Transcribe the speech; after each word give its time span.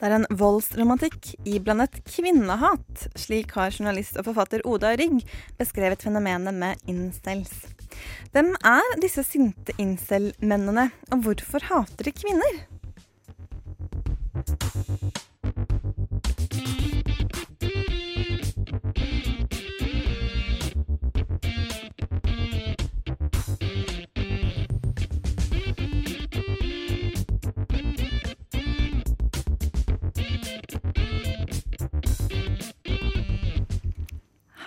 Det 0.00 0.08
er 0.08 0.14
en 0.16 0.38
voldsromantikk 0.40 1.34
iblandet 1.44 1.98
kvinnehat. 2.08 3.02
Slik 3.20 3.52
har 3.52 3.74
journalist 3.74 4.16
og 4.16 4.30
forfatter 4.30 4.64
Oda 4.64 4.94
Rygg 4.96 5.18
beskrevet 5.60 6.00
fenomenet 6.06 6.56
med 6.56 6.80
incels. 6.88 7.52
Hvem 8.32 8.54
er 8.64 8.96
disse 9.02 9.20
sinte 9.28 9.74
incel-mennene, 9.76 10.86
og 11.12 11.26
hvorfor 11.26 11.68
hater 11.68 12.08
de 12.08 12.14
kvinner? 12.16 12.62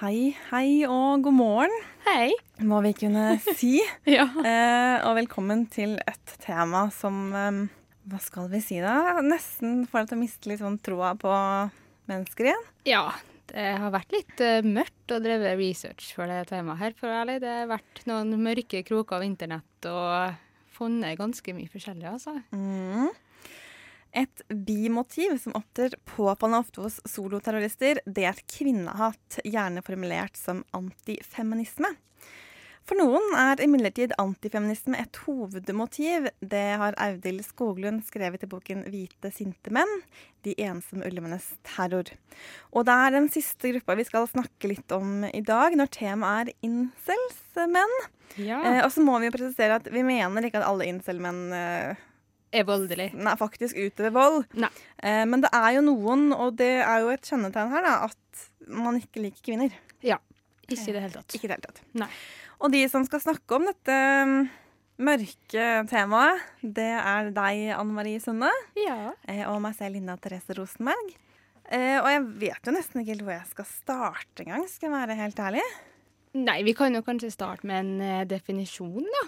Hei, 0.03 0.33
hei 0.49 0.83
og 0.83 1.21
god 1.23 1.35
morgen, 1.37 1.73
Hei. 2.03 2.33
må 2.67 2.81
vi 2.83 2.91
kunne 2.97 3.37
si. 3.55 3.77
Ja. 4.17 4.25
Eh, 4.43 4.97
og 5.07 5.15
velkommen 5.15 5.63
til 5.71 5.95
et 6.01 6.33
tema 6.43 6.89
som 6.91 7.29
eh, 7.31 7.59
Hva 8.11 8.19
skal 8.19 8.49
vi 8.51 8.59
si, 8.63 8.81
da? 8.83 9.21
Nesten 9.23 9.85
får 9.87 10.03
deg 10.03 10.09
til 10.11 10.17
å 10.17 10.21
miste 10.25 10.51
litt 10.51 10.59
sånn 10.59 10.75
troa 10.83 11.13
på 11.19 11.31
mennesker 12.11 12.51
igjen. 12.51 12.67
ja. 12.89 13.05
Det 13.53 13.63
har 13.77 13.91
vært 13.93 14.13
litt 14.15 14.39
eh, 14.41 14.63
mørkt 14.65 15.11
å 15.13 15.17
dreve 15.21 15.51
research 15.59 16.13
for 16.15 16.25
det 16.31 16.39
temaet 16.49 16.79
her, 16.79 16.93
for 16.97 17.11
ærlig. 17.13 17.35
Det 17.43 17.51
har 17.51 17.67
vært 17.69 17.99
noen 18.09 18.31
mørke 18.41 18.79
kroker 18.87 19.19
av 19.19 19.25
internett 19.27 19.87
og 19.91 20.39
funnet 20.73 21.19
ganske 21.19 21.53
mye 21.53 21.69
forskjellig, 21.69 22.07
altså. 22.15 22.33
Mm. 22.55 23.11
Et 24.13 24.41
bimotiv 24.49 25.37
som 25.41 25.55
opptrer 25.57 25.95
ofte 26.13 26.81
hos 26.81 26.99
soloterrorister, 27.09 27.99
det 28.05 28.25
er 28.29 28.41
kvinnehat, 28.45 29.39
gjerne 29.43 29.81
formulert 29.81 30.37
som 30.37 30.63
antifeminisme. 30.71 31.95
For 32.83 32.99
noen 32.99 33.31
er 33.39 33.61
imidlertid 33.63 34.11
antifeminisme 34.19 34.97
et 34.99 35.17
hovedmotiv. 35.23 36.27
Det 36.43 36.65
har 36.81 36.97
Audhild 36.99 37.45
Skoglund 37.47 38.03
skrevet 38.03 38.43
i 38.43 38.49
boken 38.51 38.83
'Hvite 38.83 39.31
sinte 39.31 39.71
menn 39.71 39.91
de 40.43 40.55
ensomme 40.59 41.07
ulvenes 41.07 41.47
terror'. 41.63 42.11
Og 42.75 42.83
det 42.85 42.97
er 43.05 43.15
den 43.15 43.29
siste 43.31 43.71
gruppa 43.71 43.95
vi 43.95 44.03
skal 44.03 44.27
snakke 44.27 44.67
litt 44.67 44.91
om 44.91 45.23
i 45.23 45.39
dag, 45.39 45.77
når 45.79 45.93
temaet 45.95 46.51
er 46.51 46.67
incels-menn. 46.67 47.95
Ja. 48.35 48.59
Eh, 48.59 48.81
og 48.83 48.91
så 48.91 48.99
må 48.99 49.15
vi 49.19 49.31
jo 49.31 49.37
presisere 49.37 49.79
at 49.79 49.87
vi 49.87 50.03
mener 50.03 50.43
ikke 50.43 50.59
at 50.59 50.67
alle 50.67 50.89
incel-menn 50.91 51.53
eh, 51.55 52.03
er 52.53 52.65
voldelig. 52.67 53.09
Nei, 53.17 53.33
faktisk 53.39 53.77
utøver 53.79 54.13
vold. 54.15 54.43
Eh, 55.03 55.23
men 55.29 55.41
det 55.43 55.49
er 55.57 55.71
jo 55.77 55.83
noen, 55.89 56.27
og 56.35 56.55
det 56.59 56.71
er 56.85 57.03
jo 57.03 57.11
et 57.13 57.25
kjennetegn 57.29 57.71
her, 57.73 57.85
da, 57.87 57.93
at 58.09 58.47
man 58.71 58.99
ikke 59.01 59.23
liker 59.25 59.43
kvinner. 59.49 59.73
Ja. 60.05 60.19
Ikke 60.69 60.89
i 60.89 60.95
det 60.95 61.01
hele 61.03 61.13
tatt. 61.17 61.33
Ikke 61.35 61.47
i 61.47 61.51
det 61.51 61.57
hele 61.57 61.67
tatt. 61.67 61.81
Nei. 61.99 62.09
Og 62.63 62.71
de 62.71 62.83
som 62.87 63.03
skal 63.05 63.19
snakke 63.19 63.57
om 63.57 63.65
dette 63.67 63.95
mm, 64.29 64.37
mørke 65.03 65.65
temaet, 65.91 66.43
det 66.63 66.87
er 66.95 67.31
deg, 67.35 67.63
Anne 67.75 67.97
Marie 67.97 68.21
Sunde, 68.23 68.49
Ja. 68.79 69.11
eh, 69.27 69.43
og 69.49 69.59
meg 69.65 69.75
selv, 69.75 69.97
Linda 69.97 70.15
Therese 70.21 70.55
Rosenberg. 70.57 71.13
Eh, 71.73 71.97
og 71.99 72.07
jeg 72.11 72.23
vet 72.45 72.67
jo 72.69 72.73
nesten 72.75 73.01
ikke 73.01 73.13
helt 73.15 73.25
hvor 73.27 73.35
jeg 73.37 73.49
skal 73.51 73.67
starte 73.71 74.43
engang, 74.45 74.65
skal 74.69 74.89
jeg 74.91 74.95
være 74.99 75.19
helt 75.19 75.39
ærlig. 75.43 75.63
Nei, 76.33 76.57
vi 76.65 76.73
kan 76.77 76.95
jo 76.95 77.03
kanskje 77.05 77.29
starte 77.33 77.67
med 77.69 77.79
en 77.83 78.01
eh, 78.01 78.23
definisjon, 78.29 79.05
da. 79.05 79.23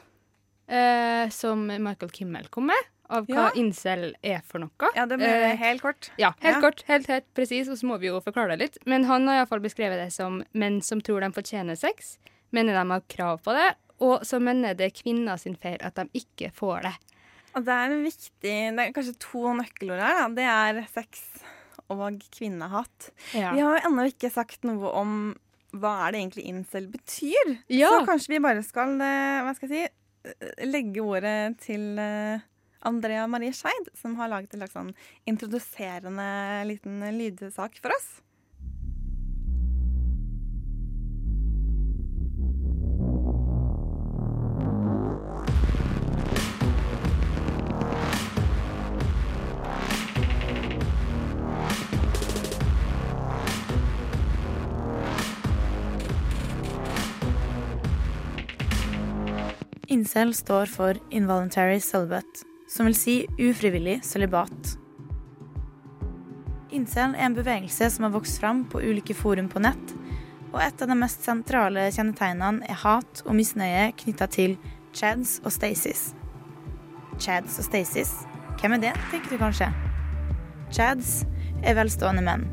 Eh, 0.66 1.30
som 1.30 1.68
Michael 1.70 2.10
Kimmel 2.16 2.48
kom 2.50 2.66
med, 2.72 2.88
av 3.10 3.28
hva 3.28 3.36
Ja. 3.36 3.52
incel 3.56 4.14
er 4.24 4.42
for 4.46 4.60
noe. 4.60 4.72
Ja, 4.96 5.06
det 5.06 5.18
blir 5.20 5.28
Eh, 5.28 5.56
helt 5.58 5.82
kort. 5.82 6.10
Ja, 6.18 6.34
helt 6.42 6.56
Ja. 6.56 6.62
kort, 6.62 6.84
helt, 6.88 7.08
helt 7.08 7.34
presis, 7.34 7.68
og 7.70 7.78
så 7.78 7.84
må 7.86 8.00
vi 8.00 8.08
jo 8.08 8.20
forklare 8.22 8.58
det 8.58 8.60
litt. 8.60 8.78
Men 8.86 9.04
han 9.06 9.28
har 9.28 9.46
iallfall 9.46 9.60
beskrevet 9.62 9.98
det 10.04 10.12
som 10.14 10.44
menn 10.54 10.82
som 10.82 11.02
tror 11.02 11.22
de 11.22 11.32
fortjener 11.32 11.78
sex, 11.78 12.18
mener 12.52 12.74
de 12.74 12.90
har 12.92 13.02
krav 13.10 13.42
på 13.44 13.54
det, 13.54 13.76
og 14.00 14.22
så 14.22 14.40
mener 14.42 14.74
det 14.76 14.92
er 14.92 15.04
kvinner 15.04 15.38
sin 15.40 15.56
feil 15.56 15.78
at 15.82 15.96
de 15.96 16.06
ikke 16.14 16.52
får 16.54 16.82
det. 16.84 16.96
Og 17.56 17.64
det 17.64 17.72
er 17.72 17.86
en 17.92 18.04
viktig 18.04 18.76
Det 18.76 18.80
er 18.80 18.92
kanskje 18.92 19.18
to 19.20 19.40
nøkkelord 19.54 20.00
her. 20.02 20.28
Da. 20.28 20.28
Det 20.28 20.44
er 20.44 20.88
sex 20.94 21.22
og 21.90 22.20
kvinnehat. 22.32 23.12
Vi 23.32 23.40
har 23.40 23.80
jo 23.80 23.90
ennå 23.90 24.12
ikke 24.12 24.32
sagt 24.32 24.64
noe 24.64 24.92
om 24.92 25.36
hva 25.74 26.08
er 26.08 26.12
det 26.12 26.22
egentlig 26.22 26.46
incel 26.48 26.88
betyr. 26.92 27.58
Ja. 27.70 27.90
Så 27.92 28.06
kanskje 28.08 28.28
vi 28.30 28.40
bare 28.40 28.64
skal 28.64 29.00
eh, 29.00 29.42
hva 29.44 29.54
skal 29.56 29.70
jeg 29.70 29.90
si, 29.90 30.34
eh, 30.42 30.66
legge 30.66 30.98
ordet 31.04 31.58
til 31.60 32.00
eh, 32.00 32.40
Andrea 32.86 33.28
Marie 33.28 33.54
Skeid, 33.54 33.90
som 33.98 34.16
har 34.20 34.30
laget 34.30 34.54
en 34.54 34.68
sånn 34.70 34.92
introduserende 35.26 36.28
liten 36.70 37.02
lydsak 37.18 37.82
for 37.82 37.96
oss. 37.96 38.12
Incel 59.88 60.34
står 60.36 60.66
for 60.70 60.98
involuntary 61.10 61.80
celibate, 61.80 62.44
som 62.68 62.90
vil 62.90 62.98
si 62.98 63.16
ufrivillig 63.40 64.00
sølibat. 64.06 64.76
Incel 66.76 67.14
er 67.16 67.30
en 67.30 67.38
bevegelse 67.38 67.88
som 67.94 68.08
har 68.08 68.16
vokst 68.16 68.42
fram 68.42 68.66
på 68.70 68.82
ulike 68.84 69.16
forum 69.16 69.48
på 69.52 69.62
nett, 69.64 69.94
og 70.52 70.60
et 70.64 70.82
av 70.82 70.92
de 70.92 70.98
mest 70.98 71.24
sentrale 71.28 71.88
kjennetegnene 71.92 72.68
er 72.72 72.80
hat 72.84 73.24
og 73.26 73.36
misnøye 73.38 73.90
knytta 74.00 74.28
til 74.32 74.58
chads 74.96 75.40
og 75.44 75.52
stasis. 75.56 76.10
Chads 77.20 77.60
og 77.60 77.68
stasis? 77.70 78.12
Hvem 78.60 78.78
er 78.78 78.86
det, 78.88 78.94
tenker 79.12 79.36
du 79.36 79.40
kanskje? 79.40 79.72
Chads 80.74 81.24
er 81.64 81.78
velstående 81.78 82.24
menn, 82.26 82.48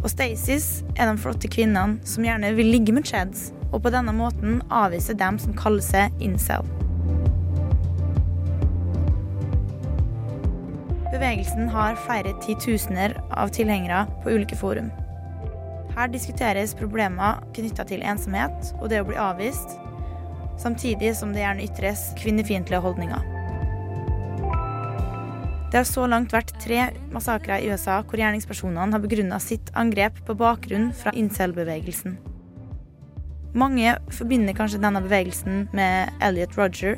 og 0.00 0.10
stasis 0.10 0.80
er 0.96 1.10
de 1.10 1.20
flotte 1.20 1.50
kvinnene 1.50 2.00
som 2.06 2.26
gjerne 2.26 2.54
vil 2.58 2.70
ligge 2.72 2.94
med 2.96 3.06
chads, 3.06 3.50
og 3.70 3.84
på 3.84 3.94
denne 3.94 4.14
måten 4.16 4.62
avvise 4.70 5.14
dem 5.18 5.38
som 5.42 5.54
kaller 5.58 5.84
seg 5.84 6.22
incel. 6.22 6.66
Bevegelsen 11.20 11.68
har 11.68 11.98
flere 12.00 12.30
titusener 12.40 13.12
av 13.36 13.50
tilhengere 13.52 14.06
på 14.22 14.30
ulike 14.32 14.56
forum. 14.56 14.86
Her 15.92 16.08
diskuteres 16.08 16.72
problemer 16.72 17.42
knytta 17.52 17.84
til 17.90 18.00
ensomhet 18.00 18.70
og 18.78 18.86
det 18.88 19.02
å 19.02 19.04
bli 19.04 19.18
avvist, 19.20 19.74
samtidig 20.62 21.10
som 21.18 21.34
det 21.34 21.42
gjerne 21.42 21.66
ytres 21.66 22.06
kvinnefiendtlige 22.22 22.80
holdninger. 22.80 23.26
Det 25.68 25.76
har 25.82 25.84
så 25.90 26.06
langt 26.08 26.32
vært 26.32 26.54
tre 26.64 26.86
massakrer 27.12 27.60
i 27.60 27.68
USA 27.68 27.98
hvor 28.00 28.24
gjerningspersonene 28.24 28.96
har 28.96 29.04
begrunna 29.04 29.42
sitt 29.44 29.68
angrep 29.76 30.22
på 30.24 30.38
bakgrunn 30.40 30.88
fra 31.02 31.12
incel-bevegelsen. 31.12 32.16
Mange 33.52 33.92
forbinder 34.08 34.56
kanskje 34.56 34.80
denne 34.80 35.04
bevegelsen 35.04 35.68
med 35.76 36.16
Elliot 36.24 36.56
Roger, 36.56 36.96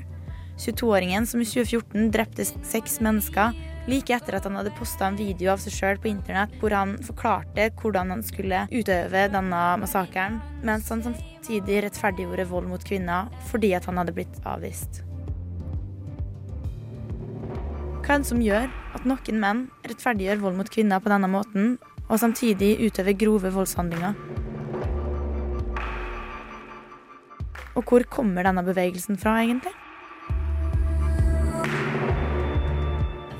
22-åringen 0.63 1.27
som 1.27 1.43
i 1.43 1.51
2014 1.57 2.11
drepte 2.15 2.47
seks 2.47 3.01
mennesker 3.03 3.51
like 3.91 4.15
etter 4.15 4.37
at 4.37 4.45
han 4.47 4.57
hadde 4.59 4.75
posta 4.79 5.09
en 5.09 5.19
video 5.19 5.53
av 5.53 5.63
seg 5.63 5.75
sjøl 5.75 6.01
på 6.03 6.11
internett 6.11 6.53
hvor 6.61 6.75
han 6.77 6.95
forklarte 7.03 7.71
hvordan 7.81 8.13
han 8.15 8.23
skulle 8.27 8.65
utøve 8.71 9.25
denne 9.33 9.63
massakren, 9.83 10.39
mens 10.63 10.91
han 10.93 11.03
samtidig 11.03 11.83
rettferdiggjorde 11.87 12.47
vold 12.51 12.71
mot 12.71 12.85
kvinner 12.87 13.33
fordi 13.51 13.73
at 13.79 13.89
han 13.91 13.99
hadde 13.99 14.15
blitt 14.17 14.39
avvist. 14.47 15.03
Hva 18.03 18.17
er 18.17 18.23
det 18.23 18.31
som 18.31 18.43
gjør 18.43 18.71
at 18.97 19.05
noen 19.07 19.43
menn 19.43 19.67
rettferdiggjør 19.87 20.41
vold 20.43 20.59
mot 20.59 20.71
kvinner 20.71 21.03
på 21.03 21.11
denne 21.13 21.31
måten, 21.31 21.77
og 22.09 22.19
samtidig 22.19 22.75
utøver 22.83 23.15
grove 23.19 23.53
voldshandlinger? 23.55 24.19
Og 27.79 27.87
hvor 27.89 28.05
kommer 28.11 28.45
denne 28.45 28.67
bevegelsen 28.67 29.17
fra, 29.17 29.39
egentlig? 29.41 29.73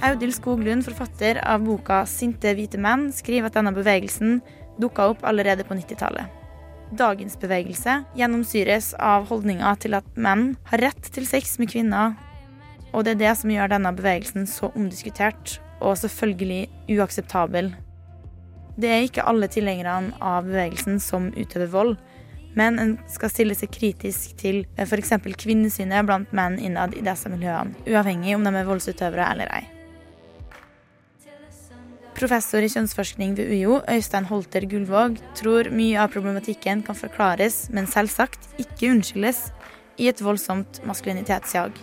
Audhild 0.03 0.35
Skoglund, 0.35 0.83
forfatter 0.83 1.39
av 1.47 1.63
boka 1.63 2.01
'Sinte 2.11 2.51
hvite 2.59 2.79
menn', 2.79 3.13
skriver 3.15 3.47
at 3.47 3.55
denne 3.55 3.71
bevegelsen 3.71 4.41
dukka 4.83 5.13
opp 5.13 5.23
allerede 5.23 5.65
på 5.65 5.79
90-tallet. 5.79 6.27
dagens 6.93 7.39
bevegelse 7.41 8.05
gjennomsyres 8.19 8.93
av 9.01 9.29
holdninga 9.31 9.71
til 9.81 9.95
at 9.97 10.05
menn 10.17 10.57
har 10.69 10.83
rett 10.85 11.09
til 11.15 11.25
sex 11.25 11.55
med 11.59 11.71
kvinner, 11.73 12.13
og 12.93 13.05
det 13.05 13.15
er 13.15 13.21
det 13.23 13.37
som 13.39 13.51
gjør 13.51 13.73
denne 13.73 13.95
bevegelsen 13.97 14.45
så 14.47 14.69
omdiskutert 14.77 15.59
og 15.81 15.97
selvfølgelig 15.97 16.69
uakseptabel. 16.93 17.73
Det 18.77 18.91
er 18.91 19.07
ikke 19.07 19.25
alle 19.25 19.49
tilhengerne 19.49 20.13
av 20.21 20.45
bevegelsen 20.45 21.01
som 21.01 21.33
utøver 21.33 21.73
vold, 21.73 21.97
men 22.55 22.79
en 22.79 22.99
skal 23.09 23.33
stille 23.33 23.55
seg 23.57 23.73
kritisk 23.73 24.37
til 24.37 24.67
f.eks. 24.77 25.15
kvinnesynet 25.39 26.05
blant 26.05 26.33
menn 26.37 26.59
innad 26.59 26.93
i 26.93 27.01
disse 27.01 27.31
miljøene, 27.33 27.73
uavhengig 27.89 28.37
om 28.37 28.45
de 28.45 28.53
er 28.53 28.69
voldsutøvere 28.69 29.31
eller 29.33 29.49
ei. 29.57 29.82
Professor 32.23 32.63
i 32.63 32.69
kjønnsforskning 32.71 33.33
ved 33.35 33.49
UiO, 33.51 33.81
Øystein 33.91 34.29
Holter 34.29 34.63
Gullvåg, 34.71 35.17
tror 35.35 35.67
mye 35.75 35.97
av 35.99 36.13
problematikken 36.15 36.85
kan 36.87 36.95
forklares, 36.95 37.65
men 37.75 37.89
selvsagt 37.91 38.47
ikke 38.63 38.93
unnskyldes, 38.93 39.49
i 39.99 40.07
et 40.07 40.23
voldsomt 40.23 40.79
maskulinitetsjag. 40.87 41.75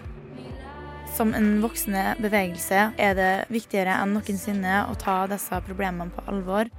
Som 1.18 1.36
en 1.36 1.60
voksende 1.60 2.16
bevegelse 2.24 2.88
er 2.96 3.20
det 3.20 3.30
viktigere 3.52 4.00
enn 4.00 4.16
noensinne 4.16 4.86
å 4.88 4.96
ta 5.04 5.20
disse 5.28 5.60
problemene 5.68 6.16
på 6.16 6.24
alvor. 6.32 6.72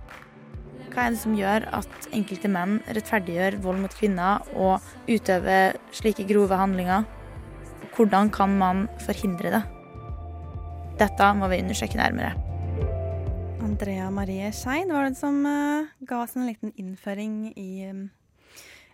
Hva 0.89 1.05
er 1.05 1.13
det 1.13 1.21
som 1.21 1.37
gjør 1.37 1.69
at 1.83 2.13
enkelte 2.17 2.49
menn 2.49 2.79
rettferdiggjør 2.89 3.61
vold 3.61 3.85
mot 3.85 4.01
kvinner 4.01 4.41
og 4.57 4.81
utøver 5.05 5.77
slike 5.93 6.25
grove 6.33 6.65
handlinger? 6.65 7.05
Hvordan 7.93 8.33
kan 8.33 8.57
man 8.57 8.87
forhindre 9.05 9.59
det? 9.59 9.67
Dette 11.05 11.35
må 11.37 11.53
vi 11.53 11.61
undersøke 11.61 12.01
nærmere. 12.01 12.50
Andrea 13.81 14.11
Marie 14.11 14.53
Schein 14.53 14.93
var 14.93 15.05
det 15.05 15.15
som 15.15 15.47
uh, 15.47 15.87
ga 15.99 16.19
oss 16.23 16.35
en 16.37 16.45
liten 16.47 16.73
innføring 16.77 17.47
i 17.57 17.87
um, 17.89 18.03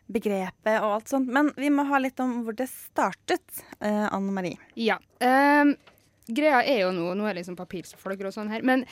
begrepet 0.07 0.77
og 0.79 0.93
alt 0.93 1.11
sånt. 1.11 1.27
Men 1.27 1.49
vi 1.57 1.73
må 1.75 1.83
ha 1.89 1.99
litt 1.99 2.23
om 2.23 2.45
hvor 2.47 2.55
det 2.55 2.69
startet, 2.71 3.43
uh, 3.81 4.07
Anne 4.15 4.31
Marie. 4.37 4.61
Ja. 4.79 5.01
Um, 5.19 5.73
greia 6.31 6.61
er 6.63 6.85
jo 6.85 6.93
nå 6.95 7.17
Nå 7.19 7.27
er 7.27 7.35
det 7.35 7.41
liksom 7.41 7.59
papirsfolker 7.59 8.29
og 8.31 8.37
sånn 8.37 8.53
her. 8.55 8.63
Men 8.63 8.85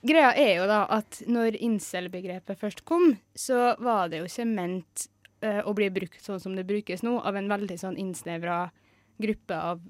greia 0.00 0.30
er 0.32 0.54
jo 0.62 0.70
da 0.70 0.86
at 0.96 1.20
når 1.28 1.60
incel-begrepet 1.60 2.56
først 2.56 2.80
kom, 2.88 3.18
så 3.36 3.74
var 3.76 4.08
det 4.08 4.22
jo 4.22 4.32
ikke 4.32 4.48
ment 4.54 5.04
uh, 5.44 5.60
å 5.68 5.76
bli 5.76 5.90
brukt 5.92 6.24
sånn 6.24 6.40
som 6.40 6.56
det 6.56 6.64
brukes 6.64 7.04
nå, 7.04 7.18
av 7.20 7.36
en 7.36 7.52
veldig 7.52 7.76
sånn 7.84 8.00
innsnevra 8.00 8.62
gruppe 9.20 9.60
av 9.60 9.84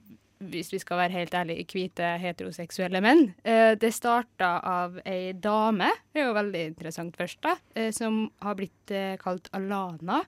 hvis 0.51 0.73
vi 0.73 0.81
skal 0.83 1.01
være 1.03 1.17
helt 1.17 1.35
ærlige, 1.35 1.67
hvite 1.73 2.09
heteroseksuelle 2.23 3.03
menn. 3.05 3.29
Eh, 3.45 3.75
det 3.79 3.93
starta 3.95 4.57
av 4.67 4.99
ei 5.07 5.33
dame, 5.33 5.91
det 6.13 6.23
er 6.23 6.31
jo 6.31 6.39
veldig 6.39 6.65
interessant 6.73 7.19
først, 7.19 7.41
da, 7.45 7.57
eh, 7.75 7.91
som 7.95 8.25
har 8.43 8.59
blitt 8.59 8.95
eh, 8.95 9.15
kalt 9.21 9.51
Alana. 9.57 10.23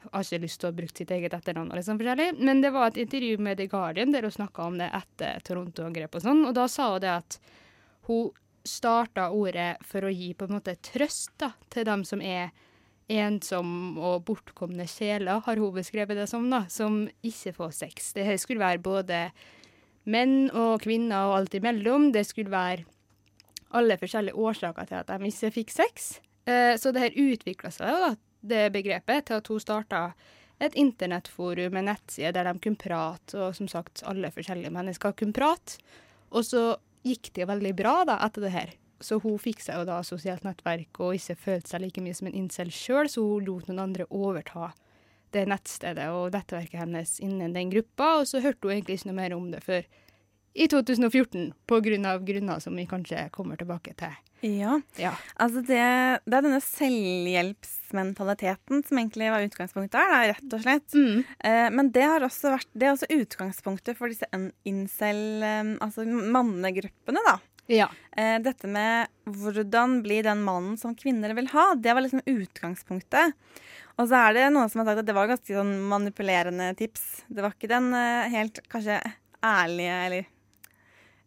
Jeg 0.00 0.12
har 0.14 0.24
ikke 0.24 0.44
lyst 0.46 0.60
til 0.62 0.70
å 0.70 0.76
bruke 0.76 0.96
sitt 0.96 1.10
eget 1.12 1.34
etternavn, 1.36 1.74
liksom 1.76 1.98
men 2.40 2.62
det 2.62 2.70
var 2.72 2.88
et 2.88 3.02
intervju 3.02 3.36
med 3.38 3.58
The 3.58 3.66
Guardian 3.68 4.12
der 4.12 4.22
hun 4.22 4.32
snakka 4.32 4.62
om 4.64 4.78
det 4.78 4.88
etter 4.96 5.42
Toronto-angrepet 5.44 6.22
og 6.22 6.24
sånn, 6.24 6.46
og 6.48 6.54
da 6.56 6.66
sa 6.68 6.92
hun 6.94 7.02
det 7.04 7.10
at 7.12 7.36
hun 8.08 8.30
starta 8.64 9.30
ordet 9.30 9.76
for 9.84 10.04
å 10.04 10.12
gi 10.12 10.32
på 10.34 10.48
en 10.48 10.56
måte 10.56 10.76
trøst 10.80 11.32
da, 11.40 11.52
til 11.68 11.84
dem 11.84 12.04
som 12.08 12.20
er 12.24 12.50
ensom 13.10 13.98
og 13.98 14.24
bortkomne 14.28 14.86
sjeler, 14.88 15.42
har 15.46 15.60
hun 15.60 15.74
beskrevet 15.74 16.18
det 16.18 16.28
som, 16.30 16.46
da, 16.52 16.64
som 16.70 17.02
ikke 17.26 17.54
får 17.56 17.74
sex. 17.82 18.12
Det 18.16 18.26
skulle 18.40 18.62
være 18.62 18.82
både 18.84 19.20
menn 20.10 20.48
og 20.56 20.80
kvinner 20.84 21.28
og 21.28 21.40
alt 21.40 21.56
imellom. 21.58 22.10
Det 22.14 22.24
skulle 22.28 22.52
være 22.52 22.86
alle 23.76 23.98
forskjellige 24.00 24.38
årsaker 24.38 24.88
til 24.88 24.98
at 25.00 25.12
de 25.12 25.30
ikke 25.30 25.54
fikk 25.60 25.72
sex. 25.74 26.10
Eh, 26.48 26.74
så 26.80 26.92
det 26.92 27.04
her 27.04 27.18
utvikla 27.22 27.72
seg, 27.74 28.04
da, 28.04 28.12
det 28.40 28.68
begrepet, 28.74 29.28
til 29.28 29.40
at 29.40 29.50
hun 29.50 29.62
starta 29.62 30.02
et 30.60 30.76
internettforum, 30.76 31.78
en 31.78 31.88
nettside 31.88 32.34
der 32.36 32.50
de 32.50 32.60
kunne 32.60 32.80
prate, 32.80 33.36
og 33.38 33.56
som 33.56 33.68
sagt, 33.70 34.04
alle 34.08 34.32
forskjellige 34.34 34.72
mennesker 34.74 35.16
kunne 35.16 35.36
prate. 35.36 35.80
Og 36.30 36.44
så 36.46 36.64
gikk 37.06 37.32
det 37.36 37.48
veldig 37.48 37.72
bra 37.78 38.00
da, 38.08 38.18
etter 38.26 38.44
det 38.44 38.54
her. 38.54 38.74
Så 39.00 39.16
hun 39.22 39.38
fikk 39.40 39.60
seg 39.64 39.74
jo 39.80 39.84
da 39.88 40.02
sosialt 40.04 40.44
nettverk 40.44 41.00
og 41.00 41.14
ikke 41.16 41.36
følte 41.40 41.68
seg 41.72 41.80
like 41.86 42.00
mye 42.04 42.14
som 42.16 42.26
en 42.28 42.36
incel 42.42 42.68
sjøl, 42.74 43.08
så 43.08 43.18
hun 43.24 43.44
lot 43.46 43.64
noen 43.70 43.84
andre 43.88 44.04
overta 44.10 44.72
det 45.34 45.44
nettstedet 45.46 46.08
og 46.10 46.32
nettverket 46.34 46.80
hennes 46.82 47.20
innen 47.22 47.54
den 47.54 47.70
gruppa, 47.70 48.16
og 48.20 48.26
så 48.26 48.40
hørte 48.42 48.66
hun 48.66 48.72
egentlig 48.74 48.96
ikke 48.98 49.08
noe 49.12 49.20
mer 49.22 49.32
om 49.36 49.46
det 49.52 49.62
før 49.64 49.82
i 50.58 50.66
2014, 50.66 51.52
på 51.70 51.76
grunn 51.84 52.06
av 52.10 52.24
grunner 52.26 52.58
som 52.58 52.74
vi 52.74 52.82
kanskje 52.90 53.28
kommer 53.30 53.54
tilbake 53.56 53.92
til. 53.94 54.10
Ja, 54.42 54.80
Ja. 54.98 55.12
altså 55.36 55.60
det, 55.60 55.76
det 56.24 56.34
er 56.38 56.42
denne 56.42 56.60
selvhjelpsmentaliteten 56.64 58.80
som 58.88 58.98
egentlig 58.98 59.28
var 59.30 59.44
utgangspunktet 59.44 60.00
her, 60.00 60.10
da, 60.10 60.20
rett 60.32 60.54
og 60.56 60.60
slett. 60.64 60.94
Mm. 60.96 61.24
Eh, 61.44 61.68
men 61.76 61.90
det 61.94 62.02
har 62.08 62.20
også 62.24 62.50
vært 62.56 62.70
det 62.72 62.86
er 62.88 62.94
også 62.94 63.06
utgangspunktet 63.14 63.96
for 63.98 64.08
disse 64.10 64.26
incel, 64.68 65.20
eh, 65.44 65.74
altså 65.84 66.04
mannegruppene, 66.08 67.20
da. 67.28 67.36
Ja. 67.70 67.86
Eh, 68.18 68.36
dette 68.42 68.66
med 68.68 69.08
hvordan 69.30 70.00
bli 70.02 70.20
den 70.26 70.42
mannen 70.46 70.76
som 70.80 70.96
kvinner 70.98 71.32
vil 71.38 71.46
ha, 71.54 71.68
det 71.78 71.94
var 71.94 72.02
liksom 72.04 72.24
utgangspunktet. 72.26 73.36
Og 74.00 74.08
så 74.10 74.16
er 74.26 74.34
det 74.34 74.44
noen 74.54 74.70
som 74.72 74.80
har 74.82 74.90
sagt 74.90 75.02
at 75.04 75.08
det 75.08 75.14
var 75.14 75.28
ganske 75.30 75.54
sånn 75.54 75.72
manipulerende 75.90 76.70
tips. 76.78 77.22
Det 77.28 77.44
var 77.44 77.54
ikke 77.54 77.70
den 77.70 77.90
eh, 77.94 78.28
helt 78.32 78.60
kanskje 78.72 78.98
ærlige 79.44 79.96
eller 80.08 80.26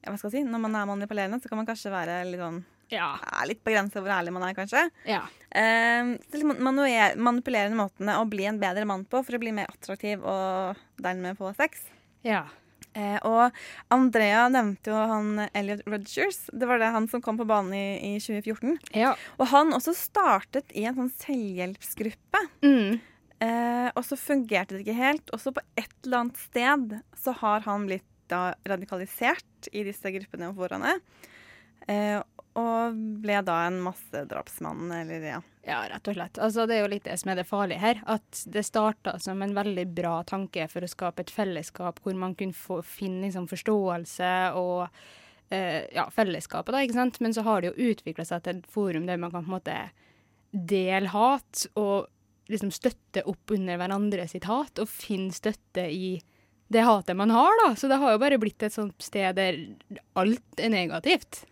ja, 0.03 0.11
hva 0.11 0.17
skal 0.19 0.29
jeg 0.33 0.41
si? 0.43 0.49
Når 0.51 0.61
man 0.65 0.75
er 0.75 0.87
manipulerende, 0.89 1.39
så 1.39 1.47
kan 1.49 1.61
man 1.61 1.67
kanskje 1.69 1.93
være 1.93 2.19
litt 2.27 2.41
sånn 2.41 2.57
Ja. 2.91 3.13
er 3.39 3.47
litt 3.47 3.61
på 3.63 3.71
grensa 3.71 4.01
hvor 4.03 4.11
ærlig 4.13 4.33
man 4.35 4.43
er, 4.49 4.53
kanskje. 4.57 4.83
ja. 5.07 5.21
Eh, 5.53 6.11
liksom 6.33 6.57
manipulerende 6.59 7.77
måtene 7.79 8.17
å 8.19 8.27
bli 8.29 8.45
en 8.49 8.59
bedre 8.59 8.83
mann 8.89 9.05
på 9.05 9.21
for 9.23 9.37
å 9.37 9.41
bli 9.41 9.53
mer 9.55 9.71
attraktiv 9.71 10.21
og 10.25 10.75
dermed 10.99 11.37
få 11.39 11.53
sex. 11.55 11.87
ja. 12.25 12.43
Eh, 12.93 13.17
og 13.25 13.53
Andrea 13.93 14.45
nevnte 14.53 14.91
jo 14.93 14.99
han 15.09 15.47
Elliot 15.49 15.81
Rogers. 15.89 16.43
Det 16.53 16.69
var 16.69 16.81
det 16.81 16.91
han 16.93 17.07
som 17.11 17.23
kom 17.25 17.39
på 17.39 17.47
banen 17.49 17.73
i, 17.73 18.13
i 18.13 18.21
2014. 18.21 18.77
ja. 18.99 19.15
Og 19.39 19.49
han 19.53 19.73
også 19.75 19.95
startet 19.97 20.73
i 20.77 20.85
en 20.89 20.97
sånn 20.99 21.11
selvhjelpsgruppe. 21.23 22.43
Mm. 22.65 23.01
Eh, 23.43 23.89
og 23.91 24.03
så 24.07 24.17
fungerte 24.19 24.77
det 24.77 24.85
ikke 24.85 24.99
helt. 24.99 25.33
Og 25.33 25.41
så 25.41 25.53
på 25.55 25.63
et 25.79 25.93
eller 26.05 26.23
annet 26.23 26.41
sted 26.45 26.97
så 27.19 27.35
har 27.41 27.65
han 27.67 27.87
blitt 27.89 28.07
da 28.31 28.53
radikalisert 28.67 29.69
i 29.75 29.83
disse 29.85 30.13
gruppene 30.13 30.51
og 30.51 30.61
foraene. 30.61 30.95
Eh, 31.87 32.19
og 32.59 32.97
ble 33.23 33.39
da 33.45 33.63
en 33.67 33.79
massedrapsmann, 33.81 34.91
eller 34.93 35.25
ja. 35.25 35.39
Ja, 35.63 35.79
rett 35.87 36.07
og 36.11 36.17
slett. 36.17 36.37
Altså, 36.43 36.65
det 36.67 36.75
er 36.75 36.83
jo 36.83 36.91
litt 36.91 37.05
det 37.07 37.15
som 37.21 37.31
er 37.31 37.39
det 37.39 37.47
farlige 37.47 37.79
her. 37.79 38.01
At 38.11 38.43
det 38.51 38.65
starta 38.67 39.15
som 39.23 39.41
en 39.41 39.55
veldig 39.55 39.85
bra 39.95 40.17
tanke 40.27 40.67
for 40.71 40.83
å 40.83 40.91
skape 40.91 41.23
et 41.23 41.31
fellesskap 41.31 42.01
hvor 42.03 42.17
man 42.19 42.35
kunne 42.35 42.57
få, 42.57 42.81
finne 42.83 43.29
liksom, 43.29 43.47
forståelse 43.47 44.33
og 44.59 44.81
eh, 45.55 45.87
ja, 45.95 46.09
fellesskapet, 46.11 46.75
da, 46.75 46.83
ikke 46.83 46.99
sant. 46.99 47.21
Men 47.23 47.35
så 47.35 47.45
har 47.47 47.63
det 47.63 47.71
jo 47.71 47.93
utvikla 47.93 48.27
seg 48.27 48.43
til 48.43 48.59
et 48.59 48.73
forum 48.75 49.07
der 49.07 49.21
man 49.21 49.31
kan 49.31 49.47
på 49.47 49.53
en 49.53 49.55
måte 49.55 49.77
dele 50.53 51.09
hat 51.09 51.63
og 51.79 52.11
liksom 52.51 52.73
støtte 52.75 53.23
opp 53.31 53.55
under 53.55 53.79
hverandre 53.79 54.27
sitt 54.29 54.45
hat, 54.49 54.77
og 54.83 54.91
finne 54.91 55.33
støtte 55.33 55.87
i 55.87 56.17
det 56.73 56.83
hatet 56.83 57.15
man 57.17 57.31
har, 57.31 57.55
da. 57.63 57.71
Så 57.79 57.87
det 57.87 58.01
har 58.01 58.13
jo 58.13 58.21
bare 58.21 58.39
blitt 58.41 58.63
et 58.65 58.75
sånt 58.75 58.99
sted 59.03 59.39
der 59.39 59.57
alt 60.19 60.59
er 60.61 60.73
negativt. 60.73 61.45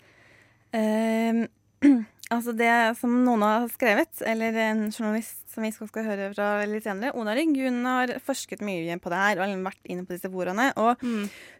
Eh, 0.74 1.42
altså 2.34 2.54
det 2.58 2.72
som 3.00 3.13
noen 3.25 3.44
har 3.46 3.68
skrevet, 3.74 4.22
eller 4.28 4.58
en 4.68 4.84
journalist 4.90 5.40
som 5.51 5.66
vi 5.66 5.72
skal, 5.75 6.06
høre 6.08 6.30
fra 6.34 6.50
litt 6.70 6.86
senere, 6.88 7.13
Ona 7.20 7.36
Rygg, 7.36 7.58
hun 7.60 7.82
har 7.90 8.13
forsket 8.24 8.63
mye 8.63 8.96
på 9.04 9.12
det 9.12 9.20
her 9.20 9.42
og 9.44 9.66
vært 9.66 9.90
inne 9.92 10.06
på 10.08 10.16
disse 10.16 10.32
foraene. 10.32 10.70
Og 10.80 11.01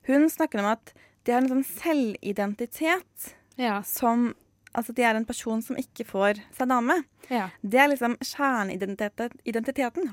hun 0.08 0.30
snakker 0.32 0.64
om 0.64 0.70
at 0.72 0.94
de 1.26 1.34
har 1.36 1.44
en 1.44 1.52
sånn 1.52 1.68
selvidentitet 1.68 3.34
Ja. 3.60 3.82
som 3.84 4.32
Altså 4.78 4.94
de 4.96 5.04
er 5.04 5.18
en 5.18 5.28
person 5.28 5.62
som 5.64 5.78
ikke 5.80 6.06
får 6.08 6.40
seg 6.56 6.70
dame. 6.72 6.96
Ja. 7.32 7.50
Det 7.62 7.80
er 7.80 7.90
liksom 7.92 8.16
kjerneidentiteten 8.24 10.06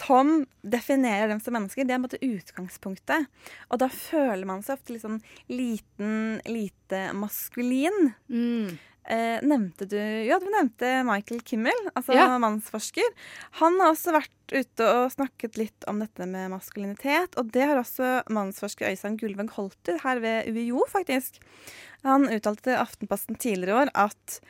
som 0.06 0.46
definerer 0.62 1.28
dem 1.32 1.40
som 1.42 1.56
mennesker. 1.58 1.84
Det 1.84 1.94
er 1.94 1.98
på 1.98 2.02
en 2.02 2.06
måte 2.06 2.24
utgangspunktet. 2.26 3.26
Og 3.70 3.82
da 3.82 3.88
føler 3.92 4.46
man 4.48 4.62
seg 4.66 4.78
ofte 4.78 4.94
litt 4.94 5.06
sånn 5.06 5.20
liten, 5.50 6.40
lite 6.46 7.10
maskulin. 7.18 8.12
Mm. 8.30 8.78
Eh, 9.10 9.40
nevnte 9.42 9.88
du 9.90 9.96
Ja, 9.98 10.38
du 10.38 10.46
nevnte 10.52 11.02
Michael 11.06 11.40
Kimmel, 11.42 11.74
altså 11.96 12.14
Ja. 12.14 12.38
mannsforsker. 12.38 13.08
Han 13.58 13.80
har 13.80 13.90
også 13.90 14.12
vært 14.14 14.30
ute 14.52 14.86
og 14.86 15.10
snakket 15.10 15.56
litt 15.58 15.84
om 15.88 15.98
dette 15.98 16.26
med 16.26 16.50
maskulinitet. 16.52 17.34
Og 17.36 17.50
det 17.50 17.66
har 17.66 17.80
også 17.80 18.22
mannsforsker 18.30 18.86
Øystein 18.86 19.18
Gullvang 19.18 19.50
Holter 19.50 19.98
her 20.04 20.20
ved 20.20 20.46
UiO, 20.46 20.84
faktisk. 20.86 21.40
Han 22.04 22.28
uttalte 22.28 22.62
til 22.70 22.78
Aftenposten 22.78 23.36
tidligere 23.36 23.74
i 23.74 23.84
år 23.86 23.90
at 23.94 24.40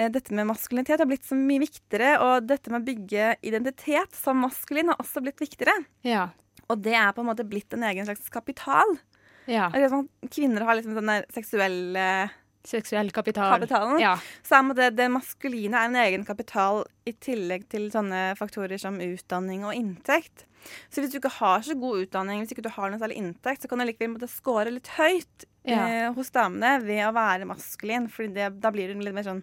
eh, 0.00 0.08
dette 0.08 0.32
med 0.34 0.46
maskulinitet 0.46 0.98
har 0.98 1.06
blitt 1.06 1.24
så 1.26 1.38
mye 1.38 1.62
viktigere, 1.62 2.18
og 2.20 2.46
dette 2.46 2.70
med 2.70 2.82
å 2.82 2.86
bygge 2.86 3.36
identitet 3.42 4.12
som 4.14 4.42
maskulin 4.42 4.88
har 4.88 4.96
også 4.98 5.22
blitt 5.22 5.38
viktigere. 5.38 5.84
Ja. 6.02 6.30
Og 6.68 6.82
det 6.82 6.94
er 6.94 7.12
på 7.12 7.22
en 7.22 7.30
måte 7.30 7.46
blitt 7.48 7.72
en 7.72 7.82
egen 7.86 8.04
slags 8.04 8.28
kapital. 8.30 8.98
Ja. 9.46 9.70
Det 9.70 9.88
sånn, 9.90 10.08
kvinner 10.28 10.64
har 10.64 10.76
liksom 10.76 10.94
den 10.98 11.24
seksuelle 11.32 12.30
Seksuell 12.64 13.10
kapital. 13.14 13.54
kapitalen, 13.58 14.00
Ja. 14.00 14.16
så 14.44 14.58
er 14.58 14.74
det, 14.74 14.96
det 14.96 15.10
maskuline 15.10 15.74
er 15.74 15.86
en 15.88 15.96
egen 15.96 16.24
kapital 16.26 16.84
i 17.06 17.12
tillegg 17.12 17.68
til 17.68 17.90
sånne 17.90 18.36
faktorer 18.36 18.78
som 18.78 18.98
utdanning 19.00 19.64
og 19.64 19.74
inntekt. 19.74 20.44
Så 20.90 21.00
hvis 21.00 21.12
du 21.12 21.18
ikke 21.20 21.30
har 21.38 21.60
så 21.62 21.78
god 21.78 22.02
utdanning, 22.06 22.42
hvis 22.42 22.52
ikke 22.52 22.64
du 22.66 22.68
har 22.74 22.90
noe 22.90 22.98
særlig 22.98 23.16
inntekt, 23.22 23.62
så 23.62 23.68
kan 23.70 23.78
du 23.78 23.84
likevel 23.86 24.16
måtte 24.16 24.28
score 24.28 24.70
litt 24.70 24.88
høyt 24.98 25.46
Ja. 25.64 25.86
eh, 25.86 26.12
hos 26.12 26.30
damene 26.30 26.82
ved 26.82 27.04
å 27.06 27.12
være 27.14 27.46
maskulin. 27.46 28.08
For 28.10 28.26
da 28.26 28.70
blir 28.70 28.92
du 28.92 29.00
litt 29.00 29.14
mer 29.14 29.22
sånn 29.24 29.42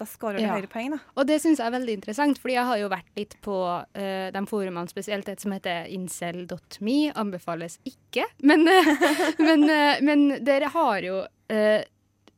Da 0.00 0.06
scorer 0.06 0.38
du 0.38 0.42
Ja. 0.44 0.54
høyere 0.56 0.66
poeng, 0.66 0.90
da. 0.92 0.98
Og 1.14 1.26
det 1.26 1.42
syns 1.42 1.58
jeg 1.58 1.66
er 1.66 1.78
veldig 1.78 1.92
interessant, 1.92 2.38
fordi 2.40 2.54
jeg 2.54 2.64
har 2.64 2.78
jo 2.78 2.88
vært 2.88 3.10
litt 3.18 3.36
på 3.42 3.52
uh, 3.84 4.30
de 4.32 4.46
forumene, 4.48 4.88
spesielt 4.88 5.28
et 5.28 5.38
som 5.38 5.52
heter 5.52 5.84
incel.me. 5.92 7.12
Anbefales 7.12 7.78
ikke. 7.84 8.24
Men, 8.42 8.66
uh, 8.66 8.96
men, 9.46 9.64
uh, 9.68 10.00
men 10.00 10.42
dere 10.42 10.70
har 10.72 11.02
jo 11.04 11.26
eh, 11.50 11.84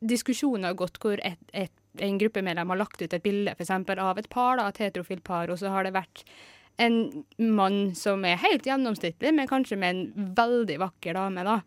diskusjoner 0.09 0.71
har 0.71 0.79
gått 0.79 0.99
hvor 1.03 1.21
et, 1.25 1.39
et, 1.53 1.73
en 2.03 2.17
gruppemedlem 2.21 2.73
har 2.73 2.81
lagt 2.81 3.01
ut 3.01 3.13
et 3.13 3.23
bilde 3.23 3.55
for 3.57 4.03
av 4.03 4.19
et 4.19 4.29
par, 4.29 4.57
da, 4.59 4.67
et 4.69 4.83
heterofilt 4.85 5.23
par, 5.23 5.51
og 5.51 5.61
så 5.61 5.71
har 5.73 5.87
det 5.87 5.95
vært 5.95 6.25
en 6.81 7.23
mann 7.37 7.93
som 7.95 8.23
er 8.25 8.41
helt 8.41 8.65
gjennomsnittlig, 8.65 9.33
men 9.33 9.49
kanskje 9.49 9.77
med 9.77 9.95
en 9.95 10.29
veldig 10.37 10.79
vakker 10.81 11.17
dame. 11.17 11.43
da. 11.45 11.61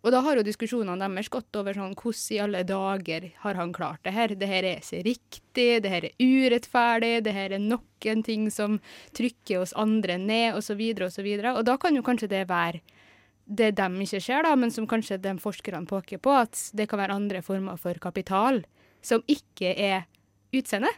Og 0.00 0.14
da 0.14 0.22
har 0.24 0.38
jo 0.38 0.44
diskusjonene 0.44 1.08
deres 1.12 1.28
gått 1.32 1.56
over 1.60 1.76
sånn 1.76 1.96
Hvordan 1.98 2.36
i 2.36 2.40
alle 2.40 2.62
dager 2.64 3.26
har 3.42 3.58
han 3.58 3.72
klart 3.76 4.00
det 4.06 4.14
her? 4.16 4.34
Det 4.34 4.48
her 4.48 4.64
er 4.64 4.80
ikke 4.80 5.02
riktig, 5.04 5.68
det 5.84 5.92
her 5.92 6.06
er 6.08 6.14
urettferdig, 6.16 7.12
det 7.24 7.34
her 7.36 7.52
er 7.52 7.60
nok 7.60 8.08
en 8.08 8.24
ting 8.24 8.48
som 8.52 8.78
trykker 9.16 9.60
oss 9.60 9.76
andre 9.76 10.16
ned, 10.18 10.56
osv., 10.56 10.80
osv. 11.04 11.28
Og, 11.28 11.50
og 11.52 11.64
da 11.68 11.76
kan 11.80 11.96
jo 11.96 12.04
kanskje 12.06 12.30
det 12.32 12.46
være 12.48 12.80
det 13.50 13.72
de 13.78 13.86
ikke 14.04 14.20
ser, 14.22 14.44
da, 14.46 14.54
men 14.58 14.70
som 14.70 14.86
kanskje 14.86 15.18
de 15.22 15.34
forskerne 15.42 15.88
påker 15.90 16.20
på, 16.22 16.34
at 16.46 16.58
det 16.78 16.86
kan 16.90 17.00
være 17.02 17.16
andre 17.18 17.42
former 17.42 17.80
for 17.80 17.98
kapital 18.02 18.62
som 19.02 19.24
ikke 19.30 19.72
er 19.74 20.04
utseende, 20.54 20.92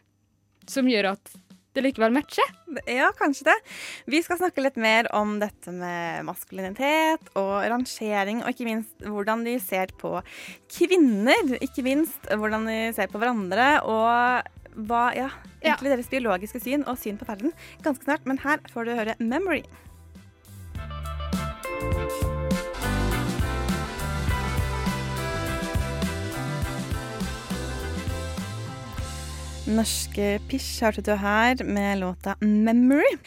som 0.68 0.88
gjør 0.90 1.14
at 1.14 1.32
det 1.72 1.80
likevel 1.86 2.12
matcher. 2.12 2.48
Ja, 2.84 3.06
kanskje 3.16 3.46
det. 3.48 3.54
Vi 4.12 4.20
skal 4.20 4.36
snakke 4.42 4.60
litt 4.60 4.76
mer 4.76 5.08
om 5.16 5.38
dette 5.40 5.72
med 5.72 6.26
maskulinitet 6.28 7.30
og 7.40 7.64
rangering, 7.72 8.42
og 8.44 8.52
ikke 8.52 8.66
minst 8.68 9.06
hvordan 9.06 9.46
de 9.46 9.54
ser 9.62 9.94
på 9.96 10.18
kvinner. 10.76 11.54
Ikke 11.64 11.84
minst 11.86 12.28
hvordan 12.28 12.68
de 12.68 12.76
ser 12.92 13.08
på 13.08 13.22
hverandre, 13.22 13.70
og 13.88 14.84
hva, 14.84 15.06
ja, 15.16 15.30
Ja. 15.62 15.76
egentlig 15.76 15.94
deres 15.94 16.10
biologiske 16.12 16.60
syn 16.60 16.84
og 16.88 16.98
syn 16.98 17.16
på 17.16 17.24
verden. 17.28 17.52
Ganske 17.84 18.04
snart, 18.04 18.26
men 18.26 18.38
her 18.38 18.58
får 18.68 18.84
du 18.84 18.94
høre 18.96 19.16
'Memory'. 19.16 19.64
Norske 29.70 30.40
Pish 30.50 30.82
hørte 30.82 31.04
du 31.06 31.12
her 31.14 31.60
med 31.64 32.00
låta 32.00 32.34
'Memory'. 32.40 33.18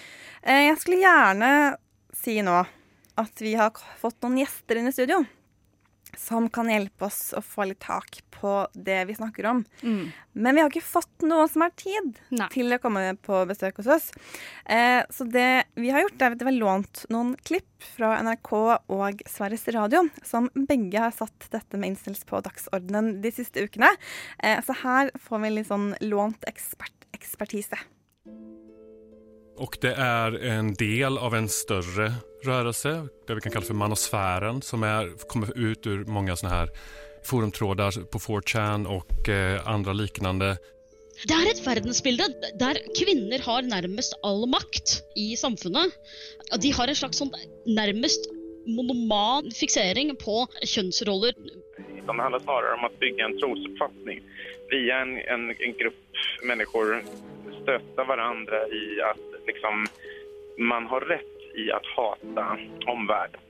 Eh, 0.43 0.67
Jeg 0.67 0.77
skulle 0.79 0.97
gjerne 0.99 1.77
si 2.13 2.41
nå 2.41 2.65
at 3.17 3.41
vi 3.41 3.53
har 3.55 3.71
fått 4.01 4.21
noen 4.21 4.37
gjester 4.43 4.75
inn 4.77 4.87
i 4.87 4.91
studio 4.91 5.21
som 6.17 6.49
kan 6.49 6.69
hjelpe 6.71 7.07
oss 7.07 7.33
å 7.37 7.41
få 7.43 7.67
litt 7.69 7.81
tak 7.83 8.21
på 8.35 8.53
det 8.73 9.05
vi 9.09 9.15
snakker 9.15 9.47
om. 9.49 9.63
Men 10.33 10.55
vi 10.55 10.61
har 10.61 10.69
ikke 10.69 10.83
fått 10.83 11.23
noen 11.25 11.49
som 11.49 11.63
har 11.63 11.71
tid 11.79 12.19
Nei. 12.35 12.49
til 12.53 12.75
å 12.75 12.79
komme 12.83 13.03
på 13.23 13.41
besøk 13.49 13.79
hos 13.81 13.89
oss. 13.95 14.09
Eh, 14.65 15.01
så 15.09 15.27
det 15.31 15.65
vi 15.79 15.93
har 15.93 16.03
gjort, 16.03 16.19
er 16.19 16.35
at 16.35 16.43
vi 16.43 16.49
har 16.51 16.57
lånt 16.59 17.05
noen 17.13 17.33
klipp 17.47 17.87
fra 17.95 18.15
NRK 18.25 18.51
og 18.91 19.23
Sveriges 19.29 19.67
Radio, 19.75 20.03
som 20.27 20.49
begge 20.55 21.01
har 21.01 21.15
satt 21.15 21.49
dette 21.53 21.79
med 21.79 21.93
incels 21.93 22.25
på 22.27 22.43
dagsordenen 22.45 23.19
de 23.23 23.33
siste 23.33 23.63
ukene. 23.65 23.91
Eh, 24.43 24.59
så 24.65 24.75
her 24.83 25.13
får 25.27 25.45
vi 25.45 25.55
litt 25.55 25.71
sånn 25.71 25.93
lånt 26.03 26.47
ekspert, 26.51 27.07
ekspertise. 27.15 27.79
Och 29.57 29.77
det 29.81 29.93
är 29.93 30.43
en 30.43 30.73
del 30.73 31.17
av 31.17 31.35
en 31.35 31.49
större 31.49 32.13
rörelse, 32.43 33.07
det 33.27 33.35
vi 33.35 33.41
kan 33.41 33.51
kalla 33.51 33.65
för 33.65 33.73
manosfären, 33.73 34.61
som 34.61 34.83
är, 34.83 35.27
kommer 35.27 35.57
ut 35.57 35.87
ur 35.87 36.05
många 36.05 36.35
sånne 36.35 36.53
här 36.53 36.69
forumtrådar 37.23 37.91
på 38.11 38.19
4chan 38.19 38.85
och 38.85 39.29
eh, 39.29 39.67
andra 39.67 39.93
liknande. 39.93 40.57
Det 41.23 41.31
er 41.31 41.47
et 41.47 41.61
verdensbilde 41.63 42.25
der 42.59 42.77
kvinner 42.97 43.39
har 43.39 43.63
nærmest 43.63 44.17
all 44.21 44.43
makt 44.51 44.97
i 45.15 45.35
samfunnet. 45.39 45.93
De 46.59 46.71
har 46.75 46.91
en 46.91 46.97
slags 46.99 47.21
sånn 47.21 47.31
nærmest 47.65 48.27
monoman 48.67 49.47
fiksering 49.55 50.11
på 50.19 50.43
kjønnsroller. 50.59 51.31
Det 51.79 52.17
handlar 52.19 52.39
snarare 52.39 52.73
om 52.73 52.83
att 52.85 52.99
bygga 52.99 53.25
en 53.25 53.39
trosuppfattning 53.39 54.21
via 54.69 54.99
en, 55.01 55.17
en, 55.17 55.49
en 55.59 55.73
grupp 55.79 56.19
människor 56.43 57.03
stötta 57.61 58.03
varandra 58.03 58.67
i 58.67 59.01
att 59.01 59.34
liksom, 59.47 59.85
man 60.57 60.87
har 60.91 61.07
rett 61.09 61.49
i 61.55 61.69
å 61.71 61.81
hata 61.95 62.45
omverdenen. 62.91 63.41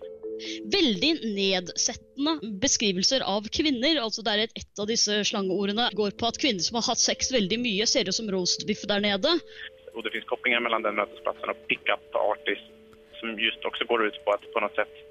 Veldig 0.68 1.12
nedsettende 1.24 2.34
beskrivelser 2.60 3.24
av 3.24 3.48
kvinner. 3.56 4.02
altså 4.02 4.24
det 4.26 4.34
er 4.34 4.44
et, 4.44 4.58
et 4.60 4.82
av 4.84 4.90
disse 4.90 5.22
slangeordene 5.30 5.88
går 5.96 6.18
på 6.20 6.28
at 6.28 6.40
kvinner 6.42 6.66
som 6.66 6.76
har 6.80 6.90
hatt 6.90 7.00
sex 7.00 7.32
veldig 7.32 7.60
mye, 7.62 7.88
ser 7.88 8.10
ut 8.10 8.18
som 8.18 8.28
roastbiff 8.32 8.84
der 8.90 9.04
nede. 9.06 9.32
Og 9.96 10.04
det 10.04 10.12
fins 10.12 10.28
koblinger 10.28 10.60
mellom 10.66 10.84
den 10.84 11.00
møteplassen 11.00 11.54
og 11.54 11.62
pick-up 11.70 12.20
artist 12.20 12.68
som 13.20 13.40
just 13.40 13.64
også 13.66 13.88
går 13.88 14.10
ut 14.10 14.18
på 14.26 14.36
at 14.36 14.44
på 14.52 14.64
noe 14.64 14.76
sett 14.76 15.02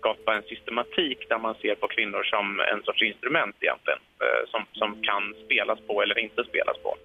skapa 0.00 0.38
en 0.38 0.46
systematik 0.48 1.26
der 1.28 1.38
man 1.44 1.58
ser 1.60 1.76
på 1.76 1.90
kvinner 1.92 2.24
som 2.32 2.56
en 2.64 2.82
sorts 2.86 3.04
instrument 3.04 3.56
egentligen, 3.60 4.00
eh, 4.24 4.42
som, 4.52 4.64
som 4.80 4.96
kan 5.04 5.34
spelas 5.44 5.80
på 5.86 6.00
eller 6.02 6.18
ikke 6.24 6.48
spelas 6.48 6.80
på. 6.84 6.96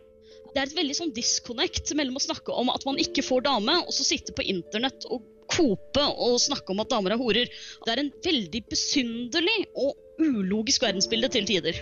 Det 0.55 0.61
er 0.63 0.69
et 0.69 0.77
veldig 0.77 0.95
sånn 0.95 1.11
disconnect 1.11 1.91
mellom 1.99 2.15
å 2.15 2.23
snakke 2.23 2.53
om 2.55 2.69
at 2.71 2.85
man 2.87 2.95
ikke 3.01 3.25
får 3.27 3.43
dame, 3.43 3.73
og 3.83 3.91
så 3.91 4.05
sitte 4.07 4.31
på 4.31 4.45
internett 4.47 5.03
og 5.11 5.25
kope 5.51 6.05
og 6.15 6.39
snakke 6.39 6.71
om 6.71 6.79
at 6.79 6.93
damer 6.93 7.11
er 7.11 7.19
horer. 7.19 7.51
Det 7.83 7.91
er 7.91 8.01
en 8.01 8.11
veldig 8.23 8.61
besynderlig 8.71 9.57
og 9.75 9.99
ulogisk 10.23 10.87
verdensbilde 10.87 11.27
til 11.35 11.49
tider. 11.49 11.81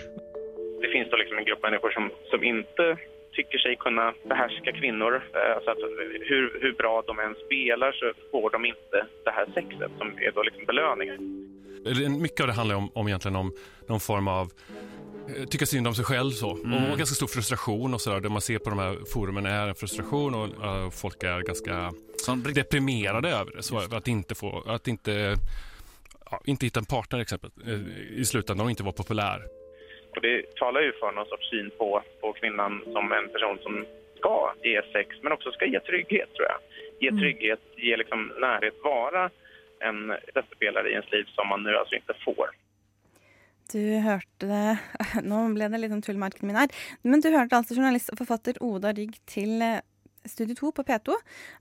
Det 0.82 0.90
finnes 0.90 1.06
da 1.12 1.20
liksom 1.22 1.38
en 1.38 1.46
grupp 1.46 1.62
mennesker 1.62 1.94
som, 1.94 2.10
som 2.32 2.42
ikke 2.42 2.88
tycker 3.38 3.58
sig 3.58 3.76
kunna 3.76 4.12
behärska 4.28 4.72
kvinnor. 4.72 5.12
Eh, 5.14 5.56
Så 5.64 5.70
att 5.70 5.78
hur, 6.30 6.58
hur 6.62 6.72
bra 6.72 7.02
de 7.06 7.18
än 7.18 7.34
spelar 7.46 7.92
så 7.92 8.12
får 8.30 8.50
de 8.50 8.64
inte 8.64 9.06
det 9.24 9.30
här 9.30 9.46
sexet 9.54 9.90
som 9.98 10.08
är 10.18 10.32
då 10.34 10.42
liksom 10.42 10.64
belöningen. 10.64 11.18
Eller 11.86 12.08
Mycket 12.08 12.40
av 12.40 12.46
det 12.46 12.52
handlar 12.52 12.76
om, 12.76 12.90
om 12.94 13.08
egentligen 13.08 13.36
om 13.36 13.52
någon 13.86 14.00
form 14.00 14.28
av 14.28 14.50
tycka 15.50 15.66
synd 15.66 15.86
om 15.86 15.94
sig 15.94 16.04
själv 16.04 16.30
så. 16.30 16.50
och 16.50 16.98
ganska 16.98 17.14
stor 17.14 17.26
frustration 17.26 17.94
och 17.94 18.00
sådär. 18.00 18.20
Det 18.20 18.28
man 18.28 18.40
ser 18.40 18.58
på 18.58 18.70
de 18.70 18.78
här 18.78 18.96
forumen 19.12 19.46
är 19.46 19.68
en 19.68 19.74
frustration 19.74 20.34
och 20.34 20.46
uh, 20.46 20.90
folk 20.90 21.22
är 21.22 21.40
ganska 21.40 21.92
deprimerade 22.54 23.28
över 23.28 23.52
det. 23.56 23.62
Så 23.62 23.78
att 23.78 24.08
inte 24.08 24.34
få, 24.34 24.64
att 24.66 24.88
inte, 24.88 25.34
ja, 26.30 26.40
inte 26.44 26.66
hitta 26.66 26.80
en 26.80 26.86
partner 26.86 27.20
exempel, 27.20 27.50
eh, 27.66 28.20
i 28.20 28.24
slutändan 28.24 28.66
och 28.66 28.70
inte 28.70 28.82
vara 28.82 28.92
populär. 28.92 29.38
Och 30.16 30.20
det 30.22 30.56
talar 30.56 30.80
ju 30.80 30.92
för 30.92 31.12
någon 31.12 31.26
sorts 31.26 31.50
syn 31.50 31.70
på, 31.78 32.02
på 32.20 32.32
kvinnan 32.32 32.82
som 32.92 33.12
en 33.12 33.28
person 33.28 33.58
som 33.62 33.86
ska 34.18 34.52
ge 34.62 34.82
sex 34.92 35.16
men 35.22 35.32
också 35.32 35.52
ska 35.52 35.64
ge 35.66 35.80
trygghet 35.80 36.34
tror 36.34 36.46
jag. 36.52 36.58
Ge 37.00 37.18
trygghet, 37.20 37.60
ge 37.76 37.96
liksom 37.96 38.32
närhet, 38.40 38.74
vara 38.82 39.30
en 39.80 40.14
stöttepelare 40.30 40.88
i 40.88 40.92
ens 40.92 41.12
liv 41.12 41.24
som 41.34 41.48
man 41.48 41.62
nu 41.62 41.76
alltså 41.76 41.94
inte 41.94 42.14
får. 42.24 42.50
Du 43.72 43.80
hørte 44.04 44.60
Nå 45.28 45.40
ble 45.54 45.70
det 45.72 45.80
litt 45.80 45.94
sånn 45.94 46.04
tull 46.04 46.20
med 46.20 46.36
min 46.44 46.58
her. 46.58 46.70
Men 47.02 47.24
du 47.24 47.30
hørte 47.32 47.56
altså 47.58 47.76
journalist 47.78 48.12
og 48.12 48.20
forfatter 48.20 48.60
Oda 48.64 48.92
Rygg 48.96 49.16
til 49.30 49.62
eh, 49.64 49.80
Studio 50.24 50.56
2 50.56 50.70
på 50.78 50.84
P2, 50.88 51.16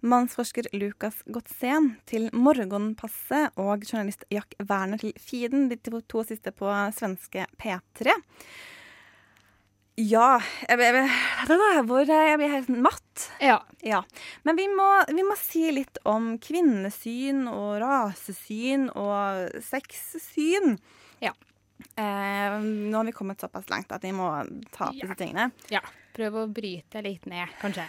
mannsforsker 0.08 0.70
Lukas 0.78 1.18
Gottsen 1.28 1.98
til 2.08 2.30
Morgenpasset 2.32 3.58
og 3.60 3.84
journalist 3.84 4.24
Jack 4.32 4.56
Werner 4.70 5.02
til 5.02 5.12
Fiden, 5.20 5.68
de 5.68 5.76
to, 5.84 6.24
siste 6.24 6.54
på 6.56 6.72
svenske 6.96 7.44
P3. 7.60 8.16
Ja 10.00 10.40
Jeg, 10.66 10.80
jeg, 10.80 11.84
hvor 11.86 12.08
jeg 12.08 12.38
blir 12.40 12.50
helt 12.50 12.70
matt. 12.72 13.28
Ja. 13.44 13.60
Ja. 13.86 14.02
Men 14.48 14.58
vi 14.58 14.66
må, 14.72 14.88
vi 15.12 15.28
må 15.28 15.36
si 15.38 15.68
litt 15.76 16.00
om 16.08 16.38
kvinnesyn 16.42 17.44
og 17.52 17.78
rasesyn 17.84 18.88
og 18.96 19.60
sexsyn. 19.68 20.80
Ja. 21.22 21.36
Eh, 21.96 22.58
nå 22.62 22.96
har 22.98 23.04
vi 23.06 23.12
kommet 23.16 23.40
såpass 23.42 23.70
langt 23.70 23.92
at 23.92 24.02
vi 24.04 24.12
må 24.12 24.28
ta 24.72 24.90
opp 24.90 24.96
Ja. 24.96 25.08
disse 25.08 25.16
tingene. 25.20 25.52
ja. 25.70 25.82
Prøv 26.14 26.34
å 26.44 26.54
bryte 26.54 27.02
litt 27.02 27.26
ned, 27.26 27.50
kanskje. 27.60 27.88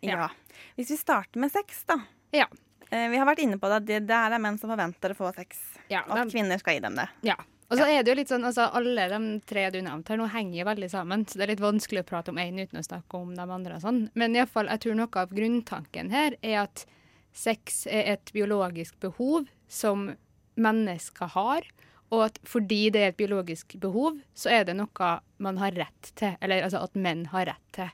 Ja. 0.00 0.14
Ja. 0.14 0.28
Hvis 0.76 0.90
vi 0.90 0.96
starter 0.96 1.40
med 1.42 1.50
sex, 1.50 1.84
da. 1.88 1.96
Ja. 2.32 2.46
Eh, 2.90 3.08
vi 3.10 3.16
har 3.18 3.26
vært 3.26 3.40
inne 3.42 3.58
på 3.58 3.68
det. 3.68 3.80
Det, 3.86 4.06
det 4.06 4.14
er 4.14 4.38
menn 4.38 4.58
som 4.58 4.70
forventer 4.70 5.10
å 5.10 5.16
få 5.18 5.32
sex. 5.34 5.58
Ja, 5.90 6.04
Og 6.08 6.16
at 6.18 6.28
kvinner 6.30 6.58
skal 6.60 6.74
gi 6.74 6.80
dem 6.86 6.94
det. 6.94 7.08
Ja. 7.22 7.34
Og 7.70 7.76
så 7.76 7.84
er 7.84 8.02
det 8.02 8.12
jo 8.12 8.16
litt 8.16 8.28
sånn, 8.30 8.46
altså 8.48 8.70
Alle 8.72 9.08
de 9.10 9.40
tre 9.44 9.66
du 9.70 9.82
nevnte 9.82 10.08
her 10.14 10.16
nå 10.16 10.28
henger 10.32 10.64
veldig 10.64 10.88
sammen, 10.88 11.26
så 11.28 11.34
det 11.36 11.42
er 11.42 11.50
litt 11.52 11.60
vanskelig 11.60 12.00
å 12.00 12.06
prate 12.08 12.30
om 12.32 12.38
én 12.40 12.56
uten 12.62 12.78
å 12.80 12.86
snakke 12.86 13.18
om 13.18 13.34
de 13.34 13.42
andre. 13.42 13.74
og 13.74 13.82
sånn. 13.82 14.08
Men 14.14 14.34
i 14.34 14.38
alle 14.40 14.48
fall, 14.48 14.66
jeg 14.72 14.80
tror 14.86 14.94
noe 14.96 15.08
av 15.20 15.28
grunntanken 15.36 16.10
her 16.10 16.36
er 16.42 16.62
at 16.62 16.86
sex 17.34 17.86
er 17.90 18.14
et 18.14 18.32
biologisk 18.32 18.98
behov 19.00 19.48
som 19.68 20.14
mennesker 20.56 21.26
har, 21.34 21.62
og 22.10 22.24
at 22.28 22.38
fordi 22.48 22.88
det 22.94 23.02
er 23.02 23.10
et 23.12 23.18
biologisk 23.18 23.74
behov, 23.80 24.16
så 24.34 24.50
er 24.54 24.64
det 24.68 24.76
noe 24.78 25.10
man 25.44 25.58
har 25.60 25.76
rett 25.76 26.12
til. 26.16 26.36
Eller 26.40 26.64
altså 26.64 26.80
at 26.86 26.96
menn 26.96 27.26
har 27.34 27.50
rett 27.50 27.72
til. 27.76 27.90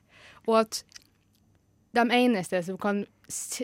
Og 0.47 0.61
at 0.63 0.81
de 1.95 2.03
eneste 2.15 2.61
som 2.63 2.77
kan 2.79 3.03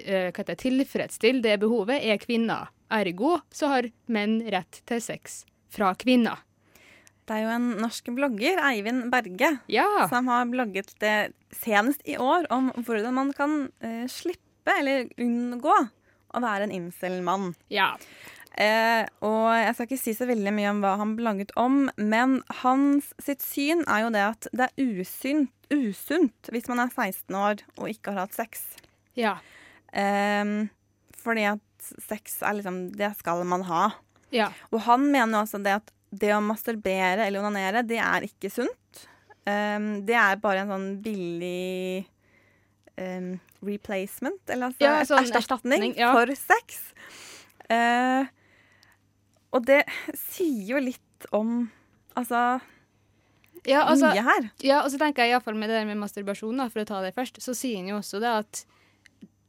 eh, 0.04 0.32
det, 0.32 0.58
tilfredsstille 0.60 1.44
det 1.44 1.58
behovet, 1.64 2.00
er 2.04 2.20
kvinner. 2.22 2.70
Ergo 2.92 3.38
så 3.56 3.72
har 3.72 3.88
menn 4.12 4.42
rett 4.52 4.82
til 4.88 5.02
sex 5.04 5.44
fra 5.72 5.94
kvinner. 5.96 6.44
Det 7.28 7.38
er 7.38 7.46
jo 7.46 7.54
en 7.54 7.68
norsk 7.80 8.10
blogger, 8.18 8.60
Eivind 8.68 9.06
Berge, 9.14 9.54
Ja. 9.72 9.86
som 10.12 10.28
har 10.28 10.50
blogget 10.52 10.92
det 11.00 11.32
senest 11.56 12.02
i 12.04 12.18
år 12.20 12.48
om 12.52 12.72
hvordan 12.76 13.14
man 13.16 13.32
kan 13.38 13.70
uh, 13.84 14.04
slippe 14.12 14.74
eller 14.80 15.08
unngå 15.22 15.76
å 16.32 16.42
være 16.44 16.68
en 16.68 16.76
incel-mann. 16.76 17.54
ja. 17.72 17.94
Eh, 18.60 19.06
og 19.24 19.48
jeg 19.56 19.76
skal 19.76 19.88
ikke 19.88 20.02
si 20.02 20.14
så 20.18 20.28
veldig 20.28 20.52
mye 20.52 20.72
om 20.74 20.82
hva 20.84 20.98
han 21.00 21.16
blanget 21.16 21.54
om, 21.60 21.86
men 21.96 22.42
hans 22.62 23.14
sitt 23.24 23.46
syn 23.46 23.86
er 23.88 24.04
jo 24.06 24.12
det 24.12 24.26
at 24.28 24.50
det 24.52 24.68
er 24.68 25.00
usynt, 25.00 25.54
usunt 25.72 26.52
hvis 26.52 26.68
man 26.68 26.84
er 26.84 26.92
16 26.92 27.38
år 27.40 27.64
og 27.78 27.88
ikke 27.94 28.12
har 28.12 28.26
hatt 28.26 28.36
sex. 28.36 28.66
Ja. 29.16 29.38
Eh, 29.96 30.68
fordi 31.22 31.48
at 31.54 31.68
sex 31.82 32.38
er 32.46 32.56
liksom 32.60 32.92
Det 32.96 33.10
skal 33.18 33.42
man 33.48 33.64
ha. 33.68 33.90
Ja. 34.32 34.52
Og 34.72 34.84
han 34.86 35.08
mener 35.12 35.40
jo 35.40 35.44
altså 35.46 35.60
det 35.64 35.80
at 35.80 35.92
det 36.12 36.34
å 36.36 36.42
masturbere 36.44 37.26
eller 37.26 37.40
onanere, 37.40 37.86
det 37.88 38.00
er 38.04 38.28
ikke 38.28 38.52
sunt. 38.52 39.06
Um, 39.48 40.04
det 40.06 40.18
er 40.20 40.42
bare 40.44 40.64
en 40.64 40.72
sånn 40.72 40.90
billig 41.02 42.04
um, 43.00 43.34
replacement, 43.66 44.42
eller 44.52 44.70
altså 44.70 44.84
Ja, 44.84 44.98
sånn 45.08 45.24
erstatning 45.24 45.40
erstatning, 45.40 45.96
ja. 45.98 46.12
for 46.14 46.34
sex. 46.36 46.84
Eh, 47.72 48.28
og 49.52 49.66
det 49.68 49.84
sier 50.18 50.76
jo 50.76 50.82
litt 50.82 51.28
om 51.36 51.70
altså, 52.18 52.60
Ja, 53.68 53.84
altså, 53.86 54.10
mye 54.10 54.26
her. 54.26 54.50
Ja, 54.66 54.82
og 54.82 54.92
så 54.94 55.00
tenker 55.02 55.26
jeg 55.26 55.36
iallfall 55.36 55.58
med 55.60 55.70
det 55.70 55.80
der 55.80 55.90
med 55.90 56.00
masturbasjon, 56.02 56.58
da, 56.58 56.70
for 56.72 56.84
å 56.84 56.88
ta 56.90 57.02
det 57.06 57.14
først, 57.18 57.42
så 57.44 57.56
sier 57.58 57.82
han 57.82 57.92
jo 57.92 58.00
også 58.00 58.22
det 58.24 58.32
at 58.42 58.64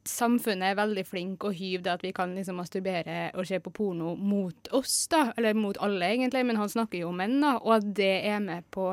samfunnet 0.09 0.73
er 0.73 0.79
veldig 0.79 1.05
flink 1.07 1.45
og 1.47 1.55
hyver 1.55 1.85
det 1.87 1.93
at 1.93 2.05
vi 2.05 2.11
kan 2.15 2.33
liksom 2.35 2.59
masturbere 2.59 3.31
og 3.39 3.47
se 3.47 3.61
på 3.63 3.73
porno 3.75 4.17
mot 4.19 4.71
oss, 4.75 5.07
da. 5.13 5.29
Eller 5.39 5.55
mot 5.59 5.79
alle, 5.83 6.11
egentlig, 6.11 6.45
men 6.49 6.59
han 6.59 6.71
snakker 6.71 7.03
jo 7.03 7.13
om 7.13 7.21
menn, 7.23 7.39
da. 7.43 7.57
Og 7.63 7.77
at 7.79 7.89
det 7.97 8.15
er 8.27 8.43
med 8.43 8.67
på 8.75 8.93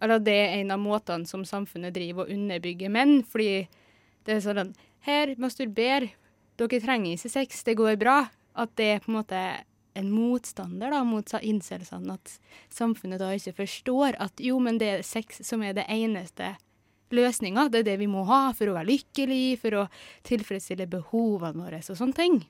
Eller 0.00 0.16
at 0.16 0.24
det 0.24 0.32
er 0.32 0.54
en 0.62 0.70
av 0.72 0.78
måtene 0.80 1.28
som 1.28 1.42
samfunnet 1.44 1.92
driver 1.92 2.24
og 2.24 2.30
underbygger 2.32 2.88
menn. 2.88 3.18
Fordi 3.20 3.66
det 4.24 4.36
er 4.36 4.44
sånn 4.44 4.74
Her, 5.04 5.34
masturber. 5.36 6.06
Dere 6.56 6.80
trenger 6.80 7.16
ikke 7.16 7.32
sex, 7.32 7.62
det 7.64 7.76
går 7.76 7.98
bra. 8.00 8.22
At 8.56 8.72
det 8.76 9.02
på 9.04 9.12
en 9.12 9.18
måte 9.18 9.42
en 9.94 10.10
motstander 10.12 10.90
da, 10.94 11.02
mot 11.04 11.32
incelsene. 11.42 12.14
At 12.14 12.36
samfunnet 12.72 13.20
da 13.22 13.30
ikke 13.34 13.56
forstår 13.62 14.18
at 14.22 14.40
jo, 14.42 14.58
men 14.62 14.78
det 14.80 14.88
er 14.98 15.06
sex 15.06 15.40
som 15.46 15.62
er 15.66 15.74
det 15.76 15.86
eneste 15.90 16.54
løsninga. 17.10 17.68
Det 17.70 17.82
er 17.82 17.88
det 17.90 17.98
vi 18.04 18.08
må 18.10 18.22
ha 18.28 18.52
for 18.56 18.70
å 18.70 18.76
være 18.78 18.90
lykkelig, 18.92 19.58
for 19.62 19.82
å 19.82 19.86
tilfredsstille 20.28 20.86
behovene 20.90 21.64
våre 21.66 21.82
og 21.82 21.98
sånne 21.98 22.18
ting. 22.18 22.40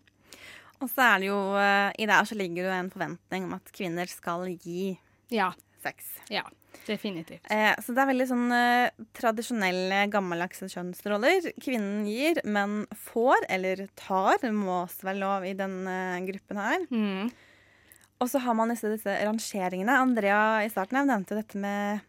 Og 0.81 0.89
så 0.89 1.05
er 1.05 1.19
det 1.21 1.29
jo 1.29 1.41
eh, 1.61 1.91
I 2.01 2.07
det 2.09 2.15
her 2.17 2.29
så 2.29 2.37
ligger 2.39 2.65
det 2.65 2.71
jo 2.71 2.77
en 2.79 2.93
forventning 2.93 3.45
om 3.49 3.57
at 3.59 3.73
kvinner 3.77 4.09
skal 4.09 4.47
gi 4.55 4.95
Ja. 5.33 5.51
sex. 5.83 6.15
Ja, 6.33 6.45
definitivt. 6.87 7.45
Eh, 7.51 7.75
så 7.83 7.95
det 7.95 8.03
er 8.03 8.11
veldig 8.11 8.27
sånn 8.31 8.51
eh, 8.57 8.91
tradisjonelle, 9.17 10.01
gammeldagse 10.13 10.69
kjønnsroller. 10.73 11.51
Kvinnen 11.63 12.05
gir, 12.09 12.41
men 12.45 12.85
får, 13.09 13.47
eller 13.49 13.87
tar, 13.99 14.43
må 14.55 14.83
også 14.85 15.11
være 15.11 15.23
lov 15.23 15.47
i 15.49 15.55
denne 15.59 15.97
gruppen 16.29 16.61
her. 16.61 16.85
Mm. 16.91 17.31
Og 18.21 18.29
så 18.29 18.43
har 18.45 18.57
man 18.59 18.73
disse, 18.73 18.91
disse 18.93 19.17
rangeringene. 19.25 19.97
Andrea 19.97 20.61
i 20.67 20.71
starten 20.73 21.07
nevnte 21.09 21.39
dette 21.39 21.61
med 21.61 22.03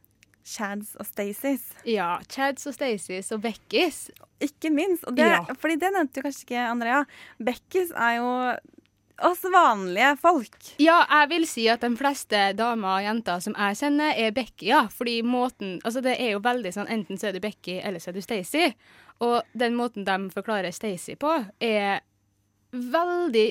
Chads 0.44 0.96
og 1.00 1.06
Stacys. 1.06 1.70
Ja. 1.88 2.16
Chads 2.28 2.68
og 2.68 2.76
Stacys 2.76 3.32
og 3.32 3.44
Beckys. 3.46 4.10
Ikke 4.42 4.72
minst. 4.74 5.06
Og 5.08 5.16
det, 5.16 5.30
Ja. 5.30 5.44
Fordi 5.62 5.78
det 5.80 5.92
nevnte 5.94 6.20
jo 6.20 6.26
kanskje 6.26 6.48
ikke 6.48 6.68
Andrea. 6.68 7.04
Beckys 7.40 7.94
er 7.96 8.18
jo 8.18 8.32
oss 9.28 9.44
vanlige 9.54 10.16
folk. 10.22 10.58
Ja, 10.82 11.02
jeg 11.10 11.30
vil 11.32 11.48
si 11.50 11.68
at 11.72 11.84
de 11.86 11.92
fleste 12.00 12.42
damer 12.58 12.98
og 12.98 13.06
jenter 13.06 13.44
som 13.44 13.56
jeg 13.58 13.80
kjenner, 13.80 14.16
er 14.18 14.34
Becky, 14.36 14.70
ja. 14.72 14.86
Fordi 14.94 15.20
måten 15.26 15.80
Altså, 15.84 16.04
det 16.06 16.18
er 16.20 16.36
jo 16.36 16.44
veldig 16.44 16.74
sånn 16.76 16.92
enten 16.92 17.20
så 17.20 17.30
er 17.30 17.38
du 17.38 17.42
Becky, 17.44 17.80
eller 17.80 18.02
så 18.02 18.12
er 18.12 18.18
du 18.18 18.24
Stacey. 18.26 18.74
Og 19.22 19.42
den 19.58 19.78
måten 19.78 20.06
de 20.08 20.18
forklarer 20.34 20.74
Stacey 20.74 21.18
på, 21.20 21.34
er 21.62 22.02
veldig 22.72 23.50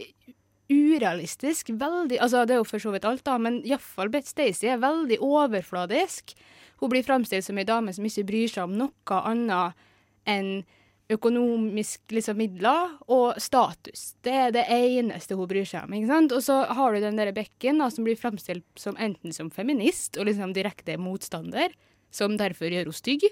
urealistisk. 0.71 1.71
Veldig 1.79 2.19
Altså, 2.21 2.45
det 2.47 2.57
er 2.57 2.63
jo 2.63 2.69
for 2.69 2.83
så 2.83 2.95
vidt 2.95 3.07
alt, 3.09 3.25
da, 3.27 3.37
men 3.39 3.61
iallfall 3.67 4.13
Stacey 4.25 4.71
er 4.71 4.83
veldig 4.83 5.21
overfladisk. 5.21 6.35
Hun 6.81 6.93
blir 6.93 7.05
framstilt 7.05 7.45
som 7.45 7.59
ei 7.61 7.69
dame 7.69 7.93
som 7.93 8.07
ikke 8.07 8.27
bryr 8.29 8.49
seg 8.49 8.65
om 8.65 8.77
noe 8.79 9.23
annet 9.23 9.89
enn 10.29 10.63
økonomisk 11.11 12.13
liksom, 12.15 12.39
midler 12.39 12.95
og 13.11 13.39
status. 13.43 14.15
Det 14.25 14.35
er 14.45 14.53
det 14.55 14.67
eneste 14.71 15.37
hun 15.39 15.49
bryr 15.51 15.67
seg 15.69 15.87
om. 15.87 15.95
ikke 15.97 16.11
sant? 16.11 16.35
Og 16.37 16.45
så 16.47 16.61
har 16.71 16.95
du 16.95 17.03
den 17.03 17.19
der 17.19 17.33
Bekken 17.37 17.83
da, 17.83 17.91
som 17.91 18.07
blir 18.07 18.19
framstilt 18.19 18.67
som 18.79 18.99
enten 19.01 19.35
som 19.35 19.51
feminist 19.55 20.19
og 20.21 20.29
liksom 20.31 20.55
direkte 20.57 20.99
motstander, 21.01 21.75
som 22.15 22.37
derfor 22.39 22.71
gjør 22.71 22.87
henne 22.87 22.97
stygg, 22.97 23.27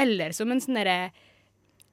eller 0.00 0.36
som 0.36 0.52
en 0.52 0.60
sånn 0.60 0.78
derre 0.78 0.98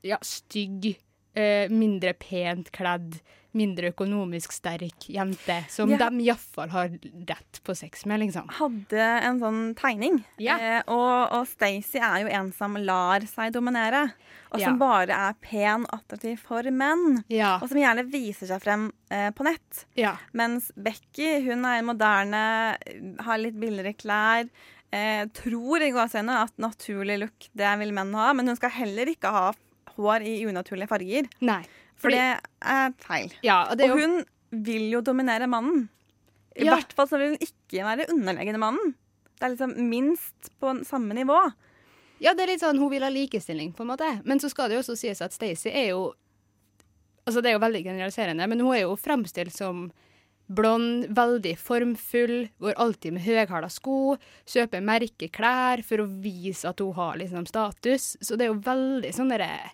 ja, 0.04 0.20
stygg, 0.24 0.94
eh, 1.40 1.72
mindre 1.72 2.14
pent 2.20 2.72
kledd, 2.76 3.22
mindre 3.54 3.92
økonomisk 3.94 4.52
sterk 4.52 5.06
jente, 5.14 5.60
som 5.70 5.90
Ja. 5.90 5.98
de 6.10 6.24
iallfall 6.26 6.70
har 6.70 6.90
rett 7.30 7.60
på 7.64 7.76
sex 7.78 8.06
med, 8.06 8.20
liksom. 8.22 8.50
Hadde 8.50 9.00
en 9.24 9.40
sånn 9.40 9.76
tegning. 9.76 10.24
Ja. 10.40 10.58
Eh, 10.58 10.82
og 10.88 11.34
og 11.34 11.48
Stacey 11.48 12.00
er 12.02 12.22
jo 12.24 12.28
en 12.34 12.52
som 12.52 12.74
lar 12.76 13.22
seg 13.22 13.54
dominere. 13.54 14.12
Og 14.52 14.60
som 14.62 14.74
Ja. 14.80 14.86
bare 14.86 15.10
er 15.30 15.34
pen 15.42 15.86
og 15.86 16.00
attraktiv 16.02 16.38
for 16.40 16.62
menn. 16.64 17.24
Ja. 17.30 17.60
Og 17.62 17.70
som 17.70 17.78
gjerne 17.78 18.10
viser 18.12 18.48
seg 18.48 18.62
frem 18.62 18.92
eh, 19.10 19.30
på 19.32 19.44
nett. 19.44 19.86
Ja. 19.96 20.18
Mens 20.34 20.72
Becky 20.76 21.44
hun 21.46 21.66
er 21.66 21.82
moderne, 21.84 22.78
har 23.20 23.38
litt 23.38 23.60
billigere 23.60 23.94
klær. 23.96 24.50
Eh, 24.92 25.26
tror 25.34 25.82
i 25.82 25.90
gåseøynene 25.92 26.44
at 26.44 26.52
naturlig 26.58 27.20
look 27.20 27.48
det 27.56 27.80
vil 27.80 27.92
menn 27.92 28.14
ha, 28.14 28.32
men 28.34 28.46
hun 28.48 28.56
skal 28.56 28.70
heller 28.70 29.06
ikke 29.10 29.32
ha 29.32 29.52
hår 29.98 30.22
i 30.22 30.46
unaturlige 30.46 30.88
farger. 30.88 31.28
Nei. 31.42 31.64
For 31.96 32.10
Fordi- 32.10 32.20
det 32.20 32.42
er 32.62 32.94
feil. 33.00 33.32
Ja, 33.44 33.64
og 33.72 33.78
det 33.78 33.86
er 33.88 33.94
Og 33.94 34.00
jo 34.00 34.08
hun 34.08 34.26
vil 34.64 34.90
jo 34.92 35.02
dominere 35.02 35.48
mannen. 35.48 35.90
I 36.56 36.66
Ja. 36.66 36.76
hvert 36.76 36.94
fall 36.94 37.08
så 37.08 37.18
vil 37.18 37.30
hun 37.30 37.38
ikke 37.42 37.84
være 37.84 38.08
underleggende 38.10 38.60
mannen. 38.60 38.96
Det 39.40 39.44
er 39.44 39.56
liksom 39.56 39.90
minst 39.90 40.50
på 40.62 40.86
samme 40.86 41.14
nivå. 41.14 41.54
Ja, 42.22 42.34
det 42.34 42.44
er 42.44 42.48
litt 42.54 42.62
sånn, 42.62 42.78
hun 42.78 42.90
vil 42.90 43.02
ha 43.02 43.10
likestilling, 43.10 43.74
på 43.74 43.82
en 43.82 43.88
måte. 43.88 44.24
Men 44.26 44.40
så 44.40 44.50
skal 44.50 44.70
det 44.70 44.76
jo 44.76 44.82
også 44.84 44.98
sies 44.98 45.22
at 45.22 45.34
Stacey 45.34 45.72
er 45.72 45.90
jo 45.90 46.14
Altså, 47.26 47.42
det 47.42 47.52
er 47.52 47.54
jo 47.54 47.60
veldig 47.60 47.84
generaliserende, 47.86 48.50
men 48.50 48.60
hun 48.60 48.74
er 48.76 48.82
jo 48.82 48.98
fremstilt 48.98 49.54
som 49.54 49.92
blond, 50.54 51.06
veldig 51.16 51.58
formfull, 51.58 52.50
går 52.60 52.74
alltid 52.76 53.14
med 53.14 53.24
høyhæla 53.24 53.70
sko, 53.72 54.18
kjøper 54.46 54.84
merkeklær 54.84 55.82
for 55.88 56.04
å 56.04 56.22
vise 56.22 56.66
at 56.68 56.80
hun 56.84 56.92
har 56.98 57.16
liksom 57.16 57.48
status. 57.48 58.18
Så 58.22 58.36
det 58.38 58.42
er 58.42 58.54
jo 58.54 58.60
veldig 58.60 59.14
sånn 59.16 59.30
derre 59.32 59.72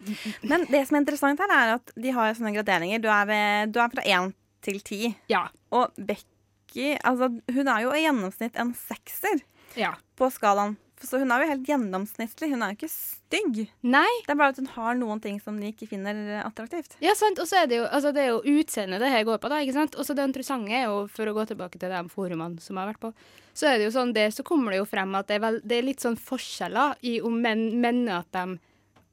Men 0.50 0.66
det 0.70 0.84
som 0.88 0.96
er 0.98 1.04
interessant 1.04 1.40
her, 1.42 1.52
er 1.52 1.74
at 1.78 1.92
de 1.96 2.14
har 2.14 2.34
sånne 2.36 2.54
graderinger. 2.56 3.02
Du 3.02 3.08
er, 3.10 3.26
ved- 3.30 3.72
du 3.74 3.80
er 3.82 3.92
fra 3.92 4.02
én 4.06 4.32
til 4.66 4.80
ti. 4.84 5.14
Ja. 5.32 5.46
Og 5.74 5.92
Becky 5.96 6.96
altså, 7.06 7.30
hun 7.54 7.68
er 7.72 7.84
jo 7.86 7.92
i 7.96 8.02
gjennomsnitt 8.06 8.56
en 8.60 8.74
sekser 8.76 9.40
Ja. 9.76 9.94
på 10.18 10.28
skalaen. 10.32 10.76
Så 11.04 11.18
hun 11.20 11.28
er 11.30 11.42
jo 11.42 11.48
helt 11.50 11.66
gjennomsnittlig. 11.68 12.48
Hun 12.54 12.62
er 12.64 12.70
jo 12.72 12.76
ikke 12.78 12.88
stygg. 12.88 13.58
Nei. 13.84 14.08
Det 14.24 14.32
er 14.32 14.38
bare 14.40 14.54
at 14.54 14.60
hun 14.62 14.70
har 14.78 14.94
noen 14.96 15.20
ting 15.20 15.36
som 15.44 15.58
de 15.60 15.68
ikke 15.68 15.86
finner 15.90 16.16
attraktivt. 16.40 16.94
Ja, 17.04 17.12
sant. 17.14 17.36
Og 17.38 17.44
så 17.50 17.58
er 17.62 17.66
det 17.68 17.76
jo, 17.82 17.84
altså 17.84 18.14
det 18.16 18.22
er 18.24 18.30
jo 18.32 18.40
utseendet 18.62 19.02
det 19.04 19.10
her 19.12 19.26
går 19.28 19.36
på, 19.42 19.50
da. 19.52 19.58
ikke 19.60 19.76
sant? 19.76 19.94
Og 20.00 20.06
så 20.08 20.16
det 20.16 20.24
interessante 20.24 20.72
er 20.72 20.86
jo, 20.88 21.02
for 21.12 21.28
å 21.28 21.34
gå 21.36 21.44
tilbake 21.50 21.76
til 21.78 21.92
de 21.92 22.00
forumene 22.08 22.56
som 22.64 22.76
jeg 22.78 22.80
har 22.86 22.94
vært 22.94 23.02
på, 23.04 23.12
så 23.56 23.68
er 23.68 23.76
det 23.78 23.90
jo 23.90 23.92
sånn, 23.98 24.14
det, 24.16 24.24
så 24.32 24.42
kommer 24.44 24.72
det 24.72 24.80
jo 24.80 24.88
frem 24.88 25.12
at 25.20 25.28
det 25.28 25.36
er, 25.36 25.44
vel, 25.44 25.60
det 25.64 25.76
er 25.78 25.84
litt 25.90 26.00
sånn 26.04 26.16
forskjeller 26.16 26.96
i 27.12 27.18
om 27.24 27.36
menn 27.44 27.66
mener 27.80 28.22
at 28.22 28.32
de 28.32 28.56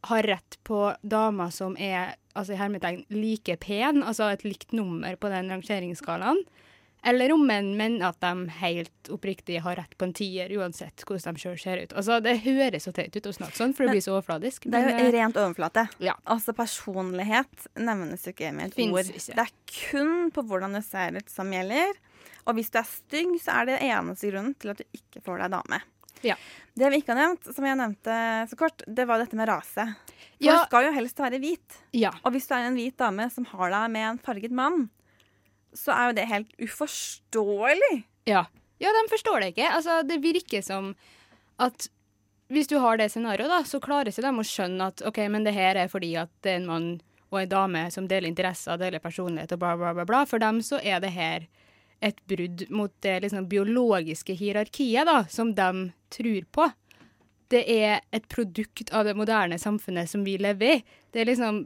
har 0.03 0.23
rett 0.27 0.59
på 0.67 0.79
damer 1.01 1.49
som 1.53 1.77
er 1.79 2.15
altså 2.33 2.55
i 2.55 2.59
hermetegn 2.59 3.03
like 3.13 3.55
pen, 3.61 4.01
altså 4.03 4.31
et 4.33 4.43
likt 4.43 4.73
nummer 4.75 5.15
på 5.15 5.29
den 5.31 5.51
rangeringsskalaen. 5.53 6.41
Eller 7.05 7.33
om 7.35 7.41
menn 7.43 7.73
mener 7.75 8.13
at 8.13 8.19
de 8.23 8.47
helt 8.61 9.09
oppriktig 9.11 9.57
har 9.65 9.75
rett 9.75 9.97
på 9.99 10.07
en 10.07 10.13
tier, 10.15 10.51
uansett 10.55 11.03
hvordan 11.03 11.35
de 11.35 11.41
sjøl 11.43 11.57
ser 11.59 11.81
ut. 11.83 11.95
Altså, 11.99 12.21
Det 12.23 12.37
høres 12.45 12.87
så 12.87 12.93
teit 12.95 13.15
ut 13.17 13.27
å 13.27 13.33
snakke 13.35 13.59
sånn, 13.59 13.73
for 13.75 13.83
det 13.83 13.91
Men 13.91 13.97
blir 13.97 14.05
så 14.05 14.13
overfladisk. 14.15 14.67
Det 14.71 14.79
er 14.79 14.87
jo 14.87 15.09
eh, 15.09 15.11
rent 15.17 15.39
overflate. 15.41 15.83
Ja. 15.99 16.15
Altså 16.23 16.55
Personlighet 16.55 17.67
nevnes 17.75 18.23
jo 18.23 18.31
ikke 18.31 18.53
med 18.55 18.71
et 18.71 18.79
ord. 18.87 19.11
ikke. 19.11 19.35
Det 19.35 19.43
er 19.43 19.51
kun 19.89 20.31
på 20.31 20.45
hvordan 20.47 20.79
du 20.79 20.81
ser 20.85 21.19
ut 21.19 21.29
som 21.29 21.51
gjelder. 21.51 21.91
Og 22.47 22.55
hvis 22.55 22.71
du 22.71 22.79
er 22.79 22.87
stygg, 22.87 23.35
så 23.43 23.59
er 23.59 23.67
det 23.73 23.81
eneste 23.83 24.31
grunnen 24.31 24.55
til 24.59 24.71
at 24.71 24.79
du 24.79 24.87
ikke 24.95 25.23
får 25.27 25.43
deg 25.43 25.57
dame. 25.57 25.83
Ja. 26.23 26.35
Det 26.75 26.89
vi 26.89 27.01
ikke 27.01 27.13
har 27.13 27.19
nevnt, 27.21 27.45
som 27.53 27.65
jeg 27.67 27.77
nevnte 27.77 28.15
så 28.49 28.57
kort, 28.57 28.81
det 28.87 29.05
var 29.09 29.21
dette 29.21 29.37
med 29.37 29.47
rase. 29.51 29.85
For 29.93 30.47
Ja. 30.47 30.55
du 30.57 30.65
skal 30.65 30.85
jo 30.87 30.93
helst 30.95 31.19
være 31.21 31.39
hvit. 31.39 31.77
Ja. 31.93 32.11
Og 32.23 32.33
hvis 32.33 32.47
du 32.49 32.55
er 32.55 32.67
en 32.67 32.75
hvit 32.79 32.97
dame 32.97 33.29
som 33.31 33.45
har 33.45 33.69
deg 33.71 33.91
med 33.93 34.07
en 34.09 34.17
farget 34.23 34.51
mann, 34.51 34.89
så 35.73 35.93
er 35.93 36.09
jo 36.09 36.15
det 36.17 36.27
helt 36.29 36.51
uforståelig. 36.61 38.03
Ja. 38.25 38.45
ja, 38.79 38.89
de 38.95 39.09
forstår 39.11 39.39
det 39.41 39.47
ikke. 39.53 39.69
Altså, 39.69 40.01
det 40.07 40.21
virker 40.23 40.63
som 40.63 40.93
at 41.59 41.87
hvis 42.53 42.67
du 42.69 42.77
har 42.79 42.97
det 42.97 43.09
scenarioet, 43.11 43.65
så 43.67 43.79
klarer 43.81 44.09
ikke 44.11 44.21
de 44.25 44.29
å 44.29 44.45
skjønne 44.45 44.87
at 44.91 45.01
OK, 45.07 45.17
men 45.31 45.43
det 45.45 45.53
her 45.55 45.75
er 45.79 45.87
fordi 45.89 46.13
at 46.19 46.29
det 46.45 46.51
er 46.53 46.61
en 46.61 46.67
mann 46.69 46.87
og 47.33 47.39
en 47.41 47.49
dame 47.49 47.87
som 47.91 48.05
deler 48.07 48.29
interesser, 48.29 48.77
deler 48.77 49.01
personlighet 49.01 49.55
og 49.55 49.59
bla, 49.63 49.71
bla, 49.79 49.93
bla, 49.97 50.05
bla. 50.05 50.19
For 50.29 50.37
dem 50.41 50.59
så 50.61 50.77
er 50.83 50.99
det 51.01 51.09
her 51.15 51.47
et 52.03 52.19
brudd 52.27 52.65
mot 52.73 52.93
det 53.05 53.19
liksom, 53.23 53.47
biologiske 53.51 54.35
hierarkiet 54.37 55.07
da, 55.07 55.23
som 55.29 55.53
de 55.55 55.69
tror 56.13 56.47
på. 56.51 56.69
Det 57.53 57.63
er 57.69 58.01
et 58.15 58.25
produkt 58.31 58.91
av 58.95 59.05
det 59.07 59.15
moderne 59.17 59.59
samfunnet 59.61 60.09
som 60.09 60.23
vi 60.25 60.37
lever 60.41 60.77
i. 60.77 60.81
Det 61.13 61.23
er 61.23 61.29
liksom 61.29 61.63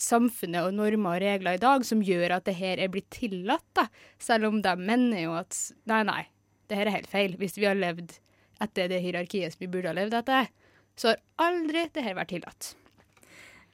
samfunnet 0.00 0.64
og 0.64 0.74
normer 0.76 1.18
og 1.18 1.22
regler 1.22 1.58
i 1.58 1.62
dag 1.62 1.84
som 1.86 2.02
gjør 2.04 2.36
at 2.38 2.48
det 2.48 2.56
her 2.58 2.80
er 2.80 2.92
blitt 2.92 3.10
tillatt, 3.14 3.66
da. 3.76 3.86
Selv 4.20 4.48
om 4.50 4.60
de 4.64 4.74
mener 4.80 5.24
jo 5.26 5.36
at 5.38 5.56
nei, 5.90 6.02
nei, 6.08 6.24
det 6.68 6.80
her 6.80 6.88
er 6.88 6.98
helt 7.00 7.12
feil. 7.12 7.36
Hvis 7.40 7.58
vi 7.60 7.68
har 7.68 7.78
levd 7.78 8.16
etter 8.60 8.90
det 8.92 9.00
hierarkiet 9.04 9.54
som 9.54 9.64
vi 9.64 9.70
burde 9.72 9.92
ha 9.92 9.96
levd 9.96 10.18
etter, 10.20 10.50
så 10.98 11.12
har 11.12 11.22
aldri 11.48 11.86
det 11.94 12.04
her 12.04 12.16
vært 12.18 12.32
tillatt. 12.34 12.74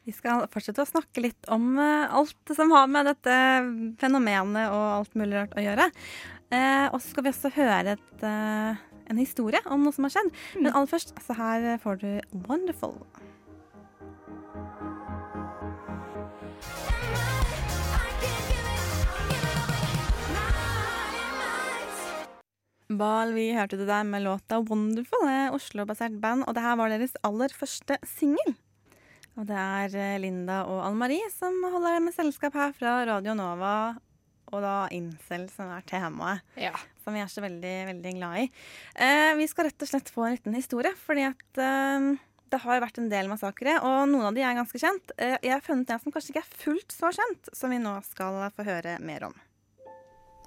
Vi 0.07 0.13
skal 0.15 0.45
fortsette 0.55 0.85
å 0.85 0.87
snakke 0.87 1.19
litt 1.25 1.49
om 1.51 1.81
uh, 1.81 2.07
alt 2.15 2.53
som 2.55 2.71
har 2.71 2.87
med 2.87 3.09
dette 3.09 3.37
fenomenet 3.99 4.71
og 4.71 4.85
alt 5.01 5.17
mulig 5.19 5.35
rart 5.35 5.57
å 5.59 5.65
gjøre. 5.65 5.89
Uh, 6.47 6.87
og 6.93 7.01
så 7.01 7.09
skal 7.11 7.25
vi 7.27 7.33
også 7.33 7.51
høre 7.57 7.97
et, 7.97 8.21
uh, 8.23 8.79
en 9.11 9.19
historie 9.19 9.59
om 9.67 9.83
noe 9.83 9.97
som 9.97 10.07
har 10.07 10.15
skjedd. 10.15 10.29
Mm. 10.31 10.61
Men 10.61 10.77
aller 10.79 10.93
først, 10.93 11.11
så 11.27 11.35
her 11.35 11.67
får 11.83 11.99
du 12.05 12.11
'Wonderful'. 12.47 13.03
Bal, 22.95 23.35
vi 23.35 23.49
hørte 23.59 23.75
det 23.75 23.89
der 23.91 24.07
med 24.07 24.23
låta 24.23 24.63
'Wonderful', 24.63 25.27
det 25.27 25.35
er 25.35 25.51
Oslo-basert 25.59 26.21
band, 26.23 26.47
og 26.47 26.55
det 26.55 26.63
her 26.63 26.79
var 26.79 26.95
deres 26.95 27.19
aller 27.27 27.51
første 27.51 27.99
singel. 28.07 28.55
Og 29.37 29.47
det 29.49 29.57
er 29.61 29.97
eh, 30.01 30.19
Linda 30.23 30.63
og 30.71 30.81
Anne 30.87 31.01
Marie 31.01 31.31
som 31.35 31.59
holder 31.75 32.01
med 32.05 32.17
selskap 32.17 32.57
her 32.57 32.73
fra 32.77 32.99
Radio 33.09 33.35
Nova, 33.37 33.77
og 34.55 34.63
da 34.63 34.77
Incel 34.95 35.49
som 35.53 35.71
er 35.75 35.85
temaet, 35.89 36.45
ja. 36.61 36.73
som 37.05 37.17
vi 37.17 37.23
er 37.23 37.31
så 37.31 37.43
veldig, 37.45 37.75
veldig 37.91 38.15
glad 38.19 38.45
i. 38.45 38.47
Eh, 38.95 39.33
vi 39.41 39.49
skal 39.51 39.69
rett 39.69 39.85
og 39.85 39.91
slett 39.91 40.13
få 40.13 40.27
en 40.27 40.37
liten 40.37 40.57
historie, 40.57 40.95
fordi 41.07 41.27
at 41.29 41.61
eh, 41.63 42.13
det 42.53 42.63
har 42.63 42.83
vært 42.85 43.01
en 43.03 43.11
del 43.11 43.31
massakre, 43.31 43.79
og 43.83 44.07
noen 44.13 44.31
av 44.31 44.37
de 44.37 44.45
er 44.47 44.57
ganske 44.59 44.81
kjent. 44.81 45.13
Eh, 45.19 45.37
jeg 45.43 45.57
har 45.57 45.65
funnet 45.67 45.91
en 45.91 46.03
som 46.05 46.15
kanskje 46.15 46.35
ikke 46.35 46.45
er 46.45 46.63
fullt 46.63 46.95
så 46.95 47.13
kjent, 47.19 47.53
som 47.57 47.75
vi 47.75 47.83
nå 47.83 47.99
skal 48.07 48.47
få 48.55 48.67
høre 48.69 48.97
mer 49.03 49.29
om. 49.31 49.37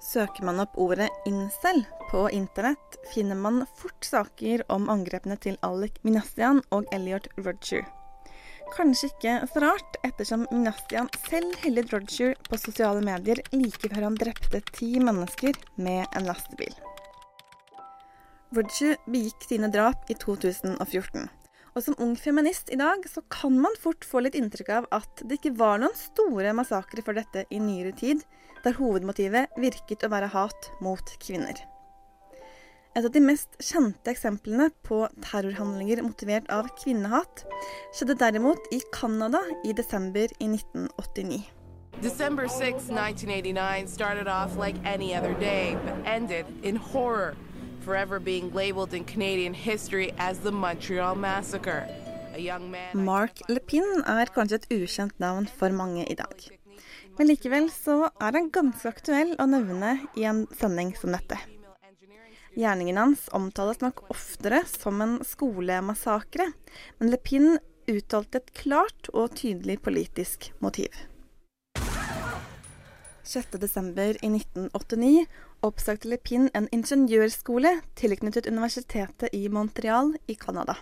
Søker 0.00 0.46
man 0.48 0.62
opp 0.62 0.78
ordet 0.80 1.10
incel 1.28 1.82
på 2.08 2.24
internett, 2.32 2.96
finner 3.12 3.36
man 3.36 3.66
fort 3.76 4.08
saker 4.08 4.64
om 4.72 4.88
angrepene 4.88 5.36
til 5.36 5.60
Alec 5.66 6.00
Minastian 6.08 6.64
og 6.72 6.88
Elliot 6.96 7.28
Roger. 7.36 7.84
Kanskje 8.70 9.10
ikke 9.10 9.32
så 9.50 9.60
rart, 9.64 9.96
ettersom 10.06 10.44
Minastian 10.52 11.10
selv 11.26 11.56
hyllet 11.64 11.90
Roger 11.92 12.36
på 12.46 12.58
sosiale 12.60 13.02
medier 13.04 13.42
like 13.52 13.90
før 13.90 14.06
han 14.06 14.18
drepte 14.20 14.62
ti 14.70 14.92
mennesker 15.02 15.58
med 15.82 16.06
en 16.16 16.28
lastebil. 16.28 16.72
Roger 18.54 18.96
begikk 19.10 19.46
sine 19.46 19.70
drap 19.74 20.08
i 20.10 20.16
2014. 20.18 21.28
Og 21.70 21.84
som 21.84 21.98
ung 22.02 22.16
feminist 22.18 22.70
i 22.74 22.78
dag, 22.78 23.04
så 23.06 23.22
kan 23.30 23.58
man 23.62 23.76
fort 23.78 24.06
få 24.06 24.24
litt 24.24 24.38
inntrykk 24.38 24.72
av 24.80 24.88
at 24.96 25.22
det 25.22 25.38
ikke 25.38 25.54
var 25.58 25.78
noen 25.82 25.94
store 25.98 26.54
massakrer 26.58 27.04
for 27.06 27.18
dette 27.18 27.44
i 27.50 27.60
nyere 27.62 27.94
tid, 27.94 28.24
der 28.64 28.78
hovedmotivet 28.78 29.60
virket 29.60 30.06
å 30.06 30.10
være 30.12 30.32
hat 30.34 30.72
mot 30.82 31.14
kvinner. 31.22 31.58
Et 32.96 33.04
av 33.04 33.12
de 33.14 33.20
mest 33.22 33.52
kjente 33.62 34.10
eksemplene 34.10 34.66
på 34.82 35.04
terrorhandlinger 35.22 36.00
motivert 36.02 36.48
av 36.50 36.66
kvinnehat 36.80 37.44
skjedde 37.94 38.16
derimot 38.18 38.66
i 38.74 38.80
Canada 38.90 39.44
i 39.62 39.74
desember 39.78 40.26
i 40.42 40.48
1989. 40.50 41.44
December 42.02 42.48
6, 42.48 42.88
1989 42.90 43.86
started 43.86 44.26
off 44.26 44.56
like 44.56 44.74
any 44.84 45.14
other 45.14 45.34
day, 45.38 45.76
but 45.84 45.94
ended 46.04 46.46
in 46.62 46.74
horror, 46.74 47.36
forever 47.84 48.18
being 48.18 48.50
labeled 48.52 48.92
in 48.92 49.04
Canadian 49.04 49.54
history 49.54 50.10
as 50.18 50.38
the 50.38 50.50
Montreal 50.50 51.14
Massacre. 51.14 51.86
Mark 52.94 53.42
Lepin 53.48 54.02
er 54.06 54.34
kanskje 54.34 54.62
et 54.62 54.68
ukjent 54.80 55.14
navn 55.22 55.46
for 55.46 55.70
mange 55.70 56.08
i 56.10 56.18
dag. 56.18 56.50
Men 57.18 57.30
likevel 57.30 57.70
så 57.70 58.08
er 58.18 58.34
han 58.34 58.50
ganske 58.50 58.88
aktuell 58.88 59.36
å 59.38 59.46
nevne 59.50 59.96
i 60.16 60.26
en 60.26 60.46
sending 60.58 60.94
som 60.98 61.14
dette. 61.14 61.38
Gjerningen 62.60 62.98
hans 62.98 63.28
omtales 63.32 63.78
nok 63.80 64.02
oftere 64.12 64.58
som 64.68 65.00
en 65.00 65.14
skolemassakre, 65.24 66.50
men 66.98 67.12
Lepin 67.12 67.54
uttalte 67.88 68.42
et 68.42 68.50
klart 68.52 69.08
og 69.14 69.32
tydelig 69.38 69.78
politisk 69.80 70.50
motiv. 70.60 70.92
6.12. 73.24 74.18
i 74.20 74.28
1989 74.28 76.18
Pin 76.26 76.50
en 76.52 76.68
ingeniørskole 76.74 77.78
tilknyttet 77.96 78.50
universitetet 78.50 79.32
i 79.32 79.46
Montreal 79.48 80.12
i 80.28 80.36
Canada. 80.36 80.76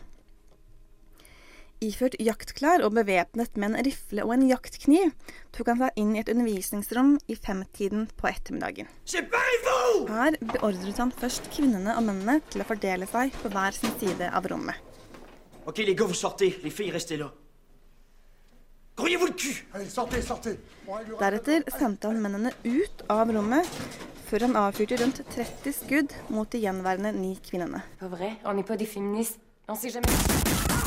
Iført 1.78 2.16
jaktklær 2.18 2.82
og 2.82 2.96
bevæpnet 2.96 3.54
med 3.54 3.70
en 3.70 3.84
rifle 3.86 4.24
og 4.26 4.32
en 4.34 4.48
jaktkniv 4.48 5.12
tok 5.54 5.68
han 5.70 5.78
seg 5.84 6.00
inn 6.02 6.16
i 6.16 6.20
et 6.24 6.30
undervisningsrom 6.32 7.12
i 7.30 7.36
femtiden 7.38 8.08
på 8.18 8.26
ettermiddagen. 8.32 8.88
Her 10.10 10.38
beordret 10.42 10.98
han 10.98 11.12
først 11.14 11.46
kvinnene 11.54 11.94
og 11.94 12.02
mennene 12.08 12.40
til 12.50 12.64
å 12.64 12.66
fordele 12.66 13.06
seg 13.06 13.30
på 13.44 13.52
hver 13.54 13.78
sin 13.78 13.94
side 14.00 14.26
av 14.34 14.48
rommet. 14.50 14.74
Ok, 15.68 15.84
les 15.84 15.94
gars, 15.94 16.08
vous 16.08 16.18
sortez. 16.18 16.58
Les 16.64 16.70
filles, 16.70 16.90
restez 16.90 17.16
là. 17.16 17.30
Grouillez-vous 18.96 19.26
le 19.26 19.32
cul 19.32 19.54
Allez, 19.74 19.88
sortez, 19.88 20.22
sortez. 20.22 20.56
Deretter 21.20 21.62
sendte 21.78 22.08
han 22.08 22.18
mennene 22.18 22.50
ut 22.64 23.04
av 23.12 23.30
rommet, 23.30 23.68
før 24.26 24.48
han 24.48 24.58
avfyrte 24.58 24.98
rundt 24.98 25.22
30 25.36 25.76
skudd 25.76 26.16
mot 26.34 26.50
de 26.50 26.64
gjenværende 26.64 27.14
ni 27.14 27.36
kvinnene. 27.38 27.84
Pas 28.00 28.10
vrai, 28.10 28.34
on 28.44 28.54
n'est 28.58 28.66
pas 28.66 28.76
des 28.76 28.86
féministes. 28.86 29.38
On 29.68 29.76
sait 29.76 29.90
jamais. 29.90 30.77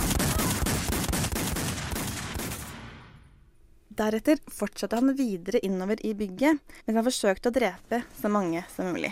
Deretter 3.91 4.37
fortsatte 4.47 4.95
han 4.95 5.15
videre 5.15 5.59
innover 5.59 6.05
i 6.05 6.13
bygget, 6.13 6.61
mens 6.85 6.95
han 6.95 7.03
forsøkte 7.03 7.51
å 7.51 7.55
drepe 7.57 7.97
så 8.15 8.29
mange 8.31 8.63
som 8.71 8.87
mulig. 8.87 9.11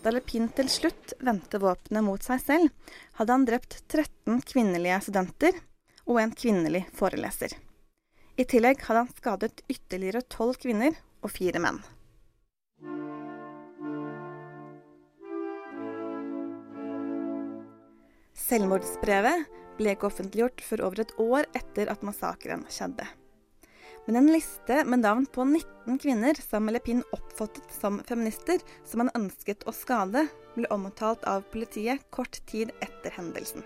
Da 0.00 0.14
Lepin 0.14 0.46
til 0.54 0.70
slutt 0.70 1.16
vendte 1.18 1.58
våpenet 1.60 2.06
mot 2.06 2.22
seg 2.22 2.38
selv, 2.46 2.96
hadde 3.18 3.34
han 3.34 3.50
drept 3.50 3.80
13 3.90 4.40
kvinnelige 4.46 5.02
studenter 5.10 5.58
og 6.06 6.22
en 6.22 6.32
kvinnelig 6.32 6.86
foreleser. 6.94 7.58
I 8.38 8.46
tillegg 8.46 8.86
hadde 8.86 9.08
han 9.08 9.16
skadet 9.18 9.64
ytterligere 9.66 10.22
tolv 10.22 10.54
kvinner 10.62 10.94
og 11.20 11.34
fire 11.34 11.58
menn. 11.60 11.82
Selvmordsbrevet 18.50 19.44
ble 19.78 19.92
ikke 19.94 20.08
offentliggjort 20.08 20.62
før 20.66 20.80
over 20.88 21.04
et 21.04 21.12
år 21.22 21.46
etter 21.54 21.90
at 21.92 22.02
massakren 22.02 22.64
skjedde. 22.66 23.06
Men 24.08 24.18
en 24.18 24.30
liste 24.32 24.80
med 24.90 25.04
navn 25.04 25.28
på 25.30 25.44
19 25.46 26.00
kvinner 26.02 26.40
som 26.42 26.66
Lepin 26.72 27.04
oppfattet 27.14 27.70
som 27.76 28.00
feminister, 28.08 28.58
som 28.82 29.04
han 29.04 29.12
ønsket 29.14 29.62
å 29.70 29.76
skade, 29.76 30.24
ble 30.56 30.66
omtalt 30.74 31.22
av 31.30 31.46
politiet 31.52 32.02
kort 32.10 32.40
tid 32.50 32.74
etter 32.82 33.14
hendelsen. 33.14 33.62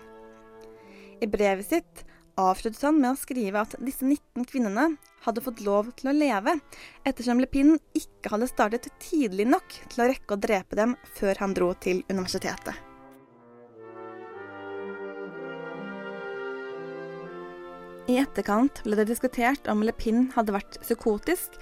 I 1.17 1.33
brevet 1.33 1.65
sitt 1.65 2.05
avsluttet 2.37 2.85
han 2.85 3.01
med 3.01 3.15
å 3.15 3.17
skrive 3.17 3.65
at 3.65 3.73
disse 3.81 4.05
19 4.05 4.45
kvinnene 4.45 4.89
hadde 5.25 5.41
fått 5.41 5.65
lov 5.65 5.95
til 5.97 6.11
å 6.11 6.19
leve, 6.19 6.59
ettersom 7.07 7.41
Lepin 7.41 7.79
ikke 7.97 8.35
hadde 8.35 8.53
startet 8.53 8.91
tidlig 9.01 9.49
nok 9.49 9.79
til 9.89 10.05
å 10.05 10.11
rekke 10.13 10.35
å 10.37 10.43
drepe 10.45 10.77
dem 10.77 10.99
før 11.17 11.41
han 11.41 11.57
dro 11.57 11.73
til 11.73 12.05
universitetet. 12.11 12.75
I 18.05 18.19
etterkant 18.21 18.83
ble 18.85 18.99
det 18.99 19.07
diskutert 19.09 19.65
om 19.71 19.79
Lepin 19.81 20.27
hadde 20.35 20.53
vært 20.53 20.75
psykotisk, 20.83 21.55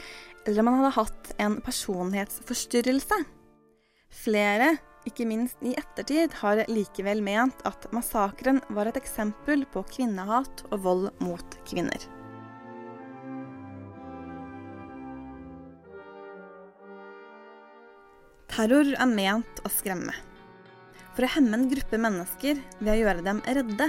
eller 0.43 0.59
om 0.59 0.69
han 0.69 0.81
hadde 0.81 0.95
hatt 0.97 1.29
en 1.39 1.53
personlighetsforstyrrelse. 1.63 3.19
Flere, 4.13 4.73
ikke 5.07 5.27
minst 5.27 5.61
i 5.63 5.71
ettertid, 5.79 6.35
har 6.41 6.65
likevel 6.67 7.23
ment 7.23 7.63
at 7.67 7.87
massakren 7.95 8.59
var 8.75 8.91
et 8.91 8.99
eksempel 8.99 9.63
på 9.71 9.85
kvinnehat 9.87 10.65
og 10.73 10.83
vold 10.83 11.07
mot 11.23 11.55
kvinner. 11.69 12.03
Terror 18.51 18.91
er 18.91 19.09
ment 19.15 19.63
å 19.63 19.71
skremme. 19.71 20.11
For 21.15 21.23
å 21.23 21.31
hemme 21.37 21.55
en 21.55 21.69
gruppe 21.71 21.97
mennesker 21.97 22.59
ved 22.81 22.91
å 22.91 22.99
gjøre 22.99 23.23
dem 23.25 23.39
redde. 23.47 23.87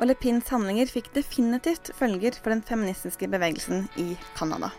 Og 0.00 0.08
Le 0.08 0.14
Pins 0.16 0.46
handlinger 0.48 0.88
fikk 0.88 1.10
definitivt 1.12 1.90
følger 1.92 2.32
for 2.32 2.54
den 2.54 2.62
feministiske 2.64 3.26
bevegelsen 3.28 3.84
i 4.00 4.14
Canada. 4.38 4.70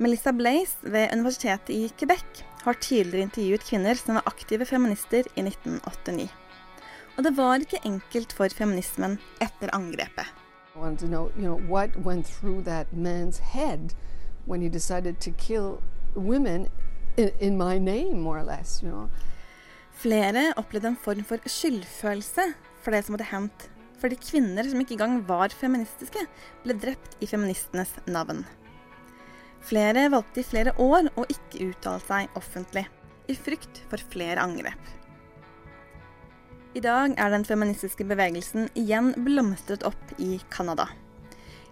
Melissa 0.00 0.32
Blaze 0.32 0.80
ved 0.80 1.12
universitetet 1.12 1.74
i 1.74 1.90
Quebec 1.98 2.40
har 2.64 2.78
tidligere 2.80 3.26
intervjuet 3.26 3.66
kvinner 3.68 4.00
som 4.00 4.16
var 4.16 4.24
aktive 4.32 4.64
feminister 4.64 5.28
i 5.36 5.44
1989. 5.44 6.32
Og 7.16 7.24
det 7.24 7.36
var 7.36 7.60
ikke 7.60 7.82
enkelt 7.84 8.32
for 8.32 8.48
feminismen 8.48 9.18
etter 9.44 9.72
angrepet. 9.76 10.32
I 10.74 10.78
wanted 10.78 10.98
to 10.98 11.06
know, 11.06 11.30
you 11.36 11.44
know, 11.44 11.60
what 11.68 11.96
went 11.96 12.26
through 12.26 12.64
that 12.64 12.86
man's 12.92 13.38
head 13.38 13.92
when 14.46 14.62
he 14.62 14.68
decided 14.68 15.20
to 15.20 15.30
kill 15.30 15.82
women 16.14 16.68
in, 17.16 17.30
in 17.40 17.56
my 17.58 17.78
name, 17.78 18.20
more 18.20 18.38
or 18.38 18.44
less, 18.44 18.82
you 18.82 18.88
know. 18.88 19.10
Flere 19.92 20.52
opplevde 20.56 20.88
en 20.88 20.96
form 20.96 21.24
for 21.24 21.36
skyldfølelse 21.46 22.42
for 22.86 22.94
det 22.94 23.02
som 23.02 23.16
hadde 23.16 23.26
hendt, 23.32 23.64
fordi 23.98 24.18
kvinner 24.22 24.68
som 24.70 24.78
ikke 24.78 24.94
engang 24.94 25.18
var 25.26 25.50
feministiske, 25.50 26.22
ble 26.62 26.76
drept 26.78 27.16
i 27.18 27.26
feministenes 27.26 27.90
navn. 28.06 28.44
Flere 29.66 30.04
valgte 30.12 30.44
i 30.44 30.46
flere 30.46 30.76
år 30.78 31.08
å 31.18 31.24
ikke 31.32 31.72
uttale 31.72 32.04
seg 32.06 32.38
offentlig, 32.38 32.84
i 33.26 33.34
frykt 33.34 33.82
for 33.90 33.98
flere 34.12 34.38
angrep. 34.38 34.92
I 36.78 36.84
dag 36.84 37.16
er 37.18 37.32
den 37.32 37.46
feministiske 37.48 38.06
bevegelsen 38.06 38.68
igjen 38.78 39.14
blomstret 39.26 39.82
opp 39.88 40.14
i 40.22 40.36
Canada. 40.52 40.86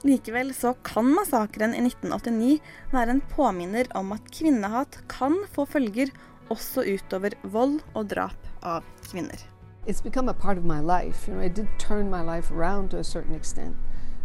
Likevel 0.04 0.50
så 0.56 0.74
kan 0.84 1.06
massakren 1.14 1.76
i 1.76 1.84
1989 1.84 2.58
være 2.90 3.14
en 3.14 3.24
påminner 3.36 3.88
om 3.96 4.10
at 4.16 4.34
kvinnehat 4.34 4.98
kan 5.12 5.38
få 5.54 5.68
følger 5.76 6.10
også 6.52 6.88
utover 6.88 7.38
vold 7.54 7.78
og 7.94 8.08
drap 8.10 8.54
av 8.64 8.84
kvinner. 9.06 9.53
It's 9.86 10.00
become 10.00 10.28
a 10.28 10.34
part 10.34 10.58
of 10.58 10.64
my 10.64 10.80
life. 10.80 11.26
You 11.28 11.34
know, 11.34 11.40
it 11.40 11.54
did 11.54 11.68
turn 11.78 12.10
my 12.10 12.22
life 12.22 12.50
around 12.50 12.90
to 12.90 12.98
a 12.98 13.04
certain 13.04 13.34
extent. 13.34 13.76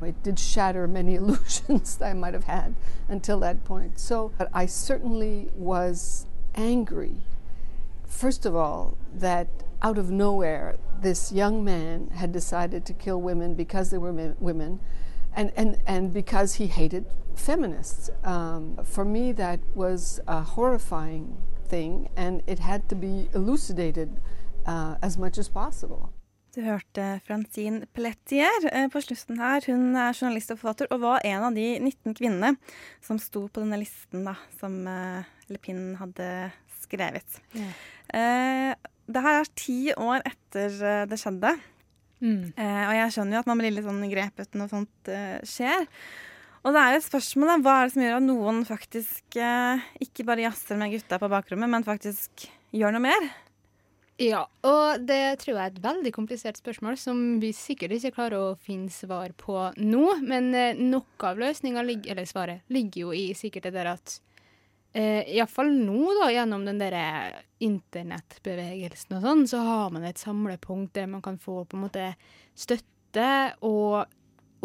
It 0.02 0.22
did 0.24 0.40
shatter 0.40 0.88
many 0.88 1.16
illusions 1.22 1.98
that 1.98 2.06
I 2.06 2.14
might 2.14 2.34
have 2.34 2.46
had 2.46 2.76
until 3.08 3.40
that 3.42 3.64
point. 3.66 4.00
So 4.00 4.32
I 4.54 4.66
certainly 4.66 5.50
was 5.54 6.26
angry, 6.56 7.18
first 8.06 8.46
of 8.46 8.56
all, 8.56 8.98
that 9.14 9.48
out 9.82 9.98
of 9.98 10.12
nowhere, 10.12 10.78
this 11.02 11.32
young 11.32 11.64
man 11.64 12.10
had 12.16 12.32
decided 12.32 12.86
to 12.86 12.94
kill 12.94 13.22
women 13.22 13.54
because 13.54 13.92
they 13.92 13.98
were 13.98 14.12
women 14.40 14.80
and, 15.36 15.52
and, 15.56 15.78
and 15.88 16.14
because 16.14 16.56
he 16.56 16.68
hated 16.68 17.06
feminists. 17.36 18.10
Um, 18.24 18.78
for 18.84 19.06
me, 19.06 19.32
that 19.34 19.60
was 19.74 20.20
a 20.28 20.42
horrifying 20.42 21.38
thing, 21.66 22.10
and 22.18 22.42
it 22.46 22.60
had 22.60 22.90
to 22.90 22.96
be 22.96 23.30
elucidated 23.34 24.20
uh, 24.68 24.96
as 25.02 25.18
much 25.18 25.38
as 25.38 25.50
possible. 25.50 26.10
Du 26.56 26.64
hørte 26.66 27.20
Francine 27.28 27.86
Pelletier 27.94 28.64
eh, 28.72 28.88
på 28.90 29.02
slutten 29.06 29.38
her. 29.38 29.62
Hun 29.70 29.94
er 29.94 30.16
journalist 30.18 30.50
og 30.56 30.58
forfatter 30.60 30.90
og 30.90 31.04
var 31.04 31.26
en 31.28 31.46
av 31.46 31.58
de 31.58 31.66
19 31.78 32.16
kvinnene 32.18 32.56
som 33.06 33.20
sto 33.22 33.44
på 33.46 33.62
denne 33.62 33.78
listen 33.78 34.26
da, 34.26 34.34
som 34.58 34.80
uh, 34.90 35.28
Lepin 35.54 35.94
hadde 36.00 36.30
skrevet. 36.82 37.38
Yeah. 37.54 37.76
Uh, 38.10 38.90
det 39.10 39.24
her 39.26 39.38
er 39.44 39.52
ti 39.62 39.78
år 39.94 40.26
etter 40.26 40.80
uh, 40.82 41.04
det 41.10 41.22
skjedde. 41.22 41.58
Mm. 42.20 42.52
og 42.60 42.90
jeg 42.98 43.12
skjønner 43.16 43.38
jo 43.38 43.40
at 43.40 43.48
man 43.48 43.62
blir 43.62 43.72
litt 43.72 43.86
sånn 43.86 44.02
grepet 44.12 44.58
når 44.60 44.68
sånt 44.74 45.12
skjer. 45.48 45.86
Og 46.68 46.76
det 46.76 46.82
er 46.82 46.92
jo 46.92 46.98
et 47.00 47.06
spørsmål 47.06 47.48
da, 47.48 47.56
hva 47.64 47.76
er 47.78 47.86
det 47.86 47.94
som 47.94 48.04
gjør 48.04 48.18
at 48.18 48.26
noen 48.26 48.60
faktisk 48.68 49.38
ikke 50.04 50.26
bare 50.28 50.44
jazzer 50.44 50.82
med 50.82 50.92
gutta 50.98 51.22
på 51.22 51.30
bakrommet, 51.32 51.72
men 51.72 51.88
faktisk 51.88 52.44
gjør 52.76 52.98
noe 52.98 53.06
mer? 53.08 53.30
Ja, 54.20 54.42
og 54.68 55.06
det 55.08 55.40
tror 55.40 55.54
jeg 55.54 55.64
er 55.64 55.72
et 55.72 55.84
veldig 55.84 56.12
komplisert 56.12 56.58
spørsmål 56.60 56.98
som 57.00 57.20
vi 57.40 57.54
sikkert 57.56 57.94
ikke 57.96 58.12
klarer 58.18 58.50
å 58.50 58.58
finne 58.60 58.92
svar 58.92 59.32
på 59.40 59.56
nå. 59.80 60.02
Men 60.28 60.50
eh, 60.52 60.76
noe 60.76 61.24
av 61.24 61.40
løsninga, 61.40 61.86
eller 61.88 62.28
svaret, 62.28 62.66
ligger 62.68 63.06
jo 63.06 63.14
i 63.16 63.30
sikkert 63.38 63.70
det 63.70 63.78
der 63.78 63.94
at 63.94 64.18
eh, 64.92 65.24
Iallfall 65.38 65.72
nå, 65.72 66.02
da, 66.20 66.28
gjennom 66.36 66.68
den 66.68 66.84
der 66.84 66.98
internettbevegelsen 67.64 69.16
og 69.22 69.24
sånn, 69.24 69.46
så 69.54 69.64
har 69.64 69.96
man 69.96 70.10
et 70.10 70.20
samlepunkt 70.20 70.98
der 71.00 71.08
man 71.08 71.24
kan 71.24 71.40
få 71.40 71.64
på 71.64 71.80
en 71.80 71.88
måte 71.88 72.12
støtte 72.60 73.32
og 73.64 74.04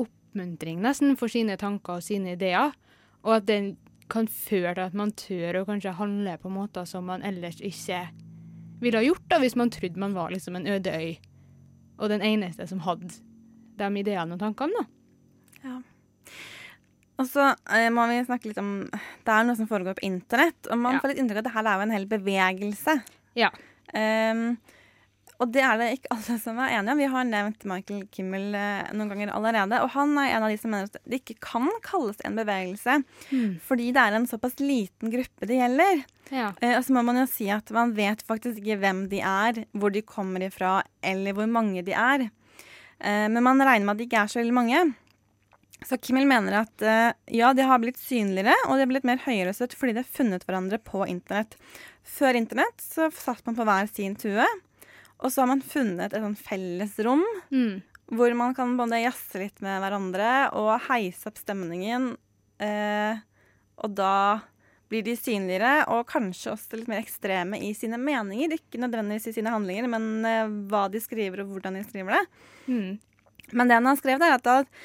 oppmuntring 0.03 0.83
nesten 0.83 1.15
for 1.21 1.31
sine 1.31 1.55
tanker 1.63 2.01
og 2.01 2.09
sine 2.11 2.35
ideer. 2.35 2.75
Og 3.23 3.39
at 3.39 3.47
den 3.47 3.77
kan 4.11 4.27
føre 4.27 4.75
til 4.75 4.87
at 4.89 4.99
man 4.99 5.15
tør 5.15 5.63
å 5.63 5.67
kanskje 5.71 5.95
handle 6.03 6.41
på 6.43 6.51
måter 6.51 6.91
som 6.91 7.07
man 7.07 7.23
ellers 7.23 7.63
ikke 7.63 8.03
ville 8.85 9.01
ha 9.01 9.07
gjort 9.07 9.25
da, 9.31 9.41
hvis 9.43 9.57
man 9.59 9.73
trodde 9.73 10.01
man 10.01 10.17
var 10.17 10.33
liksom 10.35 10.59
en 10.59 10.69
øde 10.77 10.93
øy 10.93 11.15
og 11.95 12.11
den 12.11 12.25
eneste 12.27 12.67
som 12.67 12.83
hadde 12.85 13.13
de 13.79 13.89
ideene 14.01 14.35
og 14.35 14.41
tankene. 14.41 14.83
da. 14.83 14.85
Ja. 15.65 15.81
Og 17.23 17.29
så 17.31 17.53
eh, 17.71 17.91
må 17.95 18.07
vi 18.11 18.25
snakke 18.27 18.51
litt 18.51 18.59
om 18.59 18.73
Det 18.91 19.31
er 19.31 19.45
noe 19.47 19.55
som 19.59 19.69
foregår 19.71 19.95
på 19.99 20.07
internett, 20.09 20.67
og 20.67 20.81
man 20.83 20.97
ja. 20.97 21.03
får 21.03 21.13
litt 21.13 21.23
inntrykk 21.23 21.39
av 21.39 21.45
at 21.45 21.49
det 21.49 21.55
her 21.55 21.69
er 21.71 21.77
jo 21.77 21.87
en 21.87 21.95
hel 21.95 22.09
bevegelse. 22.11 22.97
Ja. 23.39 23.51
Um, 23.95 24.43
og 25.43 25.51
det 25.51 25.63
er 25.67 25.79
det 25.81 25.89
ikke 25.97 26.13
alle 26.15 26.37
som 26.41 26.59
er 26.63 26.77
enige 26.77 26.95
om. 26.95 27.01
Vi 27.03 27.09
har 27.11 27.27
nevnt 27.27 27.67
Michael 27.67 28.05
Kimmel 28.15 28.55
eh, 28.55 28.93
noen 28.95 29.11
ganger 29.11 29.33
allerede. 29.35 29.81
Og 29.83 29.91
han 29.97 30.15
er 30.21 30.31
en 30.31 30.47
av 30.47 30.53
de 30.53 30.59
som 30.61 30.71
mener 30.71 30.91
at 30.91 30.99
det 31.11 31.21
ikke 31.23 31.39
kan 31.43 31.67
kalles 31.85 32.21
en 32.25 32.39
bevegelse. 32.39 33.01
Mm. 33.35 33.57
Fordi 33.65 33.91
det 33.95 34.05
er 34.05 34.19
en 34.19 34.29
såpass 34.31 34.61
liten 34.63 35.11
gruppe 35.13 35.49
det 35.51 35.59
gjelder. 35.59 36.05
Ja. 36.31 36.53
Eh, 36.61 36.77
og 36.79 36.85
så 36.87 36.95
må 36.95 37.03
man 37.07 37.19
jo 37.19 37.27
si 37.31 37.49
at 37.53 37.73
man 37.75 37.97
vet 37.99 38.23
faktisk 38.27 38.63
ikke 38.63 38.79
hvem 38.85 39.07
de 39.11 39.23
er, 39.27 39.65
hvor 39.75 39.95
de 39.95 40.05
kommer 40.07 40.47
ifra, 40.47 40.79
eller 41.03 41.35
hvor 41.37 41.51
mange 41.51 41.83
de 41.87 41.97
er. 41.99 42.29
Eh, 43.03 43.27
men 43.27 43.43
man 43.43 43.63
regner 43.63 43.89
med 43.89 43.97
at 43.97 44.05
de 44.05 44.07
ikke 44.07 44.23
er 44.23 44.31
så 44.31 44.41
veldig 44.41 44.59
mange. 44.61 44.85
Så 45.85 45.99
Kimmel 46.01 46.25
mener 46.25 46.63
at 46.63 46.81
ja, 47.29 47.51
de 47.53 47.65
har 47.69 47.81
blitt 47.83 47.99
synligere, 48.01 48.55
og 48.71 48.79
de 48.79 48.85
har 48.87 48.89
blitt 48.89 49.05
mer 49.05 49.19
høyrøstet 49.21 49.75
fordi 49.77 49.93
de 49.93 50.01
har 50.01 50.15
funnet 50.17 50.47
hverandre 50.47 50.79
på 50.81 51.03
internett. 51.11 51.59
Før 52.09 52.39
internett 52.39 52.81
så 52.81 53.11
satt 53.13 53.45
man 53.45 53.59
på 53.59 53.67
hver 53.69 53.91
sin 53.91 54.15
tue. 54.17 54.47
Og 55.25 55.33
så 55.33 55.43
har 55.43 55.51
man 55.51 55.65
funnet 55.65 56.13
et 56.13 56.23
sånn 56.23 56.37
felles 56.37 56.97
rom 57.07 57.23
mm. 57.49 57.79
hvor 58.13 58.35
man 58.37 58.53
kan 58.57 58.77
både 58.77 59.01
jazze 59.07 59.41
litt 59.41 59.63
med 59.65 59.81
hverandre 59.81 60.33
og 60.61 60.75
heise 60.91 61.31
opp 61.31 61.41
stemningen. 61.41 62.13
Eh, 62.61 63.23
og 63.81 63.97
da 63.97 64.17
blir 64.93 65.03
de 65.07 65.17
synligere 65.17 65.87
og 65.91 66.05
kanskje 66.11 66.53
også 66.53 66.79
litt 66.79 66.91
mer 66.93 67.01
ekstreme 67.01 67.59
i 67.65 67.73
sine 67.77 67.99
meninger. 67.99 68.59
Ikke 68.59 68.83
nødvendigvis 68.83 69.33
i 69.33 69.39
sine 69.39 69.55
handlinger, 69.55 69.89
men 69.91 70.29
eh, 70.29 70.53
hva 70.71 70.87
de 70.93 71.01
skriver 71.03 71.43
og 71.43 71.57
hvordan 71.57 71.81
de 71.81 71.87
skriver 71.89 72.19
det. 72.19 72.23
Mm. 72.69 72.93
Men 73.57 73.71
det 73.71 73.81
han 73.81 73.89
har 73.89 73.99
skrevet, 74.01 74.29
er 74.29 74.39
at 74.39 74.77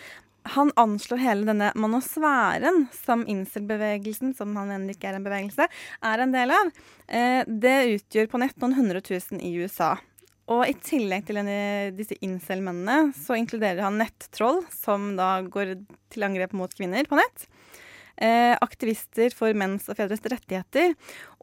han 0.56 0.72
anslår 0.80 1.20
hele 1.22 1.48
denne 1.48 1.70
manosfæren 1.78 2.86
som 2.96 3.26
incel-bevegelsen, 3.28 4.34
som 4.38 4.56
han 4.58 4.72
ennå 4.74 4.96
ikke 4.96 5.12
er 5.12 5.20
en 5.20 5.26
bevegelse, 5.28 5.68
er 6.02 6.24
en 6.24 6.34
del 6.34 6.54
av. 6.56 6.72
Eh, 7.08 7.42
det 7.46 7.78
utgjør 7.98 8.32
på 8.32 8.42
nett 8.42 8.58
noen 8.64 8.78
hundre 8.80 9.04
tusen 9.06 9.44
i 9.44 9.52
USA. 9.60 9.98
Og 10.50 10.66
i 10.66 10.74
tillegg 10.82 11.28
til 11.28 11.38
denne, 11.38 11.92
disse 11.94 12.18
incel-mennene, 12.26 13.14
så 13.14 13.38
inkluderer 13.38 13.84
han 13.86 14.00
nettroll, 14.02 14.64
som 14.74 15.12
da 15.20 15.36
går 15.46 15.76
til 16.10 16.26
angrep 16.26 16.56
mot 16.58 16.74
kvinner 16.74 17.06
på 17.06 17.20
nett. 17.20 17.46
Eh, 18.20 18.52
aktivister 18.60 19.32
for 19.32 19.56
menns 19.56 19.86
og 19.88 19.96
fedres 19.96 20.26
rettigheter. 20.26 20.96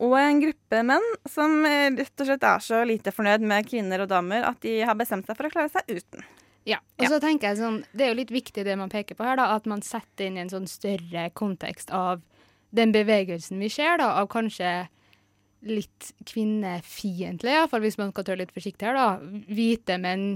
Og 0.04 0.16
en 0.20 0.42
gruppe 0.42 0.82
menn 0.84 1.06
som 1.30 1.62
eh, 1.64 1.88
rett 1.96 2.24
og 2.24 2.28
slett 2.28 2.44
er 2.44 2.64
så 2.66 2.82
lite 2.84 3.14
fornøyd 3.14 3.46
med 3.46 3.70
kvinner 3.70 4.02
og 4.04 4.10
damer 4.10 4.44
at 4.50 4.58
de 4.66 4.82
har 4.84 4.98
bestemt 4.98 5.30
seg 5.30 5.38
for 5.38 5.48
å 5.48 5.54
klare 5.54 5.72
seg 5.72 5.88
uten. 5.88 6.26
Ja, 6.66 6.80
og 6.98 7.06
så 7.06 7.20
tenker 7.22 7.52
jeg 7.52 7.60
sånn, 7.60 7.78
Det 7.94 8.04
er 8.04 8.10
jo 8.10 8.18
litt 8.18 8.34
viktig 8.34 8.66
det 8.66 8.74
man 8.76 8.90
peker 8.92 9.16
på 9.16 9.24
her, 9.24 9.38
da, 9.38 9.52
at 9.54 9.68
man 9.70 9.84
setter 9.86 10.26
inn 10.26 10.36
i 10.36 10.42
en 10.42 10.50
sånn 10.50 10.66
større 10.68 11.28
kontekst 11.38 11.94
av 11.94 12.24
den 12.74 12.92
bevegelsen 12.92 13.62
vi 13.62 13.70
ser, 13.72 14.00
da, 14.02 14.10
av 14.18 14.26
kanskje 14.28 14.88
litt 15.64 16.12
kvinnefiendtlig, 16.28 17.52
iallfall 17.52 17.84
hvis 17.84 17.98
man 18.00 18.12
skal 18.12 18.26
tørre 18.26 18.42
litt 18.44 18.54
forsiktig 18.54 18.88
her, 18.88 18.98
da. 18.98 19.40
Hvite 19.48 19.96
menn 20.02 20.26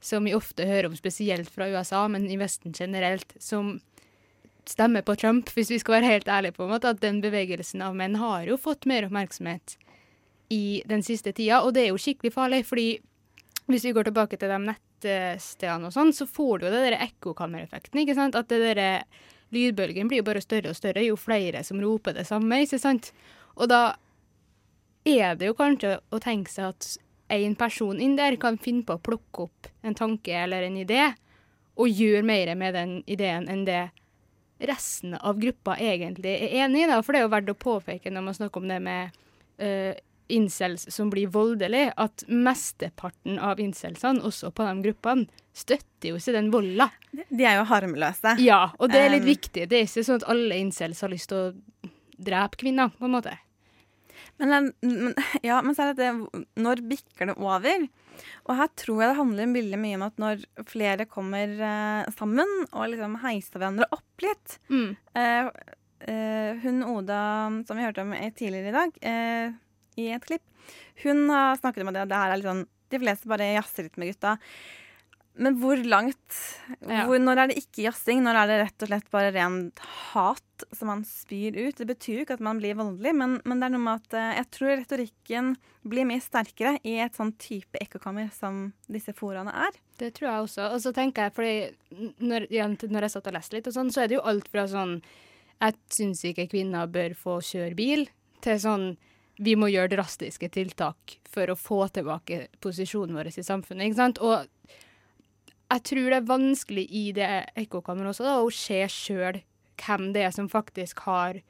som 0.00 0.24
vi 0.24 0.34
ofte 0.34 0.64
hører 0.64 0.88
om, 0.88 0.96
spesielt 0.96 1.50
fra 1.52 1.68
USA, 1.68 2.06
men 2.08 2.24
i 2.30 2.38
Vesten 2.40 2.72
generelt, 2.76 3.34
som 3.38 3.78
stemmer 4.68 5.04
på 5.04 5.16
Trump, 5.20 5.50
hvis 5.54 5.70
vi 5.72 5.78
skal 5.82 5.98
være 5.98 6.10
helt 6.14 6.28
ærlige 6.30 6.56
på 6.56 6.64
en 6.64 6.72
måte, 6.72 6.92
at 6.92 7.02
den 7.02 7.20
bevegelsen 7.24 7.82
av 7.84 7.96
menn 7.98 8.16
har 8.20 8.48
jo 8.48 8.58
fått 8.60 8.88
mer 8.88 9.08
oppmerksomhet 9.08 9.76
i 10.50 10.80
den 10.88 11.04
siste 11.06 11.34
tida, 11.36 11.62
og 11.64 11.74
det 11.76 11.84
er 11.84 11.92
jo 11.92 12.00
skikkelig 12.00 12.32
farlig, 12.34 12.64
fordi 12.68 12.88
hvis 13.70 13.86
vi 13.86 13.94
går 13.94 14.08
tilbake 14.08 14.38
til 14.40 14.50
de 14.50 14.58
nettstedene 14.64 15.90
og 15.90 15.94
sånn, 15.94 16.14
så 16.16 16.26
får 16.26 16.58
du 16.58 16.66
jo 16.66 16.72
det 16.74 16.84
der 16.88 16.98
ekkokammereffekten, 17.06 18.02
ikke 18.02 18.16
sant, 18.18 18.38
at 18.38 18.48
det 18.50 18.62
derre 18.62 18.90
lydbølgen 19.54 20.10
blir 20.10 20.22
jo 20.22 20.28
bare 20.30 20.42
større 20.42 20.72
og 20.72 20.78
større 20.78 21.04
jo 21.04 21.18
flere 21.18 21.62
som 21.66 21.80
roper 21.82 22.16
det 22.16 22.26
samme, 22.28 22.62
ikke 22.64 22.80
sant, 22.82 23.12
og 23.56 23.70
da 23.70 23.82
er 25.04 25.38
det 25.38 25.50
jo 25.50 25.56
kanskje 25.58 25.98
å 26.12 26.20
tenke 26.22 26.52
seg 26.52 26.74
at 26.74 26.90
en 27.30 27.54
person 27.58 28.00
inn 28.02 28.16
der 28.18 28.36
kan 28.42 28.58
finne 28.58 28.84
på 28.86 28.96
å 28.98 29.02
plukke 29.02 29.46
opp 29.46 29.70
en 29.86 29.96
tanke 29.96 30.34
eller 30.34 30.66
en 30.66 30.76
idé, 30.80 31.12
og 31.80 31.88
gjøre 31.88 32.26
mer 32.26 32.52
med 32.58 32.74
den 32.76 32.94
ideen 33.08 33.46
enn 33.48 33.64
det 33.64 33.88
resten 34.60 35.14
av 35.16 35.38
gruppa 35.40 35.78
egentlig 35.80 36.34
er 36.34 36.66
enig 36.66 36.84
i. 36.84 36.88
Da. 36.90 37.00
For 37.00 37.14
det 37.14 37.22
er 37.22 37.26
jo 37.26 37.32
verdt 37.32 37.52
å 37.54 37.56
påpeke 37.56 38.12
når 38.12 38.26
man 38.26 38.36
snakker 38.36 38.60
om 38.60 38.68
det 38.68 38.80
med 38.84 39.14
uh, 39.62 39.94
incels 40.30 40.86
som 40.92 41.10
blir 41.10 41.30
voldelige, 41.32 41.94
at 41.96 42.24
mesteparten 42.28 43.38
av 43.42 43.60
incelsene, 43.62 44.22
også 44.26 44.52
på 44.54 44.66
de 44.66 44.84
gruppene, 44.88 45.42
støtter 45.56 46.12
jo 46.12 46.20
ikke 46.20 46.36
den 46.36 46.50
volda. 46.52 46.90
De 47.10 47.46
er 47.46 47.58
jo 47.58 47.66
harmløse. 47.70 48.36
Ja, 48.44 48.68
og 48.78 48.92
det 48.92 49.00
er 49.02 49.14
litt 49.16 49.26
Um, 49.26 49.32
viktig. 49.32 49.66
Det 49.70 49.78
er 49.78 49.88
ikke 49.88 50.06
sånn 50.06 50.20
at 50.20 50.28
alle 50.30 50.60
incels 50.60 51.00
har 51.02 51.12
lyst 51.12 51.32
til 51.32 51.40
å 51.40 51.90
drepe 52.20 52.60
kvinner, 52.60 52.92
på 52.98 53.08
en 53.08 53.16
måte. 53.16 53.34
Men, 54.40 54.70
men, 54.82 55.14
ja, 55.46 55.60
men 55.62 55.76
så 55.76 55.90
er 55.90 55.98
det 55.98 56.10
Når 56.60 56.80
bikker 56.88 57.30
det 57.30 57.36
over? 57.38 57.86
Og 58.48 58.56
her 58.58 58.68
tror 58.76 59.00
jeg 59.02 59.10
det 59.12 59.18
handler 59.20 59.52
veldig 59.54 59.78
mye 59.80 59.96
om 59.98 60.02
at 60.08 60.18
når 60.20 60.42
flere 60.68 61.06
kommer 61.08 61.52
eh, 61.64 62.10
sammen 62.16 62.50
og 62.72 62.88
liksom 62.92 63.14
heiser 63.22 63.60
hverandre 63.60 63.86
opp 63.96 64.24
litt 64.24 64.56
Mm. 64.72 64.90
eh, 65.16 65.48
eh, 66.10 66.58
Hun 66.64 66.82
Oda 66.90 67.20
som 67.68 67.78
vi 67.80 67.86
hørte 67.86 68.04
om 68.04 68.12
tidligere 68.36 68.68
i 68.72 68.76
dag, 68.76 68.98
eh, 69.00 69.54
i 70.00 70.10
et 70.12 70.26
klipp, 70.28 70.44
hun 71.04 71.24
har 71.32 71.56
snakket 71.60 71.82
om 71.86 71.92
at 71.92 71.96
det, 72.00 72.08
det 72.12 72.20
her 72.20 72.34
er 72.34 72.40
litt 72.42 72.50
sånn 72.50 72.66
De 72.92 72.98
fleste 73.00 73.28
bare 73.30 73.46
jazzer 73.54 73.86
litt 73.86 73.96
med 74.02 74.10
gutta. 74.12 74.34
Men 75.40 75.56
hvor 75.60 75.80
langt 75.88 76.38
hvor, 76.84 77.16
Når 77.20 77.38
er 77.40 77.50
det 77.50 77.58
ikke 77.62 77.86
jazzing? 77.86 78.20
Når 78.24 78.36
er 78.36 78.50
det 78.50 78.58
rett 78.60 78.84
og 78.84 78.90
slett 78.90 79.10
bare 79.12 79.32
rent 79.34 79.80
hat 80.12 80.64
som 80.76 80.90
man 80.92 81.04
spyr 81.08 81.56
ut? 81.56 81.78
Det 81.78 81.86
betyr 81.88 82.18
jo 82.18 82.24
ikke 82.26 82.36
at 82.36 82.44
man 82.44 82.60
blir 82.60 82.76
voldelig, 82.76 83.14
men, 83.16 83.38
men 83.48 83.62
det 83.62 83.68
er 83.68 83.74
noe 83.74 83.84
med 83.86 84.02
at 84.02 84.16
eh, 84.20 84.34
jeg 84.40 84.50
tror 84.56 84.72
retorikken 84.74 85.54
blir 85.88 86.08
mye 86.08 86.20
sterkere 86.20 86.74
i 86.84 86.98
et 87.00 87.16
sånn 87.16 87.32
type 87.40 87.80
ekkokammer 87.80 88.28
som 88.36 88.66
disse 88.92 89.14
foraene 89.16 89.54
er. 89.68 89.80
Det 90.00 90.12
tror 90.16 90.28
jeg 90.28 90.46
også. 90.46 90.68
Og 90.74 90.84
så 90.84 90.92
tenker 90.96 91.28
jeg, 91.28 91.36
fordi 91.38 92.12
når, 92.20 92.48
når 92.92 93.06
jeg 93.06 93.14
satt 93.16 93.32
og 93.32 93.36
leste 93.38 93.56
litt, 93.56 93.70
og 93.70 93.76
sånn, 93.78 93.92
så 93.94 94.04
er 94.04 94.10
det 94.10 94.18
jo 94.18 94.26
alt 94.28 94.50
fra 94.52 94.66
sånn 94.68 94.98
Jeg 95.60 95.76
syns 95.92 96.24
ikke 96.24 96.48
kvinner 96.52 96.88
bør 96.88 97.16
få 97.16 97.40
kjøre 97.44 97.76
bil, 97.76 98.06
til 98.44 98.60
sånn 98.60 98.86
vi 99.40 99.56
må 99.56 99.70
gjøre 99.72 99.94
drastiske 99.94 100.50
tiltak 100.52 101.16
for 101.32 101.48
å 101.48 101.56
få 101.56 101.86
tilbake 101.94 102.46
posisjonen 102.60 103.16
vår 103.16 103.30
i 103.32 103.44
samfunnet. 103.44 103.88
ikke 103.88 104.00
sant? 104.02 104.20
Og 104.20 104.44
jeg 105.70 105.86
tror 105.86 106.10
det 106.10 106.18
er 106.18 106.28
vanskelig 106.28 106.84
i 106.90 107.04
det 107.14 107.28
ekkokammeret 107.60 108.12
også 108.14 108.26
da, 108.26 108.36
å 108.42 108.50
se 108.54 108.82
sjøl 108.90 109.40
hvem 109.80 110.10
det 110.14 110.26
er 110.26 110.34
som 110.34 110.48
faktisk 110.50 111.04
har 111.06 111.40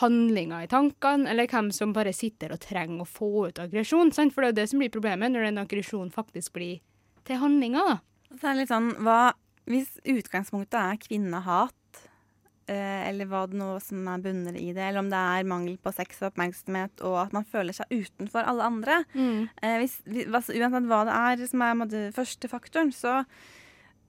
handlinger 0.00 0.64
i 0.64 0.70
tankene, 0.70 1.28
eller 1.30 1.50
hvem 1.50 1.70
som 1.74 1.92
bare 1.94 2.14
sitter 2.16 2.54
og 2.54 2.62
trenger 2.62 3.04
å 3.04 3.08
få 3.08 3.30
ut 3.50 3.60
aggresjon. 3.62 4.12
For 4.14 4.42
det 4.42 4.48
er 4.48 4.52
jo 4.52 4.58
det 4.60 4.68
som 4.72 4.82
blir 4.82 4.94
problemet, 4.94 5.32
når 5.32 5.48
den 5.48 5.62
aggresjonen 5.62 6.12
faktisk 6.14 6.56
blir 6.56 6.80
til 7.26 7.42
handlinger. 7.42 7.92
da. 7.92 7.98
Så 8.30 8.40
det 8.40 8.50
er 8.50 8.60
litt 8.60 8.72
sånn, 8.72 8.94
hva, 9.02 9.34
Hvis 9.66 9.96
utgangspunktet 10.06 10.78
er 10.78 10.98
kvinnehat, 11.02 11.74
eh, 11.74 11.85
eller 12.74 13.26
hva 13.30 13.44
det 13.48 13.58
nå 13.60 13.80
som 13.80 14.06
er 14.08 14.18
bunner 14.24 14.56
i 14.58 14.72
det, 14.72 14.82
eller 14.88 14.98
om 15.04 15.10
det 15.10 15.18
er 15.18 15.44
mangel 15.46 15.76
på 15.78 15.92
sex 15.94 16.22
og 16.22 16.32
oppmerksomhet, 16.32 17.00
og 17.06 17.18
at 17.26 17.32
man 17.36 17.44
føler 17.44 17.72
seg 17.72 17.86
utenfor 17.90 18.42
alle 18.46 18.62
andre 18.66 19.04
Mm. 19.14 19.48
hvis, 19.62 20.00
vi- 20.06 20.24
altså, 20.26 20.52
Uansett 20.56 20.88
hva 20.90 21.04
det 21.04 21.14
er 21.42 21.46
som 21.46 21.62
er 21.62 21.86
den 21.86 22.12
første 22.12 22.48
faktoren, 22.48 22.92
så 22.92 23.24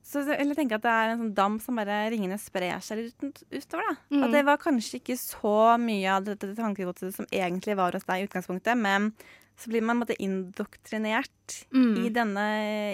så 0.07 0.21
eller 0.39 0.55
tenker 0.55 0.77
jeg 0.77 0.79
at 0.79 0.81
det 0.83 0.91
er 0.95 1.09
en 1.11 1.19
sånn 1.19 1.33
dam 1.35 1.59
som 1.59 1.75
bare 1.75 2.09
ringene 2.09 2.37
sprer 2.39 2.79
seg 2.79 2.97
litt 2.97 3.23
ut, 3.23 3.43
utover. 3.51 3.83
da. 3.89 3.95
Mm. 4.15 4.23
At 4.23 4.31
det 4.31 4.45
var 4.45 4.57
kanskje 4.57 5.01
ikke 5.01 5.17
så 5.19 5.77
mye 5.77 6.07
av 6.15 6.23
dette 6.23 6.55
tankegodset 6.55 7.13
som 7.13 7.25
egentlig 7.29 7.75
var 7.75 7.91
hos 7.91 8.05
deg 8.07 8.21
i 8.23 8.27
utgangspunktet, 8.29 8.77
men 8.79 9.11
så 9.57 9.71
blir 9.71 9.81
man 9.81 9.97
måtte, 9.97 10.13
indoktrinert 10.21 11.33
Mm. 11.73 12.05
i 12.05 12.09
denne 12.13 12.43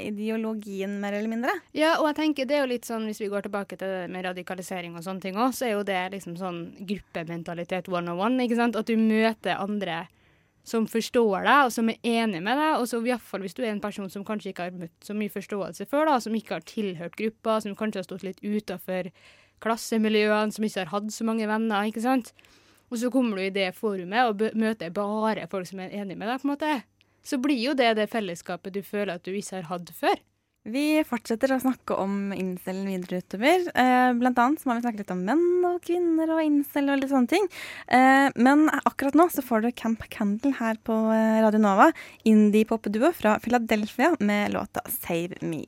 ideologien, 0.07 0.99
mer 1.01 1.13
eller 1.17 1.27
mindre. 1.29 1.51
Ja, 1.75 1.97
og 1.99 2.07
jeg 2.07 2.15
tenker 2.21 2.47
det 2.47 2.55
er 2.55 2.61
jo 2.63 2.71
litt 2.71 2.85
sånn, 2.87 3.05
hvis 3.09 3.19
vi 3.19 3.27
går 3.31 3.43
tilbake 3.47 3.77
til 3.77 3.87
det 3.89 4.09
med 4.13 4.23
radikalisering 4.25 4.95
og 4.95 5.03
sånne 5.03 5.21
ting 5.21 5.35
òg, 5.35 5.51
så 5.53 5.67
er 5.67 5.73
jo 5.75 5.83
det 5.83 6.11
liksom 6.13 6.37
sånn 6.39 6.61
gruppementalitet 6.87 7.89
one 7.91 8.09
on 8.13 8.19
one, 8.19 8.43
ikke 8.47 8.55
sant? 8.55 8.75
At 8.79 8.87
du 8.87 8.95
møter 8.95 9.59
andre 9.59 10.07
som 10.63 10.85
forstår 10.87 11.43
deg, 11.43 11.65
og 11.65 11.71
som 11.75 11.89
er 11.91 11.97
enig 12.07 12.39
med 12.41 12.55
deg, 12.55 12.79
og 12.79 12.87
så 12.87 13.01
i 13.01 13.09
hvert 13.09 13.21
fall 13.27 13.41
hvis 13.43 13.53
du 13.57 13.63
er 13.65 13.73
en 13.73 13.81
person 13.83 14.09
som 14.09 14.23
kanskje 14.23 14.53
ikke 14.53 14.63
har 14.69 14.71
møtt 14.71 14.95
så 15.03 15.13
mye 15.13 15.29
forståelse 15.33 15.85
før, 15.91 16.05
da, 16.07 16.19
som 16.23 16.33
ikke 16.33 16.55
har 16.55 16.61
tilhørt 16.63 17.17
gruppa, 17.19 17.59
som 17.61 17.75
kanskje 17.75 17.99
har 17.99 18.07
stått 18.07 18.23
litt 18.23 18.39
utafor 18.39 19.11
klassemiljøene, 19.63 20.53
som 20.55 20.63
ikke 20.63 20.85
har 20.85 20.91
hatt 20.93 21.11
så 21.11 21.25
mange 21.27 21.47
venner, 21.49 21.89
ikke 21.89 22.03
sant? 22.03 22.31
Og 22.93 22.99
så 23.01 23.09
kommer 23.09 23.39
du 23.39 23.47
i 23.47 23.53
det 23.53 23.71
forumet 23.73 24.29
og 24.29 24.59
møter 24.59 24.93
bare 24.93 25.47
folk 25.49 25.65
som 25.65 25.81
er 25.81 25.95
enig 25.97 26.13
med 26.13 26.29
deg, 26.29 26.37
på 26.43 26.45
en 26.45 26.53
måte. 26.53 26.75
Så 27.25 27.39
blir 27.41 27.57
jo 27.57 27.73
det 27.73 27.95
det 27.97 28.11
fellesskapet 28.11 28.75
du 28.75 28.83
føler 28.85 29.15
at 29.15 29.25
du 29.25 29.33
ikke 29.33 29.57
har 29.57 29.71
hatt 29.71 29.89
før. 29.97 30.21
Vi 30.63 31.01
fortsetter 31.03 31.51
å 31.51 31.59
snakke 31.59 31.97
om 31.99 32.31
incelen 32.31 32.85
videre 32.87 33.19
utover. 33.19 33.65
Eh, 33.73 34.13
blant 34.15 34.37
annet 34.39 34.61
så 34.61 34.69
må 34.69 34.77
vi 34.77 34.85
snakke 34.85 35.01
litt 35.01 35.11
om 35.11 35.25
menn 35.27 35.65
og 35.67 35.81
kvinner 35.83 36.37
og 36.37 36.43
incel 36.45 36.93
og 36.93 37.01
litt 37.01 37.11
sånne 37.11 37.33
ting. 37.33 37.49
Eh, 37.91 38.29
men 38.37 38.69
akkurat 38.77 39.17
nå 39.19 39.27
så 39.33 39.43
får 39.43 39.65
du 39.65 39.73
Camp 39.75 40.07
Candle 40.13 40.53
her 40.61 40.79
på 40.87 40.95
eh, 41.17 41.41
Radio 41.43 41.65
Nova. 41.65 41.91
Indie-popduo 42.29 43.11
fra 43.17 43.39
Philadelphia 43.43 44.13
med 44.21 44.53
låta 44.55 44.85
Save 45.01 45.41
Me. 45.41 45.65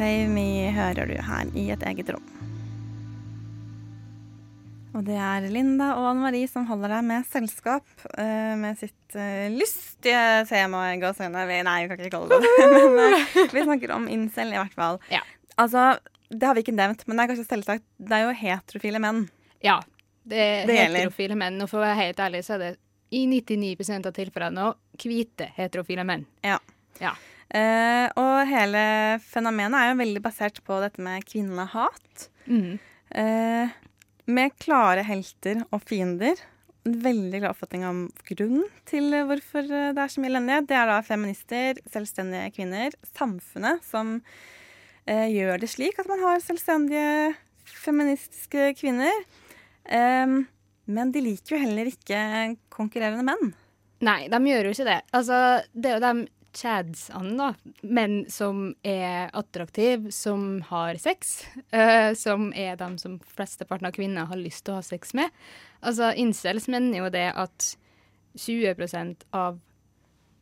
Save 0.00 0.32
hører 0.72 1.10
du 1.10 1.18
her 1.20 1.48
i 1.52 1.66
et 1.74 1.82
eget 1.84 2.08
rom. 2.14 2.28
Og 4.96 5.02
det 5.04 5.18
er 5.20 5.44
Linda 5.52 5.90
og 5.98 6.06
Anne 6.08 6.22
Marie 6.24 6.48
som 6.48 6.64
holder 6.70 6.94
deg 6.94 7.04
med 7.04 7.26
selskap 7.28 7.84
uh, 8.14 8.54
med 8.56 8.80
sitt 8.80 9.12
uh, 9.18 9.52
lystige 9.52 10.22
tema 10.48 10.86
Nei, 11.68 11.76
vi 11.84 11.90
kan 11.90 12.00
ikke 12.00 12.14
kalle 12.14 12.32
det 12.32 12.40
det. 12.48 12.70
Men 12.72 12.96
uh, 13.12 13.52
vi 13.52 13.66
snakker 13.66 13.92
om 13.92 14.08
incel, 14.08 14.54
i 14.54 14.56
hvert 14.56 14.78
fall. 14.78 14.96
Altså, 15.60 15.84
det 16.32 16.48
har 16.48 16.56
vi 16.56 16.64
ikke 16.64 16.78
nevnt, 16.78 17.04
men 17.04 17.18
det 17.18 17.22
er 17.26 17.30
kanskje 17.34 17.48
selvsagt. 17.50 17.84
Det 18.00 18.16
er 18.16 18.24
jo 18.24 18.36
heterofile 18.40 19.02
menn. 19.04 19.26
Ja. 19.60 19.82
Det 20.24 20.38
er 20.40 20.64
Det 20.64 20.78
gjelder. 20.78 21.02
heterofile 21.02 21.36
menn, 21.42 21.60
og 21.60 21.68
for 21.68 21.82
å 21.82 21.84
være 21.84 22.00
helt 22.06 22.22
ærlig 22.24 22.40
så 22.46 22.56
er 22.56 22.64
det 22.64 22.70
i 23.12 23.26
99% 23.28 24.08
av 24.08 24.16
tilfellene 24.16 24.64
nå 24.64 24.72
hvite 25.04 25.50
heterofile 25.58 26.08
menn. 26.08 26.24
Ja. 26.46 26.56
Ja. 27.02 27.12
Eh, 27.50 28.06
og 28.20 28.46
hele 28.46 28.82
fenomenet 29.26 29.74
er 29.74 29.90
jo 29.90 29.98
veldig 29.98 30.22
basert 30.22 30.60
på 30.66 30.78
dette 30.84 31.02
med 31.02 31.26
kvinnehat. 31.26 32.28
Mm. 32.46 32.78
Uh, 33.10 33.72
med 34.30 34.54
klare 34.62 35.02
helter 35.06 35.64
og 35.74 35.82
fiender. 35.82 36.38
En 36.86 36.94
veldig 37.02 37.40
glad 37.42 37.50
oppfatning 37.50 37.82
om 37.84 37.98
grunnen 38.28 38.68
til 38.88 39.10
hvorfor 39.28 39.66
eh, 39.66 39.90
det 39.96 40.04
er 40.04 40.12
så 40.12 40.22
mye 40.22 40.30
elendighet. 40.30 40.68
Det 40.70 40.78
er 40.78 40.88
da 40.92 41.00
feminister, 41.04 41.82
selvstendige 41.90 42.54
kvinner, 42.54 42.94
samfunnet 43.18 43.82
som 43.86 44.18
uh, 44.20 45.28
gjør 45.28 45.60
det 45.60 45.72
slik 45.74 45.98
at 46.00 46.10
man 46.10 46.22
har 46.22 46.42
selvstendige 46.44 47.34
feministiske 47.70 48.72
kvinner. 48.78 49.14
Men 49.90 51.12
de 51.14 51.22
liker 51.22 51.54
jo 51.54 51.60
heller 51.62 51.88
ikke 51.88 52.18
konkurrerende 52.72 53.24
menn. 53.26 53.52
Nei, 54.04 54.26
de 54.30 54.38
gjør 54.50 54.68
jo 54.68 54.74
ikke 54.74 54.86
det. 54.86 54.98
Altså, 55.16 55.38
det 55.72 55.90
er 55.90 55.96
jo 55.96 56.02
de 56.04 56.28
chadsene, 56.56 57.36
da. 57.38 57.48
Menn 57.82 58.24
som 58.30 58.74
er 58.86 59.30
attraktive, 59.36 60.12
som 60.14 60.60
har 60.70 60.98
sex. 61.00 61.44
Uh, 61.74 62.12
som 62.18 62.50
er 62.56 62.78
dem 62.80 62.98
som 63.00 63.18
flesteparten 63.36 63.88
av 63.88 63.96
kvinner 63.96 64.28
har 64.30 64.40
lyst 64.40 64.64
til 64.66 64.74
å 64.74 64.80
ha 64.80 64.86
sex 64.86 65.14
med. 65.18 65.30
Altså, 65.80 66.12
incels 66.16 66.68
mener 66.70 67.04
jo 67.04 67.12
det 67.12 67.28
at 67.32 67.72
20% 68.38 69.26
av 69.36 69.60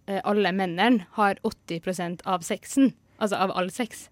uh, 0.08 0.20
alle 0.22 0.52
mennene 0.56 1.08
har 1.18 1.40
80% 1.46 2.24
av 2.28 2.46
sexen. 2.46 2.94
Altså 3.18 3.40
av 3.42 3.54
all 3.58 3.70
sex. 3.74 4.08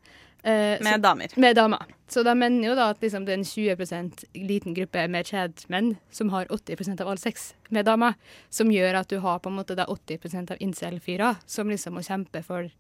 Eh, 0.47 0.79
Med 0.81 0.95
så- 0.95 1.03
damer. 1.03 1.27
Med 1.37 1.57
damer. 1.57 1.83
Så 2.09 2.23
de 2.23 2.35
mener 2.35 2.69
jo 2.69 2.75
da 2.77 2.91
at 2.91 3.01
liksom 3.01 3.25
det 3.27 3.33
er 3.33 3.39
en 3.39 3.45
20% 3.45 4.25
liten 4.35 4.75
gruppe 4.75 5.09
med 5.11 5.27
chad-menn 5.27 5.97
som 6.11 6.29
har 6.31 6.47
80% 6.47 7.01
av 7.01 7.09
all 7.09 7.19
sex 7.19 7.55
med 7.69 7.85
damer, 7.85 8.15
som 8.49 8.71
gjør 8.71 9.01
at 9.01 9.09
du 9.09 9.19
har 9.19 9.41
på 9.41 9.51
en 9.51 9.57
måte 9.57 9.75
da 9.75 9.87
80% 9.87 10.53
av 10.53 10.57
incel-fyrer 10.59 11.37
som 11.47 11.69
liksom 11.69 11.95
må 11.95 12.05
kjempe 12.07 12.45
for 12.45 12.71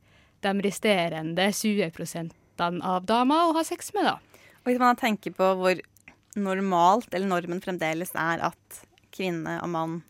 de 0.43 0.53
resterende 0.63 1.49
20% 1.51 2.31
av 2.61 3.05
damer 3.05 3.49
å 3.51 3.53
ha 3.57 3.65
sex 3.65 3.93
med, 3.95 4.05
da. 4.05 4.15
Og 4.65 4.71
hvis 4.71 4.79
man 4.79 4.97
tenker 4.97 5.35
på 5.35 5.51
hvor 5.59 5.81
normalt, 6.37 7.13
eller 7.13 7.27
normen 7.27 7.61
fremdeles 7.61 8.15
er 8.15 8.45
at 8.47 8.81
kvinne 9.11 9.61
og 9.61 9.69
mann 9.69 10.03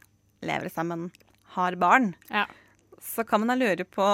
lever 0.43 0.69
sammen, 0.69 1.11
har 1.57 1.73
barn, 1.81 2.15
ja. 2.29 2.45
så 3.01 3.25
kan 3.27 3.41
man 3.41 3.49
da 3.49 3.55
lure 3.65 3.85
på 3.85 4.05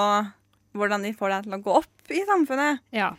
hvordan 0.77 1.03
de 1.03 1.13
får 1.13 1.29
det 1.35 1.43
til 1.45 1.59
å 1.59 1.63
gå 1.63 1.77
opp 1.83 2.13
i 2.13 2.23
samfunnet. 2.29 2.79
Ja. 2.95 3.13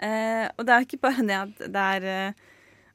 Eh, 0.00 0.46
og 0.56 0.64
det 0.64 0.72
er 0.72 0.80
jo 0.80 0.88
ikke 0.88 1.02
bare 1.04 1.26
det 1.28 1.36
at 1.36 1.62
det 1.74 1.84
er 1.96 2.08
eh, 2.08 2.46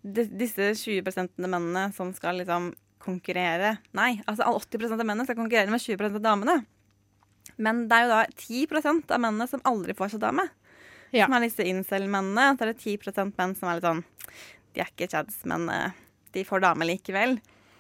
disse 0.06 0.72
20 0.82 1.46
mennene 1.46 1.88
som 1.96 2.12
skal 2.18 2.42
liksom 2.42 2.72
konkurrere. 3.06 3.76
Nei, 3.98 4.16
altså 4.26 4.48
80% 4.50 4.98
av 4.98 5.06
mennene 5.06 5.28
skal 5.28 5.38
konkurrere 5.38 5.70
med 5.74 5.84
20% 5.84 6.18
av 6.18 6.26
damene. 6.26 6.60
Men 7.62 7.86
det 7.90 7.98
er 7.98 8.06
jo 8.06 8.14
da 8.14 8.22
10% 8.34 9.14
av 9.14 9.22
mennene 9.22 9.48
som 9.50 9.64
aldri 9.70 9.96
får 9.98 10.16
seg 10.16 10.24
dame. 10.26 10.48
Som 11.14 11.36
er 11.38 11.46
disse 11.46 11.64
incel-mennene. 11.64 12.56
Så 12.58 12.66
er 12.66 12.74
det 12.74 12.82
10% 12.82 13.38
menn 13.38 13.54
som 13.56 13.70
er 13.70 13.78
litt 13.78 13.88
sånn 13.88 14.02
De 14.76 14.82
er 14.84 14.90
ikke 14.92 15.08
chads, 15.14 15.44
men 15.48 15.70
eh, 15.72 15.94
de 16.36 16.44
får 16.48 16.66
dame 16.66 16.88
likevel. 16.90 17.38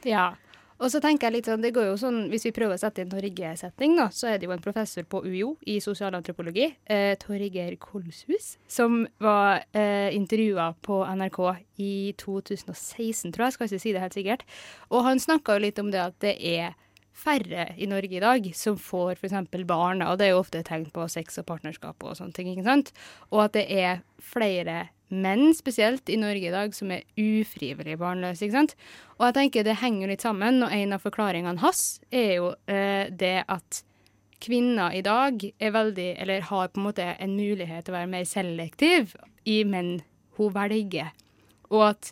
Ja. 0.07 0.30
Og 0.76 0.91
så 0.91 0.99
tenker 0.99 1.30
jeg 1.30 1.38
litt 1.38 1.47
sånn, 1.47 1.63
det 1.63 1.71
går 1.76 1.88
jo 1.88 1.95
sånn, 1.99 2.17
Hvis 2.32 2.47
vi 2.49 2.53
prøver 2.55 2.76
å 2.76 2.82
sette 2.82 3.03
inn 3.03 3.11
Torgeir-setting, 3.11 3.95
da, 3.95 4.09
så 4.11 4.28
er 4.32 4.39
det 4.39 4.49
jo 4.49 4.55
en 4.55 4.63
professor 4.63 5.05
på 5.07 5.21
UiO 5.23 5.55
i 5.71 5.78
sosialantropologi, 5.84 6.67
eh, 6.91 7.15
Torgeir 7.21 7.78
Kolshus, 7.80 8.57
som 8.67 9.05
var 9.23 9.63
eh, 9.71 10.11
intervjua 10.15 10.73
på 10.84 10.99
NRK 11.07 11.39
i 11.80 12.13
2016, 12.19 13.32
tror 13.32 13.47
jeg. 13.47 13.55
Skal 13.55 13.69
ikke 13.69 13.84
si 13.86 13.93
det 13.95 14.03
helt 14.03 14.17
sikkert. 14.17 14.43
Og 14.91 15.05
han 15.07 15.21
snakka 15.21 15.55
jo 15.55 15.63
litt 15.63 15.80
om 15.80 15.93
det 15.93 16.01
at 16.03 16.19
det 16.23 16.36
er 16.43 16.76
færre 17.16 17.70
i 17.80 17.88
Norge 17.89 18.18
i 18.18 18.24
dag 18.24 18.49
som 18.57 18.78
får 18.80 19.22
f.eks. 19.22 19.38
barn, 19.68 20.03
og 20.03 20.20
det 20.20 20.28
er 20.28 20.36
jo 20.36 20.41
ofte 20.43 20.63
tegn 20.68 20.89
på 20.93 21.07
sex 21.11 21.39
og 21.41 21.47
partnerskap 21.47 22.03
og 22.03 22.18
sånne 22.20 22.36
ting, 22.36 22.51
ikke 22.51 22.68
sant? 22.68 22.91
Og 23.32 23.45
at 23.47 23.55
det 23.55 23.66
er 23.72 24.03
flere 24.20 24.89
menn 25.13 25.53
spesielt 25.55 26.09
i 26.09 26.18
Norge 26.20 26.49
i 26.49 26.53
dag 26.53 26.74
som 26.76 26.91
er 26.91 27.05
ufrivillig 27.20 27.97
barnløse. 28.01 28.45
ikke 28.45 28.57
sant? 28.57 28.76
Og 29.20 29.28
jeg 29.28 29.38
tenker 29.38 29.66
det 29.66 29.80
henger 29.82 30.11
litt 30.11 30.26
sammen, 30.26 30.63
og 30.66 30.74
en 30.74 30.95
av 30.97 31.03
forklaringene 31.03 31.61
hans 31.61 31.84
er 32.11 32.32
jo 32.39 32.53
eh, 32.68 33.11
det 33.11 33.38
at 33.47 33.84
kvinner 34.45 34.93
i 34.93 35.03
dag 35.05 35.39
er 35.45 35.74
veldig, 35.74 36.09
eller 36.22 36.49
har 36.49 36.72
på 36.74 36.82
en 36.82 36.88
måte 36.89 37.05
en 37.13 37.38
mulighet 37.38 37.86
til 37.86 37.93
å 37.93 37.99
være 37.99 38.11
mer 38.11 38.26
selektiv 38.30 39.16
i 39.47 39.61
menn 39.68 39.99
hun 40.38 40.51
velger. 40.53 41.13
Og 41.72 41.88
at 41.93 42.11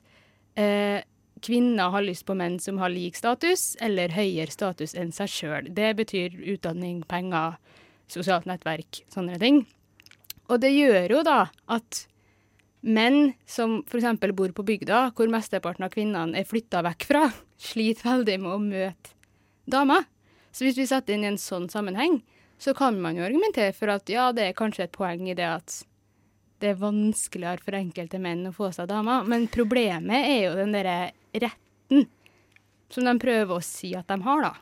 eh, 0.56 1.04
kvinner 1.44 1.92
har 1.94 2.06
lyst 2.06 2.26
på 2.28 2.36
menn 2.38 2.58
som 2.62 2.80
har 2.82 2.92
lik 2.94 3.18
status 3.20 3.74
eller 3.84 4.14
høyere 4.16 4.52
status 4.52 4.96
enn 4.96 5.12
seg 5.16 5.32
sjøl. 5.32 5.70
Det 5.76 5.92
betyr 6.00 6.40
utdanning, 6.56 7.04
penger, 7.10 7.58
sosialt 8.12 8.48
nettverk, 8.50 9.04
sånne 9.14 9.40
ting. 9.42 9.64
Og 10.52 10.60
det 10.64 10.74
gjør 10.74 11.18
jo 11.18 11.22
da 11.26 11.40
at 11.72 12.06
menn 12.84 13.34
som 13.48 13.82
f.eks. 13.88 14.20
bor 14.36 14.52
på 14.56 14.66
bygda, 14.68 15.06
hvor 15.16 15.32
mesteparten 15.32 15.88
av 15.88 15.94
kvinnene 15.94 16.40
er 16.40 16.48
flytta 16.48 16.84
vekk 16.84 17.08
fra, 17.08 17.24
sliter 17.70 18.10
veldig 18.10 18.38
med 18.44 18.52
å 18.52 18.60
møte 18.64 19.16
damer. 19.70 20.08
Så 20.54 20.68
hvis 20.68 20.78
vi 20.78 20.88
setter 20.90 21.16
inn 21.16 21.26
i 21.26 21.32
en 21.32 21.42
sånn 21.42 21.70
sammenheng, 21.72 22.20
så 22.62 22.76
kan 22.78 23.00
man 23.02 23.18
jo 23.18 23.26
argumentere 23.26 23.74
for 23.76 23.92
at 23.92 24.12
ja, 24.12 24.30
det 24.36 24.50
er 24.50 24.58
kanskje 24.58 24.86
et 24.86 24.96
poeng 24.96 25.26
i 25.28 25.36
det 25.36 25.48
at 25.48 25.82
det 26.64 26.70
er 26.72 26.80
vanskeligere 26.80 27.60
for 27.64 27.76
enkelte 27.76 28.22
menn 28.24 28.46
å 28.48 28.54
få 28.56 28.70
seg 28.72 28.88
damer. 28.88 29.26
Men 29.28 29.50
problemet 29.52 30.30
er 30.30 30.46
jo 30.46 30.54
den 30.56 30.76
derre 30.76 31.12
retten 31.34 32.08
som 32.94 33.06
de 33.08 33.14
prøver 33.20 33.56
å 33.58 33.64
si 33.66 33.94
at 33.98 34.08
de 34.08 34.20
har, 34.22 34.42
da. 34.46 34.54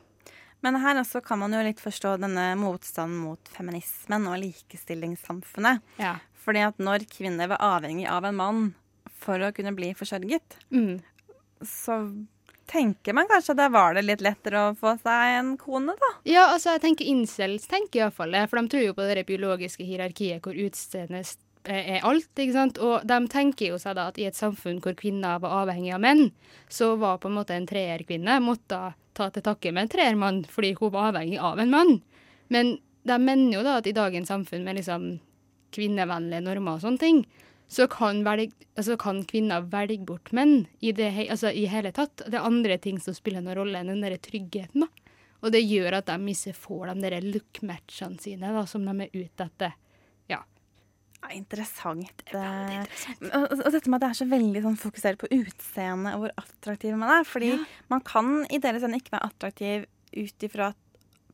Men 0.61 0.77
her 0.83 0.99
også 1.01 1.23
kan 1.25 1.39
man 1.41 1.51
jo 1.55 1.61
litt 1.65 1.79
forstå 1.81 2.13
denne 2.21 2.51
motstanden 2.59 3.17
mot 3.25 3.49
feminismen 3.49 4.27
og 4.29 4.37
likestillingssamfunnet. 4.43 5.81
Ja. 5.99 6.15
Fordi 6.41 6.61
at 6.67 6.77
når 6.81 7.07
kvinner 7.11 7.49
var 7.51 7.61
avhengig 7.65 8.05
av 8.09 8.25
en 8.29 8.37
mann 8.37 8.61
for 9.21 9.41
å 9.41 9.51
kunne 9.53 9.73
bli 9.77 9.91
forsørget, 9.97 10.57
Mm. 10.71 11.01
så 11.65 11.97
tenker 12.71 13.13
man 13.13 13.27
kanskje 13.27 13.51
at 13.51 13.57
da 13.57 13.67
var 13.69 13.93
det 13.97 14.05
litt 14.05 14.21
lettere 14.23 14.69
å 14.71 14.75
få 14.77 14.93
seg 15.01 15.35
en 15.39 15.57
kone, 15.57 15.93
da. 15.99 16.11
Ja, 16.23 16.45
altså 16.53 16.71
jeg 16.77 16.81
tenker 16.85 17.05
incels 17.09 17.67
tenker 17.67 17.99
iallfall 18.05 18.31
det, 18.31 18.45
for 18.49 18.61
de 18.61 18.67
tror 18.71 18.85
jo 18.85 18.93
på 18.93 19.07
det 19.13 19.25
biologiske 19.27 19.83
hierarkiet 19.85 20.41
hvor 20.41 20.53
utseendet 20.55 21.35
er 21.69 22.05
alt, 22.07 22.29
ikke 22.35 22.55
sant. 22.55 22.79
Og 22.81 23.05
de 23.07 23.19
tenker 23.31 23.71
jo 23.71 23.79
seg 23.81 23.97
da 23.97 24.07
at 24.11 24.19
i 24.21 24.27
et 24.29 24.37
samfunn 24.37 24.81
hvor 24.83 24.95
kvinner 24.97 25.41
var 25.43 25.63
avhengig 25.63 25.93
av 25.95 26.01
menn, 26.03 26.31
så 26.69 26.95
var 26.99 27.19
på 27.21 27.29
en 27.29 27.37
måte 27.37 27.55
en 27.57 27.67
treerkvinne 27.69 28.39
måtte 28.43 28.81
ta 29.17 29.27
til 29.29 29.43
takke 29.43 29.73
med 29.75 29.85
en 29.85 29.91
treermann 29.91 30.39
fordi 30.49 30.73
hun 30.79 30.93
var 30.93 31.11
avhengig 31.11 31.39
av 31.43 31.59
en 31.59 31.73
mann. 31.73 31.99
Men 32.51 32.77
de 33.07 33.17
mener 33.19 33.57
jo 33.57 33.63
da 33.65 33.79
at 33.79 33.89
i 33.89 33.95
dagens 33.97 34.31
samfunn 34.31 34.65
med 34.65 34.79
liksom 34.79 35.13
kvinnevennlige 35.75 36.43
normer 36.45 36.77
og 36.77 36.85
sånne 36.85 37.01
ting, 37.01 37.23
så 37.71 37.85
kan, 37.87 38.25
velge, 38.27 38.51
altså 38.75 38.97
kan 38.99 39.21
kvinner 39.23 39.63
velge 39.71 40.03
bort 40.03 40.33
menn 40.35 40.65
i 40.83 40.91
det 40.91 41.07
altså 41.31 41.53
i 41.55 41.63
hele 41.71 41.93
tatt. 41.95 42.25
Det 42.25 42.35
er 42.35 42.47
andre 42.47 42.75
ting 42.83 42.97
som 42.99 43.15
spiller 43.15 43.43
noen 43.43 43.61
rolle 43.61 43.79
enn 43.79 43.93
den 43.93 44.03
der 44.03 44.17
tryggheten. 44.19 44.83
da. 44.83 44.89
Og 45.41 45.53
det 45.55 45.63
gjør 45.63 45.97
at 46.01 46.09
de 46.11 46.33
ikke 46.33 46.53
får 46.53 46.91
de 46.91 47.07
der 47.07 47.23
look-matchene 47.25 48.19
sine 48.21 48.51
da, 48.53 48.65
som 48.69 48.83
de 48.85 49.07
er 49.07 49.15
ute 49.15 49.47
etter. 49.47 49.77
Ja. 51.21 51.29
Ja, 51.29 51.35
interessant. 51.37 52.23
Eh, 52.33 53.35
Og, 53.37 53.51
og 53.65 53.71
dette 53.71 53.89
med 53.89 53.97
at 53.99 54.03
det 54.05 54.09
er 54.09 54.19
så 54.21 54.27
veldig 54.31 54.61
sånn 54.65 54.77
fokusert 54.81 55.19
på 55.21 55.29
utseende 55.37 56.15
og 56.15 56.23
hvor 56.25 56.33
attraktiv 56.41 56.95
man 56.97 57.13
er. 57.19 57.23
Fordi 57.27 57.51
man 57.93 58.01
kan 58.01 58.45
i 58.49 58.57
deres 58.63 58.83
øyne 58.83 58.97
ikke 58.99 59.13
være 59.15 59.29
attraktiv 59.29 59.85
ut 60.17 60.43
ifra 60.47 60.71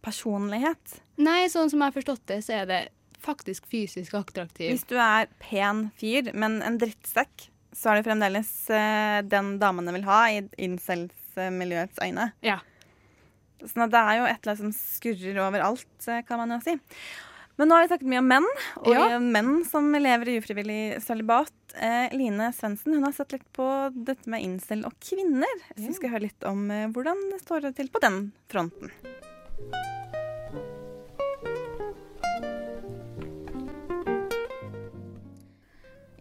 personlighet. 0.06 1.00
Nei, 1.18 1.48
sånn 1.50 1.70
som 1.72 1.82
jeg 1.82 1.90
har 1.92 1.96
forstått 1.98 2.26
det, 2.30 2.42
så 2.46 2.60
er 2.62 2.66
det 2.70 2.82
faktisk 3.26 3.66
fysisk 3.72 4.14
attraktiv. 4.20 4.70
Hvis 4.76 4.86
du 4.88 4.96
er 5.02 5.28
pen 5.42 5.88
fyr, 6.00 6.30
men 6.38 6.60
en 6.64 6.78
drittsekk, 6.80 7.48
så 7.76 7.92
er 7.92 8.00
det 8.00 8.08
fremdeles 8.08 8.52
uh, 8.72 9.20
den 9.28 9.56
damene 9.62 9.94
vil 9.98 10.06
ha 10.08 10.20
i 10.34 10.44
incels-miljøets 10.68 12.00
øyne. 12.06 12.32
Ja. 12.46 12.60
Sånn 13.64 13.88
at 13.88 13.94
det 13.94 14.00
er 14.04 14.20
jo 14.20 14.28
et 14.30 14.38
eller 14.44 14.54
annet 14.54 14.62
som 14.62 14.76
skurrer 14.78 15.40
overalt, 15.48 16.08
eh, 16.08 16.22
kan 16.28 16.38
man 16.44 16.54
jo 16.54 16.60
si. 16.62 16.76
Men 17.58 17.70
nå 17.70 17.76
har 17.76 17.82
vi 17.86 17.90
snakket 17.90 18.10
mye 18.12 18.20
om 18.22 18.28
menn, 18.30 18.48
og 18.86 18.92
Ja. 18.94 19.20
menn 19.20 19.66
som 19.66 19.92
lever 19.92 20.30
i 20.30 20.38
ufrivillig 20.40 21.02
sølibat. 21.02 21.52
Eh, 21.74 22.10
Line 22.14 22.52
Svendsen 22.54 22.94
hun 22.94 23.04
har 23.04 23.12
sett 23.12 23.32
litt 23.34 23.52
på 23.54 23.66
dette 23.94 24.30
med 24.30 24.44
incel 24.46 24.86
og 24.86 24.94
kvinner. 25.02 25.50
Så 25.76 25.88
vi 25.88 25.94
skal 25.94 26.10
høre 26.14 26.28
litt 26.30 26.44
om 26.44 26.70
eh, 26.72 26.88
hvordan 26.88 27.18
det 27.32 27.42
står 27.42 27.74
til 27.74 27.90
på 27.90 28.00
den 28.00 28.32
fronten. 28.50 28.92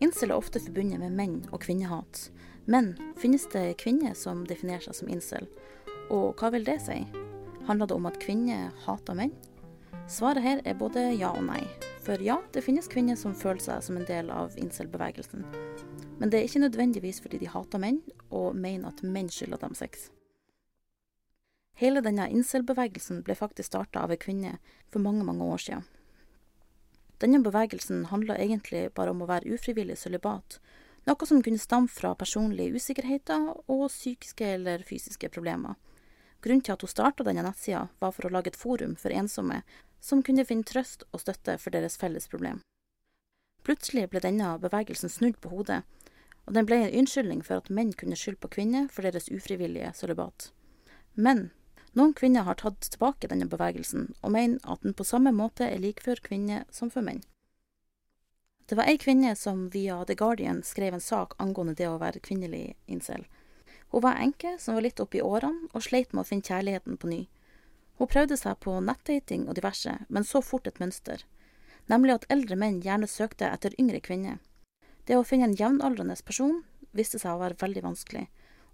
Incel 0.05 0.31
er 0.31 0.37
ofte 0.37 0.61
forbundet 0.61 1.01
med 1.01 1.15
menn 1.17 1.37
og 1.53 1.63
kvinnehat. 1.65 2.27
Men 2.69 2.93
finnes 3.21 3.47
det 3.53 3.77
kvinner 3.81 4.15
som 4.19 4.45
definerer 4.49 4.85
seg 4.85 4.99
som 4.99 5.11
incel? 5.13 5.47
Og 6.13 6.37
hva 6.41 6.51
vil 6.55 6.67
det 6.67 6.81
si? 6.85 6.99
Handler 7.67 7.89
det 7.91 7.97
om 7.97 8.09
at 8.11 8.21
kvinner 8.23 8.69
hater 8.85 9.17
menn? 9.19 9.33
Svaret 10.09 10.43
her 10.43 10.61
er 10.63 10.77
både 10.79 11.03
ja 11.19 11.33
og 11.35 11.43
nei. 11.49 11.65
For 12.07 12.21
ja, 12.23 12.37
det 12.55 12.63
finnes 12.63 12.87
kvinner 12.87 13.17
som 13.19 13.33
føler 13.35 13.59
seg 13.65 13.81
som 13.83 13.97
en 13.99 14.07
del 14.07 14.29
av 14.31 14.55
incel-bevegelsen. 14.55 15.43
Men 16.21 16.31
det 16.31 16.39
er 16.39 16.47
ikke 16.47 16.63
nødvendigvis 16.63 17.19
fordi 17.25 17.41
de 17.43 17.49
hater 17.51 17.83
menn 17.83 17.99
og 18.31 18.55
mener 18.55 18.93
at 18.93 19.03
menn 19.03 19.27
skylder 19.35 19.59
dem 19.65 19.75
sex. 19.75 20.13
Hele 21.77 22.01
denne 22.07 22.29
incel-bevegelsen 22.31 23.25
ble 23.27 23.35
faktisk 23.35 23.73
starta 23.73 24.05
av 24.07 24.15
ei 24.15 24.21
kvinne 24.23 24.55
for 24.95 25.03
mange, 25.03 25.27
mange 25.27 25.45
år 25.45 25.65
siden. 25.65 25.83
Denne 27.19 27.43
bevegelsen 27.43 28.07
handla 28.13 28.39
egentlig 28.39 28.93
bare 28.95 29.11
om 29.11 29.25
å 29.25 29.29
være 29.29 29.59
ufrivillig 29.59 29.99
sølibat, 29.99 30.61
noe 31.11 31.27
som 31.27 31.43
kunne 31.43 31.59
stamme 31.59 31.91
fra 31.91 32.15
personlige 32.15 32.79
usikkerheter 32.79 33.51
og 33.67 33.89
psykiske 33.91 34.55
eller 34.55 34.87
fysiske 34.87 35.33
problemer. 35.35 35.75
Grunnen 36.47 36.63
til 36.63 36.77
at 36.77 36.83
hun 36.85 36.91
starta 36.93 37.25
denne 37.27 37.43
nettsida, 37.43 37.89
var 37.99 38.13
for 38.15 38.29
å 38.29 38.33
lage 38.33 38.53
et 38.53 38.59
forum 38.61 38.95
for 39.01 39.11
ensomme 39.11 39.63
som 40.07 40.23
kunne 40.23 40.47
finne 40.47 40.67
trøst 40.67 41.03
og 41.11 41.25
støtte 41.25 41.59
for 41.59 41.75
deres 41.75 41.99
felles 41.99 42.31
problem. 42.31 42.63
Plutselig 43.67 44.07
ble 44.13 44.23
denne 44.23 44.53
bevegelsen 44.63 45.11
snudd 45.11 45.41
på 45.43 45.51
hodet, 45.51 45.83
og 46.47 46.55
den 46.55 46.67
ble 46.69 46.79
en 46.85 46.99
unnskyldning 47.03 47.43
for 47.43 47.59
at 47.59 47.71
menn 47.75 47.91
kunne 47.99 48.19
skylde 48.19 48.39
på 48.45 48.53
kvinner 48.55 48.87
for 48.93 49.03
deres 49.03 49.27
ufrivillige 49.35 49.91
sølibat. 49.99 50.53
Men 51.19 51.49
noen 51.99 52.13
kvinner 52.15 52.47
har 52.47 52.61
tatt 52.61 52.87
tilbake 52.93 53.27
denne 53.33 53.49
bevegelsen, 53.51 54.13
og 54.23 54.35
mener 54.37 54.61
at 54.63 54.85
den 54.87 54.95
på 54.95 55.07
samme 55.09 55.33
måte 55.35 55.67
er 55.67 55.83
lik 55.83 56.05
for 56.05 56.21
kvinner 56.23 56.63
som 56.71 56.93
for 56.93 57.03
menn. 57.03 57.25
Det 58.67 58.79
var 58.79 58.91
ei 58.91 58.99
kvinne 58.99 59.33
som 59.39 59.69
via 59.71 60.01
The 60.05 60.15
Guardian 60.19 60.63
skrev 60.67 60.95
en 60.95 61.03
sak 61.03 61.35
angående 61.43 61.77
det 61.79 61.87
å 61.87 61.99
være 62.03 62.23
kvinnelig 62.23 62.75
incel. 62.91 63.27
Hun 63.95 64.03
var 64.03 64.19
enke 64.23 64.57
som 64.59 64.75
var 64.75 64.87
litt 64.87 65.01
oppe 65.03 65.21
i 65.21 65.25
årene 65.25 65.71
og 65.73 65.85
sleit 65.87 66.13
med 66.13 66.25
å 66.25 66.29
finne 66.29 66.47
kjærligheten 66.47 66.99
på 66.99 67.11
ny. 67.11 67.21
Hun 67.97 68.11
prøvde 68.13 68.37
seg 68.37 68.59
på 68.61 68.75
nettdating 68.85 69.47
og 69.49 69.57
diverse, 69.57 69.95
men 70.09 70.25
så 70.25 70.43
fort 70.45 70.67
et 70.69 70.81
mønster, 70.83 71.23
nemlig 71.89 72.17
at 72.17 72.27
eldre 72.33 72.59
menn 72.61 72.83
gjerne 72.85 73.09
søkte 73.09 73.49
etter 73.49 73.77
yngre 73.81 74.03
kvinner. 74.05 74.39
Det 75.07 75.17
å 75.17 75.25
finne 75.25 75.49
en 75.49 75.57
jevnaldrende 75.57 76.17
person 76.27 76.61
viste 76.97 77.21
seg 77.23 77.37
å 77.37 77.41
være 77.41 77.61
veldig 77.61 77.85
vanskelig, 77.87 78.27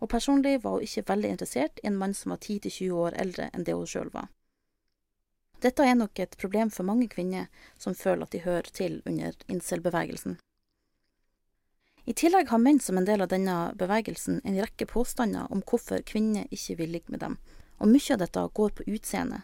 og 0.02 0.10
personlig 0.10 0.58
var 0.62 0.78
hun 0.78 0.86
ikke 0.86 1.06
veldig 1.12 1.34
interessert 1.36 1.82
i 1.82 1.86
en 1.90 1.98
mann 1.98 2.14
som 2.18 2.34
var 2.34 2.40
10-20 2.42 3.02
år 3.04 3.18
eldre 3.22 3.50
enn 3.52 3.66
det 3.66 3.76
hun 3.78 3.86
sjøl 3.86 4.10
var. 4.14 4.30
Dette 5.62 5.84
er 5.86 5.94
nok 5.94 6.18
et 6.18 6.34
problem 6.40 6.72
for 6.74 6.88
mange 6.88 7.06
kvinner 7.06 7.46
som 7.78 7.94
føler 7.94 8.26
at 8.26 8.32
de 8.34 8.42
hører 8.42 8.70
til 8.74 8.98
under 9.06 9.36
incel-bevegelsen. 9.46 10.40
I 12.02 12.14
tillegg 12.18 12.50
har 12.50 12.58
menn 12.58 12.80
som 12.82 12.98
en 12.98 13.06
del 13.06 13.22
av 13.22 13.30
denne 13.30 13.56
bevegelsen 13.78 14.40
en 14.42 14.58
rekke 14.58 14.88
påstander 14.90 15.46
om 15.54 15.62
hvorfor 15.62 16.02
kvinner 16.02 16.50
ikke 16.50 16.80
vil 16.80 16.90
ligge 16.96 17.14
med 17.14 17.22
dem, 17.22 17.36
og 17.78 17.90
mye 17.90 18.14
av 18.14 18.20
dette 18.22 18.44
går 18.58 18.76
på 18.76 18.86
utseende. 18.86 19.42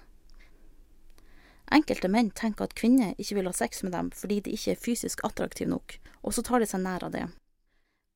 Enkelte 1.70 2.08
menn 2.08 2.30
tenker 2.32 2.64
at 2.64 2.76
kvinner 2.78 3.16
ikke 3.20 3.38
vil 3.38 3.48
ha 3.50 3.52
sex 3.52 3.82
med 3.84 3.92
dem 3.92 4.08
fordi 4.16 4.40
de 4.44 4.54
ikke 4.56 4.72
er 4.72 4.84
fysisk 4.84 5.24
attraktive 5.26 5.68
nok, 5.68 5.98
og 6.24 6.34
så 6.34 6.44
tar 6.44 6.64
de 6.64 6.68
seg 6.70 6.80
nær 6.84 7.04
av 7.04 7.12
det. 7.12 7.26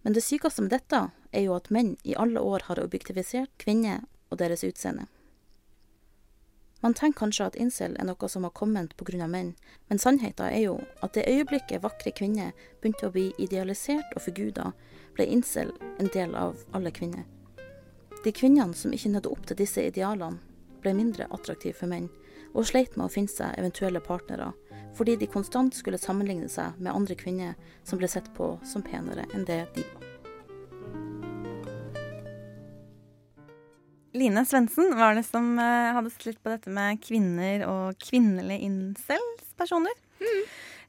Men 0.03 0.17
det 0.17 0.25
sykeste 0.25 0.65
med 0.65 0.73
dette 0.73 1.03
er 1.33 1.45
jo 1.45 1.57
at 1.57 1.71
menn 1.71 1.97
i 2.03 2.17
alle 2.19 2.41
år 2.41 2.65
har 2.69 2.81
objektivisert 2.83 3.53
kvinner 3.63 4.07
og 4.31 4.41
deres 4.41 4.65
utseende. 4.65 5.07
Man 6.83 6.97
tenker 6.99 7.21
kanskje 7.21 7.45
at 7.47 7.57
incel 7.63 7.93
er 7.95 8.09
noe 8.09 8.29
som 8.29 8.43
har 8.43 8.51
kommet 8.59 8.97
av 8.99 9.29
menn, 9.31 9.55
men 9.87 9.99
sannheten 10.03 10.49
er 10.49 10.65
jo 10.65 10.81
at 11.01 11.15
det 11.15 11.29
øyeblikket 11.31 11.83
vakre 11.85 12.11
kvinner 12.11 12.51
begynte 12.81 13.07
å 13.07 13.15
bli 13.15 13.31
idealisert 13.39 14.17
og 14.17 14.23
forguda, 14.25 14.73
ble 15.15 15.27
incel 15.27 15.71
en 16.01 16.11
del 16.11 16.35
av 16.35 16.59
alle 16.73 16.91
kvinner. 16.91 17.23
De 18.23 18.31
kvinnene 18.31 18.75
som 18.79 18.93
ikke 18.95 19.11
nådde 19.11 19.31
opp 19.35 19.47
til 19.49 19.59
disse 19.59 19.83
idealene, 19.83 20.39
ble 20.83 20.93
mindre 20.95 21.27
attraktive 21.35 21.75
for 21.79 21.91
menn, 21.91 22.09
og 22.55 22.67
sleit 22.69 22.95
med 22.97 23.09
å 23.09 23.13
finne 23.13 23.31
seg 23.31 23.57
eventuelle 23.59 24.03
partnere, 24.03 24.53
fordi 24.95 25.17
de 25.19 25.29
konstant 25.31 25.75
skulle 25.75 25.99
sammenligne 25.99 26.51
seg 26.53 26.79
med 26.79 26.93
andre 26.93 27.17
kvinner 27.19 27.55
som 27.89 27.99
ble 27.99 28.11
sett 28.11 28.29
på 28.37 28.55
som 28.69 28.85
penere 28.85 29.25
enn 29.33 29.47
det 29.49 29.65
de 29.75 29.85
var. 29.87 30.09
Line 34.13 34.43
Svendsen 34.45 34.93
var 34.99 35.17
det 35.17 35.25
som 35.25 35.55
eh, 35.59 35.91
hadde 35.97 36.11
sett 36.13 36.27
litt 36.29 36.43
på 36.45 36.53
dette 36.53 36.71
med 36.71 37.01
kvinner 37.01 37.65
og 37.65 37.97
kvinnelige 38.03 38.69
incels-personer. 38.69 39.97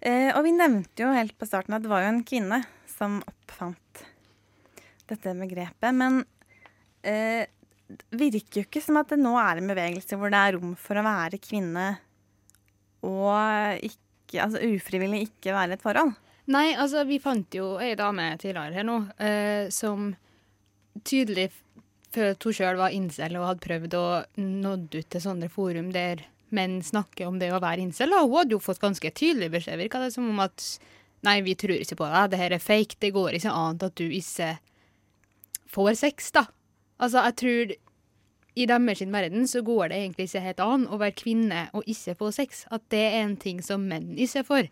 Eh, 0.03 0.29
og 0.35 0.41
vi 0.43 0.51
nevnte 0.51 1.05
jo 1.05 1.13
helt 1.15 1.37
på 1.39 1.47
starten 1.47 1.77
at 1.77 1.85
det 1.85 1.91
var 1.93 2.03
jo 2.03 2.09
en 2.11 2.25
kvinne 2.27 2.59
som 2.91 3.21
oppfant 3.23 4.03
dette 5.07 5.35
begrepet. 5.39 5.95
Men 5.95 6.25
eh, 7.03 7.45
virker 8.15 8.61
jo 8.61 8.65
ikke 8.67 8.81
som 8.83 8.99
at 9.01 9.13
det 9.13 9.19
nå 9.21 9.35
er 9.39 9.59
en 9.59 9.69
bevegelse 9.69 10.17
hvor 10.19 10.33
det 10.33 10.41
er 10.41 10.57
rom 10.57 10.73
for 10.79 10.99
å 10.99 11.05
være 11.05 11.41
kvinne 11.43 11.87
og 13.03 13.83
ikke, 13.83 14.39
altså 14.45 14.61
ufrivillig 14.63 15.25
ikke 15.27 15.55
være 15.55 15.75
et 15.75 15.83
forhold. 15.83 16.13
Nei, 16.53 16.71
altså 16.75 17.03
vi 17.07 17.21
fant 17.23 17.55
jo 17.55 17.77
ei 17.83 17.93
dame 17.99 18.33
tidligere 18.39 18.79
her 18.79 18.87
nå 18.87 18.97
eh, 19.23 19.67
som 19.71 20.11
tydelig 21.07 21.49
følte 22.13 22.49
hun 22.49 22.55
sjøl 22.55 22.79
var 22.79 22.93
incel 22.95 23.37
og 23.39 23.47
hadde 23.47 23.63
prøvd 23.63 23.95
å 23.97 24.05
nådd 24.39 24.97
ut 24.99 25.09
til 25.09 25.23
sånne 25.23 25.49
forum 25.51 25.91
der 25.95 26.25
menn 26.53 26.81
snakker 26.85 27.29
om 27.29 27.39
det 27.41 27.49
å 27.53 27.61
være 27.63 27.81
incel, 27.81 28.13
og 28.13 28.27
hun 28.27 28.43
hadde 28.43 28.53
jo 28.53 28.61
fått 28.61 28.81
ganske 28.83 29.09
tydelig 29.17 29.49
beskjed, 29.55 29.79
virka 29.79 30.01
det 30.03 30.11
som 30.13 30.27
om 30.29 30.43
at 30.43 30.67
nei, 31.25 31.39
vi 31.45 31.55
tror 31.57 31.79
ikke 31.79 31.97
på 31.97 32.09
deg, 32.11 32.29
det 32.29 32.41
her 32.41 32.53
er 32.53 32.61
fake, 32.61 32.99
det 33.01 33.13
går 33.15 33.39
ikke 33.39 33.53
annet 33.57 33.87
at 33.87 33.95
du 33.97 34.05
ikke 34.05 34.51
får 35.73 35.95
sex, 36.03 36.29
da. 36.35 36.45
Altså, 37.03 37.23
jeg 37.27 37.35
tror 37.41 37.73
i 38.53 38.65
deres 38.69 39.01
verden 39.09 39.47
så 39.49 39.63
går 39.65 39.89
det 39.89 39.97
egentlig 39.97 40.27
ikke 40.29 40.43
helt 40.45 40.59
an 40.61 40.83
å 40.93 40.99
være 41.01 41.15
kvinne 41.17 41.63
og 41.73 41.87
ikke 41.89 42.13
få 42.19 42.29
sex. 42.35 42.63
At 42.73 42.83
det 42.93 43.01
er 43.07 43.15
en 43.23 43.33
ting 43.41 43.63
som 43.65 43.81
menn 43.89 44.11
ikke 44.21 44.43
får. 44.45 44.69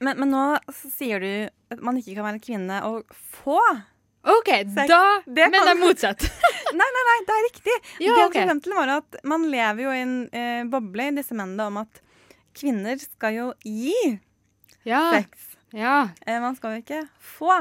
Men, 0.00 0.14
men 0.22 0.32
nå 0.32 0.44
sier 0.72 1.20
du 1.20 1.30
at 1.74 1.82
man 1.84 1.98
ikke 2.00 2.16
kan 2.16 2.24
være 2.30 2.40
kvinne 2.44 2.80
og 2.88 3.12
få 3.12 3.58
OK, 4.28 4.48
sex. 4.74 4.88
da 4.90 5.20
Det 5.24 5.44
Men 5.52 5.60
det 5.60 5.74
er 5.74 5.78
motsatt. 5.80 6.24
Nei, 6.78 6.84
nei, 6.92 7.02
nei, 7.08 7.18
det 7.24 7.34
er 7.34 7.44
riktig. 7.46 7.74
Ja, 8.04 8.12
det 8.12 8.24
jeg 8.36 8.48
ok. 8.50 8.62
til 8.66 8.74
var 8.76 8.90
at 8.98 9.16
Man 9.24 9.46
lever 9.48 9.86
jo 9.86 9.92
i 9.94 10.00
en 10.02 10.16
eh, 10.36 10.64
boble 10.68 11.06
i 11.08 11.14
disse 11.16 11.32
mennene 11.36 11.64
om 11.70 11.78
at 11.80 12.00
kvinner 12.58 12.98
skal 13.00 13.36
jo 13.36 13.46
gi 13.64 13.94
Ja. 14.84 15.04
sex. 15.14 15.54
Ja. 15.72 16.10
Eh, 16.26 16.40
man 16.42 16.56
skal 16.58 16.76
jo 16.76 16.82
ikke 16.82 17.00
få. 17.20 17.54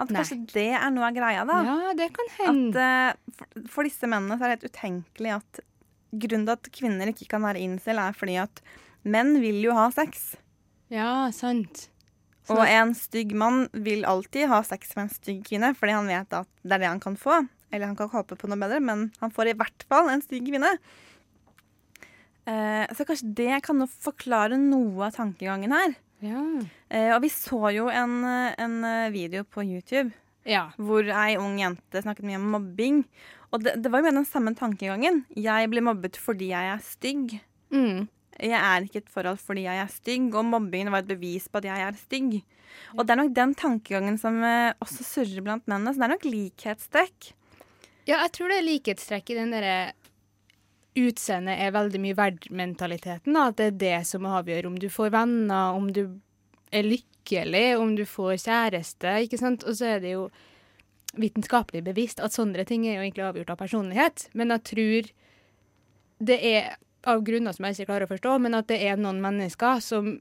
At 0.00 0.08
Nei. 0.08 0.20
kanskje 0.22 0.38
det 0.54 0.68
er 0.78 0.90
noe 0.94 1.08
av 1.10 1.16
greia, 1.16 1.42
da. 1.44 1.58
Ja, 1.66 1.92
det 1.98 2.06
kan 2.16 2.30
At 2.30 2.38
hende. 2.46 2.84
eh, 2.84 3.34
for, 3.36 3.66
for 3.76 3.88
disse 3.88 4.08
mennene 4.08 4.38
så 4.40 4.46
er 4.46 4.54
det 4.54 4.62
helt 4.62 4.72
utenkelig 4.72 5.34
at 5.36 5.60
grunnen 6.10 6.46
til 6.48 6.56
at 6.56 6.70
kvinner 6.74 7.12
ikke 7.12 7.28
kan 7.30 7.44
være 7.44 7.60
incel, 7.62 8.00
er 8.02 8.16
fordi 8.16 8.38
at 8.42 8.62
menn 9.04 9.36
vil 9.42 9.60
jo 9.62 9.74
ha 9.76 9.90
sex. 9.94 10.34
Ja, 10.90 11.28
sant. 11.30 11.88
Så- 12.48 12.56
Og 12.56 12.64
en 12.66 12.94
stygg 12.96 13.34
mann 13.36 13.68
vil 13.72 14.02
alltid 14.08 14.48
ha 14.48 14.62
sex 14.66 14.96
med 14.96 15.04
en 15.04 15.14
stygg 15.14 15.44
kvinne, 15.46 15.74
fordi 15.76 15.92
han 15.92 16.08
vet 16.08 16.32
at 16.32 16.48
det 16.64 16.72
er 16.72 16.78
det 16.82 16.88
han 16.88 17.00
kan 17.04 17.16
få. 17.16 17.36
Eller 17.70 17.86
han 17.86 17.94
kan 17.94 18.08
håpe 18.10 18.34
på 18.36 18.48
noe 18.50 18.58
bedre, 18.58 18.80
men 18.82 19.12
han 19.20 19.30
får 19.30 19.50
i 19.52 19.54
hvert 19.60 19.84
fall 19.86 20.08
en 20.10 20.22
stygg 20.24 20.48
kvinne. 20.48 20.72
Uh, 22.48 22.86
så 22.96 23.04
kanskje 23.06 23.34
det 23.36 23.62
kan 23.62 23.84
forklare 23.86 24.56
noe 24.58 25.06
av 25.06 25.14
tankegangen 25.14 25.70
her. 25.76 25.94
Ja. 26.20 26.40
Eh, 26.92 27.10
og 27.14 27.22
vi 27.24 27.30
så 27.32 27.70
jo 27.74 27.88
en, 27.88 28.18
eh, 28.28 28.54
en 28.60 28.78
eh, 28.84 29.10
video 29.14 29.44
på 29.44 29.64
YouTube 29.64 30.12
Ja. 30.46 30.70
hvor 30.76 31.04
ei 31.04 31.36
ung 31.40 31.58
jente 31.60 32.02
snakket 32.02 32.24
mye 32.28 32.36
om 32.40 32.50
mobbing. 32.54 33.04
Og 33.52 33.64
det, 33.64 33.76
det 33.82 33.90
var 33.90 34.00
jo 34.00 34.08
med 34.08 34.18
den 34.20 34.28
samme 34.28 34.54
tankegangen. 34.54 35.24
Jeg 35.36 35.70
blir 35.72 35.82
mobbet 35.84 36.16
fordi 36.20 36.52
jeg 36.52 36.70
er 36.74 36.82
stygg. 36.84 37.40
Mm. 37.72 38.08
Jeg 38.40 38.56
er 38.56 38.86
ikke 38.86 39.02
et 39.02 39.10
forhold 39.12 39.40
fordi 39.42 39.66
jeg 39.66 39.80
er 39.82 39.90
stygg, 39.92 40.30
og 40.34 40.46
mobbingen 40.48 40.92
var 40.92 41.02
et 41.02 41.10
bevis 41.10 41.48
på 41.48 41.60
at 41.60 41.66
jeg 41.68 41.82
er 41.88 41.98
stygg. 41.98 42.38
Og 42.96 43.04
det 43.04 43.12
er 43.12 43.20
nok 43.20 43.34
den 43.36 43.54
tankegangen 43.58 44.16
som 44.20 44.38
eh, 44.46 44.72
også 44.80 45.04
surrer 45.04 45.42
blant 45.44 45.66
mennene. 45.68 45.92
Så 45.92 46.00
det 46.00 46.06
er 46.08 46.14
nok 46.14 46.28
likhetstrekk. 46.28 47.32
Ja, 48.08 48.22
jeg 48.24 48.32
tror 48.36 48.48
det 48.48 48.60
er 48.60 48.68
likhetstrekk 48.68 49.30
i 49.34 49.36
den 49.36 49.52
derre 49.54 49.92
utseendet 50.98 51.60
er 51.62 51.74
veldig 51.74 52.00
mye 52.02 52.18
verdt-mentaliteten. 52.18 53.36
At 53.38 53.58
det 53.60 53.68
er 53.70 53.80
det 53.82 53.98
som 54.08 54.26
avgjør 54.28 54.70
om 54.70 54.78
du 54.80 54.88
får 54.92 55.12
venner, 55.14 55.76
om 55.76 55.90
du 55.94 56.04
er 56.74 56.86
lykkelig, 56.86 57.66
om 57.78 57.94
du 57.98 58.04
får 58.08 58.40
kjæreste, 58.46 59.16
ikke 59.26 59.40
sant. 59.40 59.66
Og 59.66 59.78
så 59.78 59.96
er 59.96 60.04
det 60.04 60.14
jo 60.16 60.28
vitenskapelig 61.18 61.82
bevist 61.86 62.20
at 62.22 62.34
sånne 62.34 62.64
ting 62.68 62.86
er 62.86 62.98
jo 62.98 63.04
egentlig 63.04 63.26
avgjort 63.26 63.54
av 63.54 63.60
personlighet. 63.62 64.28
Men 64.38 64.54
jeg 64.54 64.66
tror 64.70 65.10
det 66.30 66.38
er 66.52 66.74
av 67.08 67.22
grunner 67.24 67.56
som 67.56 67.64
jeg 67.66 67.78
ikke 67.78 67.90
klarer 67.90 68.06
å 68.06 68.12
forstå, 68.12 68.36
men 68.44 68.58
at 68.58 68.68
det 68.70 68.82
er 68.84 69.00
noen 69.00 69.22
mennesker 69.22 69.80
som 69.84 70.18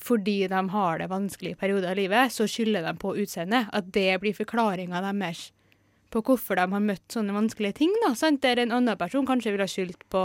fordi 0.00 0.46
de 0.48 0.60
har 0.72 0.98
det 0.98 1.10
vanskelig 1.10 1.50
i 1.52 1.58
perioder 1.60 1.90
av 1.92 1.98
livet, 1.98 2.32
så 2.32 2.46
skylder 2.48 2.86
de 2.86 2.94
på 2.96 3.10
utseendet. 3.20 3.68
At 3.76 3.90
det 3.92 4.14
blir 4.22 4.32
forklaringa 4.32 5.02
deres 5.04 5.50
på 6.10 6.22
hvorfor 6.26 6.58
de 6.58 6.66
har 6.72 6.82
møtt 6.84 7.14
sånne 7.14 7.34
vanskelige 7.36 7.80
ting. 7.82 7.92
da, 8.04 8.14
sant? 8.18 8.42
Der 8.42 8.62
en 8.62 8.74
annen 8.76 8.98
person 8.98 9.28
kanskje 9.28 9.54
ville 9.54 9.66
ha 9.66 9.70
skyldt 9.70 10.08
på 10.12 10.24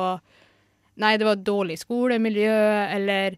Nei, 0.96 1.18
det 1.20 1.26
var 1.28 1.42
dårlig 1.44 1.76
skolemiljø, 1.82 2.54
eller 2.96 3.34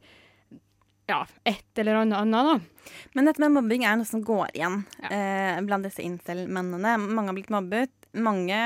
ja, 1.10 1.24
et 1.48 1.80
eller 1.82 2.04
annet 2.04 2.20
annet, 2.20 2.50
da. 2.52 2.92
Men 3.18 3.26
dette 3.26 3.42
med 3.42 3.56
mobbing 3.56 3.86
er 3.88 3.96
noe 3.98 4.06
som 4.06 4.22
går 4.22 4.52
igjen 4.54 4.84
eh, 5.10 5.58
blant 5.66 5.88
disse 5.88 6.04
incel-mennene. 6.06 6.98
Mange 7.02 7.32
har 7.32 7.38
blitt 7.40 7.50
mobbet. 7.54 7.94
Mange 8.14 8.60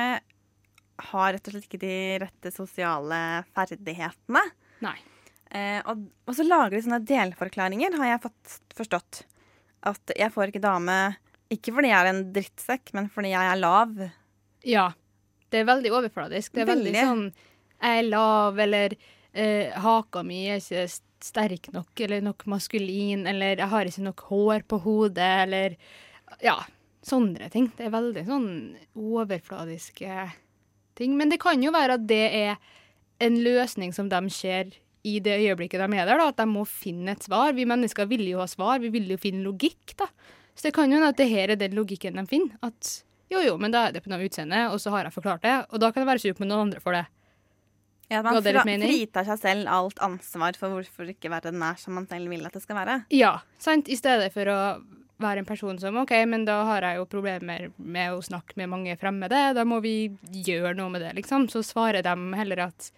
har 1.11 1.33
rett 1.33 1.47
og 1.47 1.55
slett 1.55 1.69
ikke 1.69 1.81
de 1.85 1.95
rette 2.25 2.51
sosiale 2.51 3.21
ferdighetene. 3.55 4.43
Nei. 4.83 4.97
Eh, 5.51 5.79
og, 5.85 6.03
og 6.27 6.37
så 6.37 6.45
lager 6.47 6.75
de 6.75 6.83
sånne 6.85 7.01
delforklaringer, 7.07 7.97
har 8.01 8.13
jeg 8.13 8.23
fått 8.25 8.57
forstått. 8.77 9.23
At 9.87 10.13
jeg 10.17 10.33
får 10.33 10.51
ikke 10.51 10.63
dame 10.63 10.97
ikke 11.51 11.73
fordi 11.75 11.91
jeg 11.91 11.99
er 11.99 12.09
en 12.13 12.23
drittsekk, 12.35 12.91
men 12.97 13.07
fordi 13.11 13.33
jeg 13.33 13.51
er 13.51 13.59
lav. 13.61 13.93
Ja. 14.67 14.89
Det 15.51 15.61
er 15.61 15.67
veldig 15.67 15.91
overfladisk. 15.97 16.53
Det 16.55 16.63
er 16.63 16.69
veldig, 16.71 16.91
Veldig. 16.93 17.07
sånn 17.07 17.23
Jeg 17.81 18.01
er 18.03 18.07
lav, 18.07 18.59
eller 18.63 18.93
eh, 19.33 19.71
haka 19.83 20.21
mi 20.23 20.45
er 20.47 20.61
ikke 20.61 20.85
sterk 21.21 21.67
nok, 21.75 21.91
eller 22.01 22.21
nok 22.25 22.45
maskulin, 22.49 23.25
eller 23.29 23.59
jeg 23.59 23.67
har 23.73 23.89
ikke 23.89 24.05
nok 24.07 24.23
hår 24.29 24.63
på 24.69 24.79
hodet, 24.85 25.31
eller 25.47 25.75
Ja, 26.41 26.55
sånne 27.03 27.49
ting. 27.51 27.67
Det 27.77 27.89
er 27.89 27.93
veldig 27.93 28.23
sånn 28.29 28.47
overfladiske 28.95 30.29
ting. 30.95 31.17
Men 31.17 31.29
det 31.33 31.41
kan 31.41 31.61
jo 31.63 31.73
være 31.73 31.97
at 31.99 32.07
det 32.07 32.23
er 32.37 32.55
en 33.21 33.37
løsning 33.43 33.93
som 33.93 34.09
de 34.09 34.21
ser 34.33 34.71
i 35.03 35.17
det 35.23 35.33
øyeblikket 35.41 35.81
de 35.81 35.97
er 35.97 36.05
der, 36.05 36.17
da, 36.21 36.27
at 36.29 36.37
de 36.37 36.45
må 36.49 36.63
finne 36.69 37.15
et 37.15 37.25
svar. 37.25 37.53
Vi 37.57 37.65
mennesker 37.69 38.07
vil 38.09 38.23
jo 38.29 38.39
ha 38.41 38.47
svar, 38.49 38.79
vi 38.81 38.91
vil 38.93 39.09
jo 39.09 39.17
finne 39.21 39.43
logikk, 39.45 39.95
da. 39.97 40.07
Så 40.55 40.67
det 40.67 40.73
kan 40.75 40.91
jo 40.91 40.99
hende 40.99 41.13
at 41.13 41.19
det 41.19 41.29
her 41.31 41.53
er 41.53 41.59
den 41.59 41.77
logikken 41.77 42.19
de 42.19 42.25
finner. 42.29 42.57
At 42.65 43.03
jo, 43.31 43.39
jo, 43.45 43.55
men 43.61 43.71
da 43.71 43.87
er 43.87 43.95
det 43.95 44.03
på 44.03 44.11
noe 44.11 44.25
utseende, 44.27 44.65
og 44.73 44.81
så 44.83 44.91
har 44.91 45.07
jeg 45.07 45.15
forklart 45.15 45.45
det, 45.45 45.55
og 45.71 45.79
da 45.79 45.91
kan 45.91 46.03
jeg 46.03 46.09
være 46.11 46.23
sur 46.23 46.37
på 46.37 46.47
noen 46.47 46.67
andre 46.67 46.81
for 46.83 46.97
det. 46.97 47.05
Ja, 48.11 48.19
at 48.19 48.43
man 48.67 48.83
fritar 48.83 49.23
seg 49.23 49.37
selv 49.39 49.69
alt 49.71 50.01
ansvar 50.03 50.57
for 50.59 50.75
hvorfor 50.75 51.07
ikke 51.13 51.29
være 51.31 51.53
den 51.53 51.63
er 51.63 51.77
som 51.79 51.95
man 51.95 52.09
selv 52.11 52.27
vil 52.27 52.43
at 52.43 52.57
det 52.57 52.63
skal 52.65 52.81
være. 52.81 52.97
Ja, 53.15 53.37
sant? 53.61 53.87
I 53.87 53.95
stedet 53.95 54.33
for 54.33 54.51
å 54.51 54.59
være 55.21 55.43
en 55.43 55.47
person 55.47 55.79
som 55.79 55.99
OK, 56.01 56.11
men 56.27 56.43
da 56.47 56.57
har 56.67 56.83
jeg 56.83 56.99
jo 56.99 57.07
problemer 57.07 57.69
med 57.77 58.11
å 58.11 58.23
snakke 58.25 58.57
med 58.59 58.71
mange 58.73 58.97
fremmede, 58.99 59.53
da 59.55 59.63
må 59.63 59.79
vi 59.85 60.11
gjøre 60.43 60.73
noe 60.75 60.91
med 60.91 61.05
det, 61.05 61.13
liksom. 61.21 61.47
Så 61.53 61.63
svarer 61.63 62.03
de 62.03 62.15
heller 62.35 62.65
at 62.67 62.91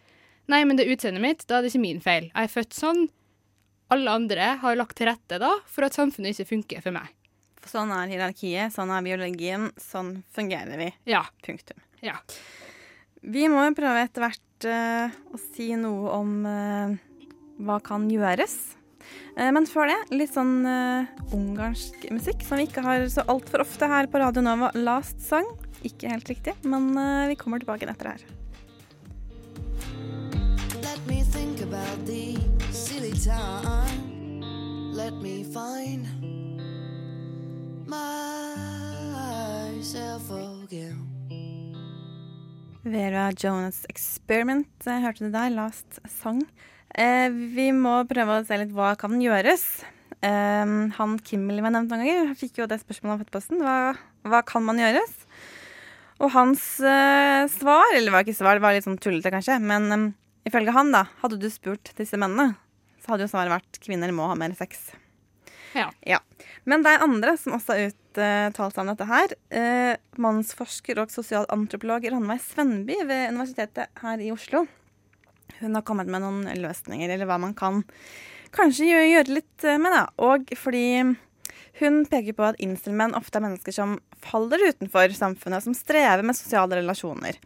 nei, 0.50 0.64
men 0.66 0.80
det 0.80 0.88
er 0.88 0.96
utseendet 0.96 1.22
mitt, 1.22 1.46
da 1.46 1.60
er 1.60 1.68
det 1.68 1.74
ikke 1.76 1.86
min 1.86 2.02
feil. 2.02 2.32
Jeg 2.32 2.50
er 2.50 2.56
født 2.56 2.78
sånn. 2.78 3.06
Alle 3.94 4.18
andre 4.18 4.56
har 4.64 4.80
lagt 4.80 4.98
til 4.98 5.12
rette 5.12 5.38
da 5.38 5.52
for 5.70 5.86
at 5.86 5.94
samfunnet 5.94 6.34
ikke 6.34 6.56
funker 6.56 6.88
for 6.88 6.96
meg. 6.96 7.12
Sånn 7.70 7.94
er 7.96 8.12
hierarkiet, 8.12 8.74
sånn 8.76 8.92
er 8.94 9.06
biologien, 9.06 9.70
sånn 9.80 10.18
fungerer 10.36 10.78
vi. 10.80 10.90
Ja. 11.10 11.24
Punktum. 11.46 11.80
Ja. 12.04 12.18
Vi 13.24 13.48
må 13.48 13.64
jo 13.64 13.76
prøve 13.78 14.04
etter 14.04 14.26
hvert 14.26 14.68
uh, 14.68 15.14
å 15.32 15.40
si 15.40 15.70
noe 15.80 16.12
om 16.12 16.32
uh, 16.44 16.96
hva 17.64 17.80
kan 17.84 18.10
gjøres. 18.12 18.58
Uh, 19.38 19.48
men 19.56 19.68
før 19.70 19.88
det, 19.94 19.98
litt 20.12 20.34
sånn 20.36 20.68
ungarsk 21.34 22.10
musikk 22.12 22.44
som 22.44 22.60
vi 22.60 22.68
ikke 22.68 22.84
har 22.84 23.08
så 23.12 23.24
altfor 23.32 23.64
ofte 23.64 23.88
her 23.88 24.12
på 24.12 24.20
Radio 24.20 24.44
Nova. 24.44 24.74
Last 24.76 25.24
Song. 25.24 25.48
Ikke 25.88 26.12
helt 26.12 26.28
riktig, 26.32 26.56
men 26.68 26.94
vi 27.32 27.40
kommer 27.40 27.64
tilbake 27.64 27.88
etter 27.88 28.12
det 28.12 28.16
her. 28.18 28.30
Let 30.84 31.00
me 31.08 31.24
think 31.24 31.64
about 31.64 32.06
the 32.06 32.38
silly 32.72 33.12
time. 33.12 34.44
Let 34.94 35.14
me 35.16 35.44
find 35.44 36.43
myself 39.14 40.30
again. 40.32 41.00
Vera 42.84 43.32
Jonas 43.32 43.86
Experiment 43.90 44.88
eh, 44.88 45.00
hørte 45.04 45.28
du 45.28 45.32
der, 45.32 45.54
Last 45.56 46.02
Song. 46.20 46.44
Eh, 46.94 47.30
vi 47.32 47.72
må 47.72 48.02
prøve 48.10 48.42
å 48.42 48.46
se 48.46 48.60
litt 48.60 48.74
hva 48.76 48.94
kan 49.00 49.16
gjøres. 49.22 49.66
Eh, 50.20 50.74
han 50.98 51.20
Kimmel 51.24 51.62
vi 51.62 51.68
har 51.68 51.76
nevnt 51.76 51.94
noen 51.94 52.04
ganger, 52.06 52.34
fikk 52.40 52.60
jo 52.62 52.70
det 52.70 52.82
spørsmålet 52.84 53.16
om 53.16 53.24
Fettposten. 53.24 53.64
Hva, 53.64 53.78
hva 54.28 54.44
kan 54.48 54.66
man 54.68 54.82
gjøres? 54.82 55.16
Og 56.24 56.32
hans 56.36 56.64
eh, 56.80 57.44
svar, 57.52 57.90
eller 57.92 58.08
det 58.08 58.16
var 58.16 58.26
ikke 58.26 58.38
svar, 58.38 58.58
det 58.58 58.64
var 58.64 58.76
litt 58.76 58.86
sånn 58.86 59.00
tullete 59.02 59.32
kanskje, 59.34 59.58
men 59.64 59.90
eh, 59.92 60.10
ifølge 60.48 60.76
han, 60.76 60.94
da, 60.96 61.06
hadde 61.24 61.40
du 61.42 61.50
spurt 61.52 61.92
disse 61.98 62.20
mennene, 62.20 62.54
så 63.04 63.14
hadde 63.14 63.26
jo 63.26 63.34
svaret 63.34 63.52
vært 63.52 63.82
kvinner 63.84 64.14
må 64.16 64.30
ha 64.30 64.38
mer 64.40 64.56
sex. 64.56 64.92
Ja. 66.08 66.20
Men 66.70 66.86
det 66.86 66.94
er 66.94 67.06
andre 67.06 67.36
som 67.40 67.58
også 67.58 67.76
har 67.76 67.90
uttalt 67.90 68.76
seg 68.76 68.84
om 68.84 68.92
dette 68.92 69.10
her. 69.10 69.36
Eh, 69.50 69.96
mannsforsker 70.22 71.02
og 71.02 71.12
sosialantropolog 71.14 72.06
Ranveig 72.14 72.44
Svenby 72.46 73.00
ved 73.10 73.34
Universitetet 73.34 74.04
her 74.04 74.24
i 74.24 74.32
Oslo. 74.34 74.66
Hun 75.60 75.78
har 75.78 75.86
kommet 75.88 76.10
med 76.12 76.24
noen 76.24 76.48
løsninger, 76.60 77.10
eller 77.10 77.30
hva 77.30 77.40
man 77.42 77.56
kan 77.58 77.84
kanskje 78.54 78.90
gjøre, 78.90 79.28
litt 79.34 79.66
med, 79.66 79.94
da. 79.94 80.08
Og 80.22 80.50
fordi 80.60 80.88
hun 81.80 82.04
peker 82.06 82.36
på 82.38 82.46
at 82.46 82.60
incel-menn 82.62 83.16
ofte 83.18 83.40
er 83.40 83.46
mennesker 83.48 83.74
som 83.74 83.96
faller 84.24 84.62
utenfor 84.70 85.14
samfunnet, 85.18 85.66
som 85.66 85.76
strever 85.78 86.22
med 86.26 86.38
sosiale 86.38 86.78
relasjoner. 86.78 87.40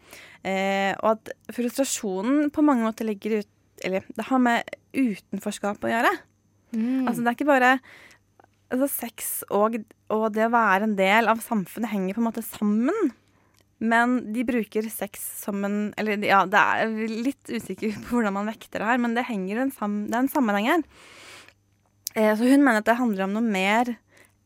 Eh, 0.44 0.92
og 1.00 1.14
at 1.16 1.32
frustrasjonen 1.56 2.52
på 2.54 2.64
mange 2.66 2.86
måter 2.86 3.08
ligger 3.08 3.42
ut 3.42 3.54
Eller 3.86 4.02
det 4.10 4.24
har 4.26 4.40
med 4.42 4.66
utenforskap 4.98 5.84
å 5.86 5.90
gjøre. 5.92 6.10
Altså 7.06 7.22
det 7.22 7.30
er 7.30 7.36
ikke 7.36 7.46
bare 7.46 7.76
altså 8.74 8.90
Sex 8.92 9.32
og, 9.54 9.80
og 10.14 10.28
det 10.36 10.48
å 10.48 10.54
være 10.54 10.88
en 10.88 10.98
del 10.98 11.32
av 11.32 11.42
samfunnet 11.44 11.92
henger 11.94 12.18
på 12.18 12.24
en 12.24 12.30
måte 12.30 12.46
sammen. 12.46 13.14
Men 13.78 14.18
de 14.34 14.42
bruker 14.48 14.88
sex 14.90 15.22
som 15.44 15.62
en 15.68 15.92
Eller 16.02 16.18
ja, 16.26 16.40
det 16.50 16.58
er 16.58 17.12
litt 17.12 17.52
usikker 17.52 18.00
på 18.08 18.18
hvordan 18.18 18.34
man 18.40 18.50
vekter 18.50 18.82
det 18.82 18.90
her, 18.90 19.02
men 19.02 19.14
det, 19.14 19.28
henger 19.28 19.62
en 19.62 19.74
sam, 19.74 20.00
det 20.10 20.18
er 20.18 20.24
en 20.24 20.34
sammenheng 20.34 20.70
her. 20.72 20.86
Eh, 22.16 22.34
så 22.34 22.48
hun 22.48 22.66
mener 22.66 22.82
at 22.82 22.90
det 22.90 22.98
handler 22.98 23.28
om 23.28 23.38
noe 23.38 23.46
mer 23.46 23.94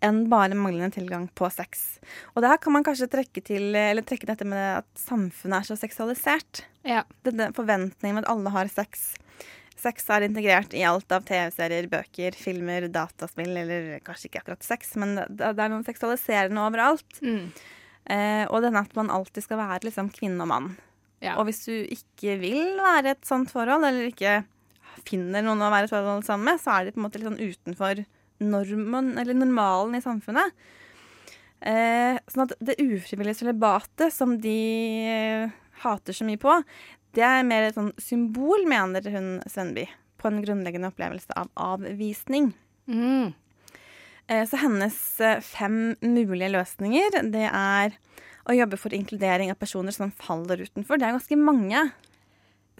enn 0.01 0.23
bare 0.31 0.57
manglende 0.57 0.95
tilgang 0.95 1.27
på 1.37 1.47
sex. 1.53 2.01
Og 2.33 2.41
det 2.41 2.49
her 2.51 2.59
kan 2.61 2.73
man 2.73 2.85
kanskje 2.85 3.09
trekke 3.11 3.43
til, 3.45 3.69
eller 3.77 4.03
trekke 4.03 4.27
dette 4.27 4.47
med 4.49 4.81
at 4.81 4.87
samfunnet 4.97 5.59
er 5.59 5.67
så 5.69 5.77
seksualisert. 5.77 6.63
Ja. 6.87 7.03
Denne 7.27 7.51
forventningen 7.55 8.17
med 8.17 8.25
at 8.25 8.31
alle 8.33 8.53
har 8.55 8.71
sex. 8.73 9.11
Sex 9.81 10.05
er 10.13 10.27
integrert 10.27 10.75
i 10.77 10.83
alt 10.85 11.11
av 11.15 11.25
TV-serier, 11.25 11.87
bøker, 11.89 12.35
filmer, 12.37 12.85
dataspill, 12.93 13.55
eller 13.63 13.95
kanskje 14.05 14.29
ikke 14.29 14.43
akkurat 14.43 14.65
sex, 14.65 14.93
men 15.01 15.15
det, 15.17 15.25
det 15.41 15.63
er 15.63 15.71
noe 15.73 15.85
seksualiserende 15.87 16.61
overalt. 16.61 17.21
Eh, 18.11 18.45
og 18.49 18.61
denne 18.65 18.83
at 18.85 18.93
man 18.97 19.11
alltid 19.13 19.45
skal 19.45 19.61
være 19.61 19.87
liksom 19.89 20.11
kvinne 20.13 20.45
og 20.45 20.51
mann. 20.53 20.71
Ja. 21.21 21.35
Og 21.37 21.47
hvis 21.49 21.63
du 21.67 21.73
ikke 21.73 22.37
vil 22.41 22.77
være 22.81 23.15
et 23.15 23.25
sånt 23.27 23.51
forhold, 23.53 23.85
eller 23.87 24.09
ikke 24.09 24.41
finner 25.07 25.45
noen 25.45 25.61
å 25.61 25.71
være 25.73 25.89
et 25.89 25.93
forhold 25.93 26.25
sammen 26.27 26.51
med, 26.51 26.61
så 26.61 26.75
er 26.75 26.87
de 26.87 26.93
på 26.93 27.01
en 27.01 27.07
måte 27.07 27.21
litt 27.21 27.29
sånn 27.29 27.41
utenfor 27.41 28.03
normen, 28.41 29.11
eller 29.21 29.37
normalen 29.37 29.97
i 29.97 30.03
samfunnet. 30.03 30.61
Eh, 31.61 32.17
sånn 32.31 32.47
at 32.47 32.55
det 32.57 32.79
ufrivillige 32.81 33.37
sølibatet 33.43 34.13
som 34.13 34.33
de 34.41 34.57
eh, 35.05 35.51
hater 35.83 36.17
så 36.17 36.25
mye 36.25 36.41
på, 36.41 36.55
det 37.17 37.23
er 37.27 37.43
mer 37.47 37.67
et 37.67 37.75
sånn 37.77 37.91
symbol, 38.01 38.63
mener 38.69 39.05
hun 39.11 39.33
Svenby, 39.49 39.87
på 40.21 40.29
en 40.29 40.41
grunnleggende 40.43 40.91
opplevelse 40.91 41.33
av 41.37 41.49
avvisning. 41.59 42.51
Mm. 42.87 43.33
Eh, 44.27 44.45
så 44.47 44.59
hennes 44.61 44.97
eh, 45.19 45.41
fem 45.43 45.95
mulige 46.01 46.51
løsninger, 46.53 47.19
det 47.33 47.47
er 47.49 47.97
å 48.49 48.55
jobbe 48.55 48.79
for 48.79 48.93
inkludering 48.95 49.51
av 49.53 49.59
personer 49.61 49.93
som 49.95 50.13
faller 50.17 50.63
utenfor. 50.63 50.97
Det 50.97 51.07
er 51.09 51.17
ganske 51.17 51.37
mange. 51.37 51.83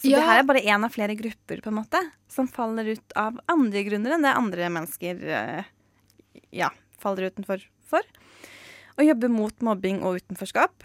Så 0.02 0.10
Ja. 0.10 0.18
det 0.18 0.26
her 0.26 0.40
er 0.40 0.48
bare 0.48 0.64
én 0.66 0.84
av 0.86 0.94
flere 0.94 1.16
grupper 1.16 1.62
på 1.62 1.70
en 1.70 1.78
måte, 1.78 2.00
som 2.28 2.48
faller 2.48 2.88
ut 2.96 3.14
av 3.16 3.38
andre 3.52 3.84
grunner 3.86 4.16
enn 4.16 4.24
det 4.26 4.34
andre 4.34 4.70
mennesker 4.74 5.20
eh, 5.22 5.64
ja, 6.52 6.72
faller 6.98 7.30
utenfor 7.30 7.62
for. 7.86 8.02
Å 8.98 9.06
jobbe 9.06 9.30
mot 9.30 9.54
mobbing 9.62 10.02
og 10.02 10.22
utenforskap. 10.22 10.84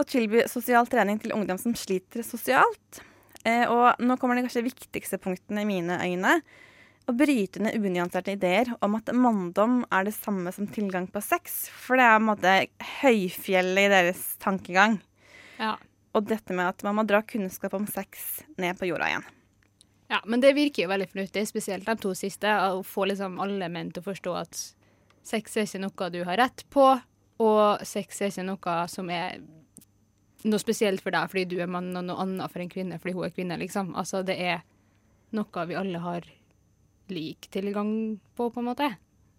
Å 0.00 0.06
tilby 0.08 0.46
sosial 0.48 0.88
trening 0.88 1.18
til 1.20 1.34
ungdom 1.36 1.58
som 1.60 1.76
sliter 1.76 2.24
sosialt. 2.24 3.02
Eh, 3.44 3.66
og 3.68 4.00
nå 4.00 4.16
kommer 4.20 4.38
de 4.38 4.46
kanskje 4.46 4.64
viktigste 4.64 5.18
punktene 5.20 5.64
i 5.64 5.68
mine 5.68 5.98
øyne. 6.00 6.38
Å 7.08 7.14
bryte 7.16 7.60
ned 7.60 7.76
unyanserte 7.76 8.32
ideer 8.36 8.70
om 8.84 8.96
at 8.96 9.10
manndom 9.12 9.82
er 9.92 10.06
det 10.06 10.14
samme 10.16 10.52
som 10.56 10.68
tilgang 10.70 11.08
på 11.10 11.20
sex. 11.24 11.66
For 11.72 12.00
det 12.00 12.06
er 12.06 12.16
på 12.16 12.22
en 12.22 12.28
måte 12.30 12.54
høyfjellet 13.00 13.88
i 13.88 13.92
deres 13.92 14.24
tankegang. 14.40 15.00
Ja. 15.60 15.74
Og 16.16 16.26
dette 16.30 16.56
med 16.56 16.70
at 16.70 16.84
man 16.86 16.96
må 16.96 17.04
dra 17.08 17.20
kunnskap 17.26 17.76
om 17.76 17.84
sex 17.90 18.40
ned 18.60 18.78
på 18.80 18.88
jorda 18.88 19.10
igjen. 19.10 19.28
Ja, 20.10 20.18
men 20.24 20.42
det 20.42 20.56
virker 20.56 20.86
jo 20.86 20.90
veldig 20.90 21.06
fornuftig, 21.12 21.44
spesielt 21.46 21.86
de 21.86 21.94
to 22.00 22.16
siste. 22.18 22.50
Å 22.50 22.80
få 22.86 23.06
liksom 23.12 23.36
alle 23.42 23.68
menn 23.70 23.92
til 23.92 24.02
å 24.02 24.08
forstå 24.08 24.36
at 24.40 24.62
sex 25.26 25.54
er 25.54 25.68
ikke 25.68 25.84
noe 25.84 26.08
du 26.10 26.22
har 26.26 26.40
rett 26.40 26.64
på, 26.72 26.86
og 27.40 27.84
sex 27.86 28.18
er 28.20 28.32
ikke 28.32 28.48
noe 28.48 28.76
som 28.90 29.12
er 29.14 29.38
noe 30.46 30.62
spesielt 30.62 31.02
for 31.04 31.14
deg 31.14 31.30
fordi 31.32 31.46
du 31.50 31.58
er 31.60 31.70
mann, 31.70 31.92
og 31.96 32.06
noe 32.06 32.22
annet 32.24 32.52
for 32.52 32.62
en 32.62 32.72
kvinne 32.72 32.98
fordi 33.00 33.16
hun 33.16 33.26
er 33.28 33.34
kvinne, 33.34 33.60
liksom. 33.60 33.94
Altså, 33.98 34.22
det 34.26 34.38
er 34.40 34.62
noe 35.36 35.66
vi 35.68 35.78
alle 35.78 36.02
har 36.02 36.26
lik 37.10 37.48
tilgang 37.52 37.92
på, 38.38 38.50
på 38.50 38.62
en 38.62 38.68
måte. 38.70 38.90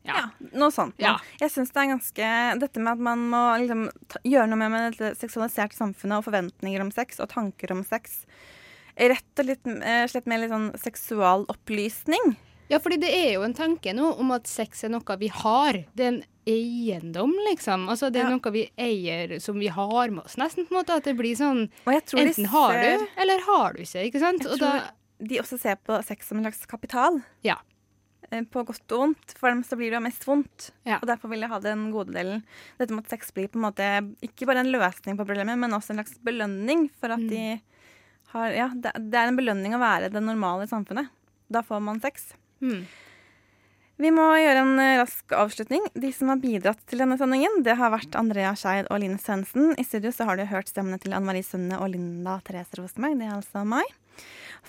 Ja, 0.08 0.30
noe 0.58 0.72
sånt. 0.74 0.98
Ja. 1.02 1.16
Jeg 1.38 1.54
synes 1.54 1.70
det 1.76 1.82
er 1.84 1.92
ganske 1.92 2.30
Dette 2.64 2.82
med 2.82 2.96
at 2.96 3.04
man 3.06 3.26
må 3.30 3.42
liksom, 3.62 3.84
ta, 4.10 4.22
gjøre 4.26 4.50
noe 4.50 4.58
med, 4.58 4.72
med 4.74 4.96
dette 4.96 5.12
seksualiserte 5.20 5.78
samfunnet 5.78 6.18
og 6.18 6.26
forventninger 6.26 6.82
om 6.82 6.90
sex 6.96 7.22
og 7.22 7.30
tanker 7.34 7.76
om 7.76 7.84
sex. 7.86 8.24
Rett 8.98 9.42
og 9.42 9.48
litt, 9.48 9.68
eh, 9.68 10.06
slett 10.10 10.28
med 10.30 10.42
litt 10.42 10.54
sånn 10.54 10.72
seksualopplysning. 10.82 12.34
Ja, 12.72 12.80
fordi 12.80 12.98
det 13.04 13.10
er 13.14 13.34
jo 13.36 13.44
en 13.44 13.54
tanke 13.58 13.92
nå 13.94 14.14
om 14.22 14.32
at 14.32 14.48
sex 14.48 14.86
er 14.88 14.94
noe 14.94 15.18
vi 15.20 15.28
har. 15.28 15.82
Det 15.94 16.06
er 16.06 16.14
en 16.16 16.22
eiendom, 16.48 17.34
liksom. 17.50 17.88
Altså, 17.92 18.10
det 18.12 18.22
er 18.24 18.30
Ja. 18.30 18.36
noe 18.38 18.52
vi 18.56 18.64
eier 18.80 19.40
som 19.44 19.60
vi 19.60 19.68
har 19.68 20.10
med 20.10 20.24
oss, 20.26 20.38
nesten. 20.40 20.66
på 20.68 20.72
en 20.76 20.80
måte, 20.84 20.96
At 20.96 21.04
det 21.04 21.16
blir 21.18 21.36
sånn 21.36 21.70
Enten 21.86 22.34
ser... 22.34 22.48
Har 22.48 22.74
du, 22.74 23.08
eller 23.18 23.40
har 23.46 23.74
du 23.74 23.82
ikke. 23.84 24.06
ikke 24.10 24.20
sant? 24.24 24.42
Jeg 24.44 24.52
Og 24.52 24.58
tror 24.58 24.80
da, 24.80 24.92
de 25.22 25.38
også 25.40 25.60
ser 25.60 25.76
på 25.86 26.00
sex 26.04 26.28
som 26.28 26.38
en 26.40 26.46
slags 26.48 26.66
kapital. 26.66 27.22
Ja. 27.44 27.58
Eh, 28.32 28.42
På 28.44 28.64
godt 28.66 28.90
og 28.96 29.00
vondt. 29.00 29.36
For 29.38 29.50
dem 29.52 29.62
så 29.64 29.76
blir 29.78 29.92
det 29.92 30.00
jo 30.00 30.06
mest 30.08 30.24
vondt. 30.26 30.72
Ja. 30.86 30.98
Og 31.02 31.08
derfor 31.08 31.30
vil 31.30 31.42
jeg 31.42 31.50
ha 31.52 31.60
den 31.60 31.92
gode 31.92 32.14
delen. 32.16 32.44
Dette 32.80 32.92
med 32.96 33.04
at 33.06 33.10
sex 33.12 33.32
blir 33.36 33.50
på 33.52 33.60
en 33.60 33.68
måte 33.68 34.16
ikke 34.24 34.48
bare 34.48 34.64
en 34.64 34.72
løsning 34.72 35.18
på 35.20 35.26
problemet, 35.28 35.60
men 35.60 35.72
også 35.76 35.92
en 35.92 36.00
slags 36.04 36.18
belønning 36.24 36.90
for 37.00 37.12
at 37.12 37.20
Mm. 37.20 37.30
de 37.30 37.62
har 38.32 38.50
Ja, 38.56 38.70
det, 38.74 38.94
det 39.12 39.14
er 39.20 39.28
en 39.28 39.36
belønning 39.38 39.74
å 39.76 39.80
være 39.84 40.10
det 40.10 40.24
normale 40.24 40.64
i 40.64 40.72
samfunnet. 40.72 41.10
Da 41.52 41.62
får 41.62 41.82
man 41.84 42.00
sex. 42.00 42.34
Mm. 42.62 42.84
Vi 44.02 44.10
må 44.10 44.24
gjøre 44.42 44.64
en 44.64 44.80
eh, 44.82 44.98
rask 44.98 45.34
avslutning. 45.38 45.84
De 45.94 46.10
som 46.16 46.32
har 46.32 46.40
bidratt 46.42 46.80
til 46.90 47.04
denne 47.04 47.20
sendingen, 47.20 47.60
det 47.66 47.76
har 47.78 47.94
vært 47.94 48.16
Andrea 48.18 48.56
Skeid 48.58 48.90
og 48.90 49.02
Line 49.04 49.20
Svendsen. 49.22 49.76
I 49.78 49.86
studio 49.86 50.14
så 50.16 50.26
har 50.26 50.40
du 50.40 50.48
hørt 50.50 50.72
stemmene 50.72 50.98
til 51.02 51.14
Anne 51.14 51.28
Marie 51.28 51.46
Sunde 51.46 51.78
og 51.78 51.92
Linda 51.94 52.40
Therese 52.48 52.80
Rosenberg. 52.80 53.20
Det 53.20 53.28
er 53.28 53.36
altså 53.36 53.62
meg. 53.68 53.92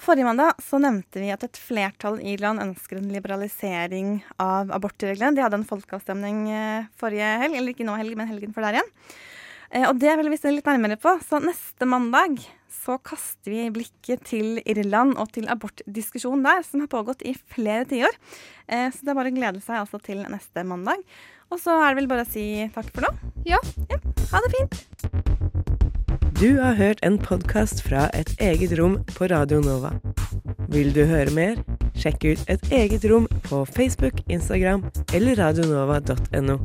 Forrige 0.02 0.26
mandag 0.28 0.60
så 0.64 0.80
nevnte 0.80 1.20
vi 1.20 1.32
at 1.32 1.44
et 1.46 1.60
flertall 1.60 2.20
i 2.20 2.34
Irland 2.34 2.60
ønsker 2.60 3.00
en 3.00 3.10
liberalisering 3.12 4.18
av 4.40 4.72
abortreglene. 4.74 5.36
De 5.36 5.44
hadde 5.44 5.62
en 5.62 5.68
folkeavstemning 5.68 6.46
eh, 6.52 6.88
forrige 7.00 7.32
helg, 7.44 7.56
eller 7.56 7.72
ikke 7.72 7.88
nå 7.88 7.96
helg, 8.00 8.18
men 8.18 8.28
helgen 8.28 8.52
for 8.52 8.64
der 8.68 8.80
igjen. 8.80 8.92
Eh, 9.72 9.88
Og 9.88 9.98
det 9.98 10.16
vil 10.20 10.28
vi 10.32 10.36
se 10.40 10.50
litt 10.52 10.66
nærmere 10.68 10.98
på. 11.00 11.14
Så 11.24 11.40
neste 11.42 11.86
mandag 11.88 12.38
så 12.82 12.96
kaster 13.04 13.52
vi 13.52 13.68
blikket 13.70 14.24
til 14.26 14.58
Irland 14.66 15.14
og 15.20 15.30
til 15.32 15.46
abortdiskusjonen 15.52 16.42
der, 16.44 16.64
som 16.66 16.80
har 16.82 16.90
pågått 16.92 17.22
i 17.28 17.34
flere 17.54 17.84
tiår. 17.88 18.16
Eh, 18.68 18.90
Så 18.90 19.00
det 19.04 19.12
er 19.12 19.14
bare 19.20 19.30
å 19.32 19.36
glede 19.36 19.62
seg 19.62 19.76
altså 19.80 20.00
til 20.02 20.24
neste 20.28 20.64
mandag. 20.66 21.00
Og 21.52 21.60
så 21.60 21.74
er 21.84 21.92
det 21.94 22.00
vel 22.02 22.08
bare 22.08 22.24
å 22.24 22.30
si 22.32 22.68
takk 22.74 22.88
for 22.94 23.04
nå. 23.06 23.12
Ja. 23.44 23.58
Ha 24.32 24.40
det 24.40 24.52
fint. 24.56 24.74
Du 26.40 26.58
har 26.58 26.74
hørt 26.74 26.98
en 27.06 27.18
podkast 27.22 27.82
fra 27.86 28.08
Et 28.14 28.28
eget 28.40 28.72
rom 28.78 29.04
på 29.14 29.28
Radio 29.30 29.60
Nova. 29.60 29.92
Vil 30.72 30.90
du 30.92 31.04
høre 31.06 31.30
mer? 31.30 31.60
Sjekk 31.94 32.24
ut 32.24 32.44
Et 32.48 32.64
eget 32.72 33.04
rom 33.04 33.28
på 33.44 33.62
Facebook, 33.68 34.24
Instagram 34.28 34.82
eller 35.14 35.36
radionova.no. 35.36 36.56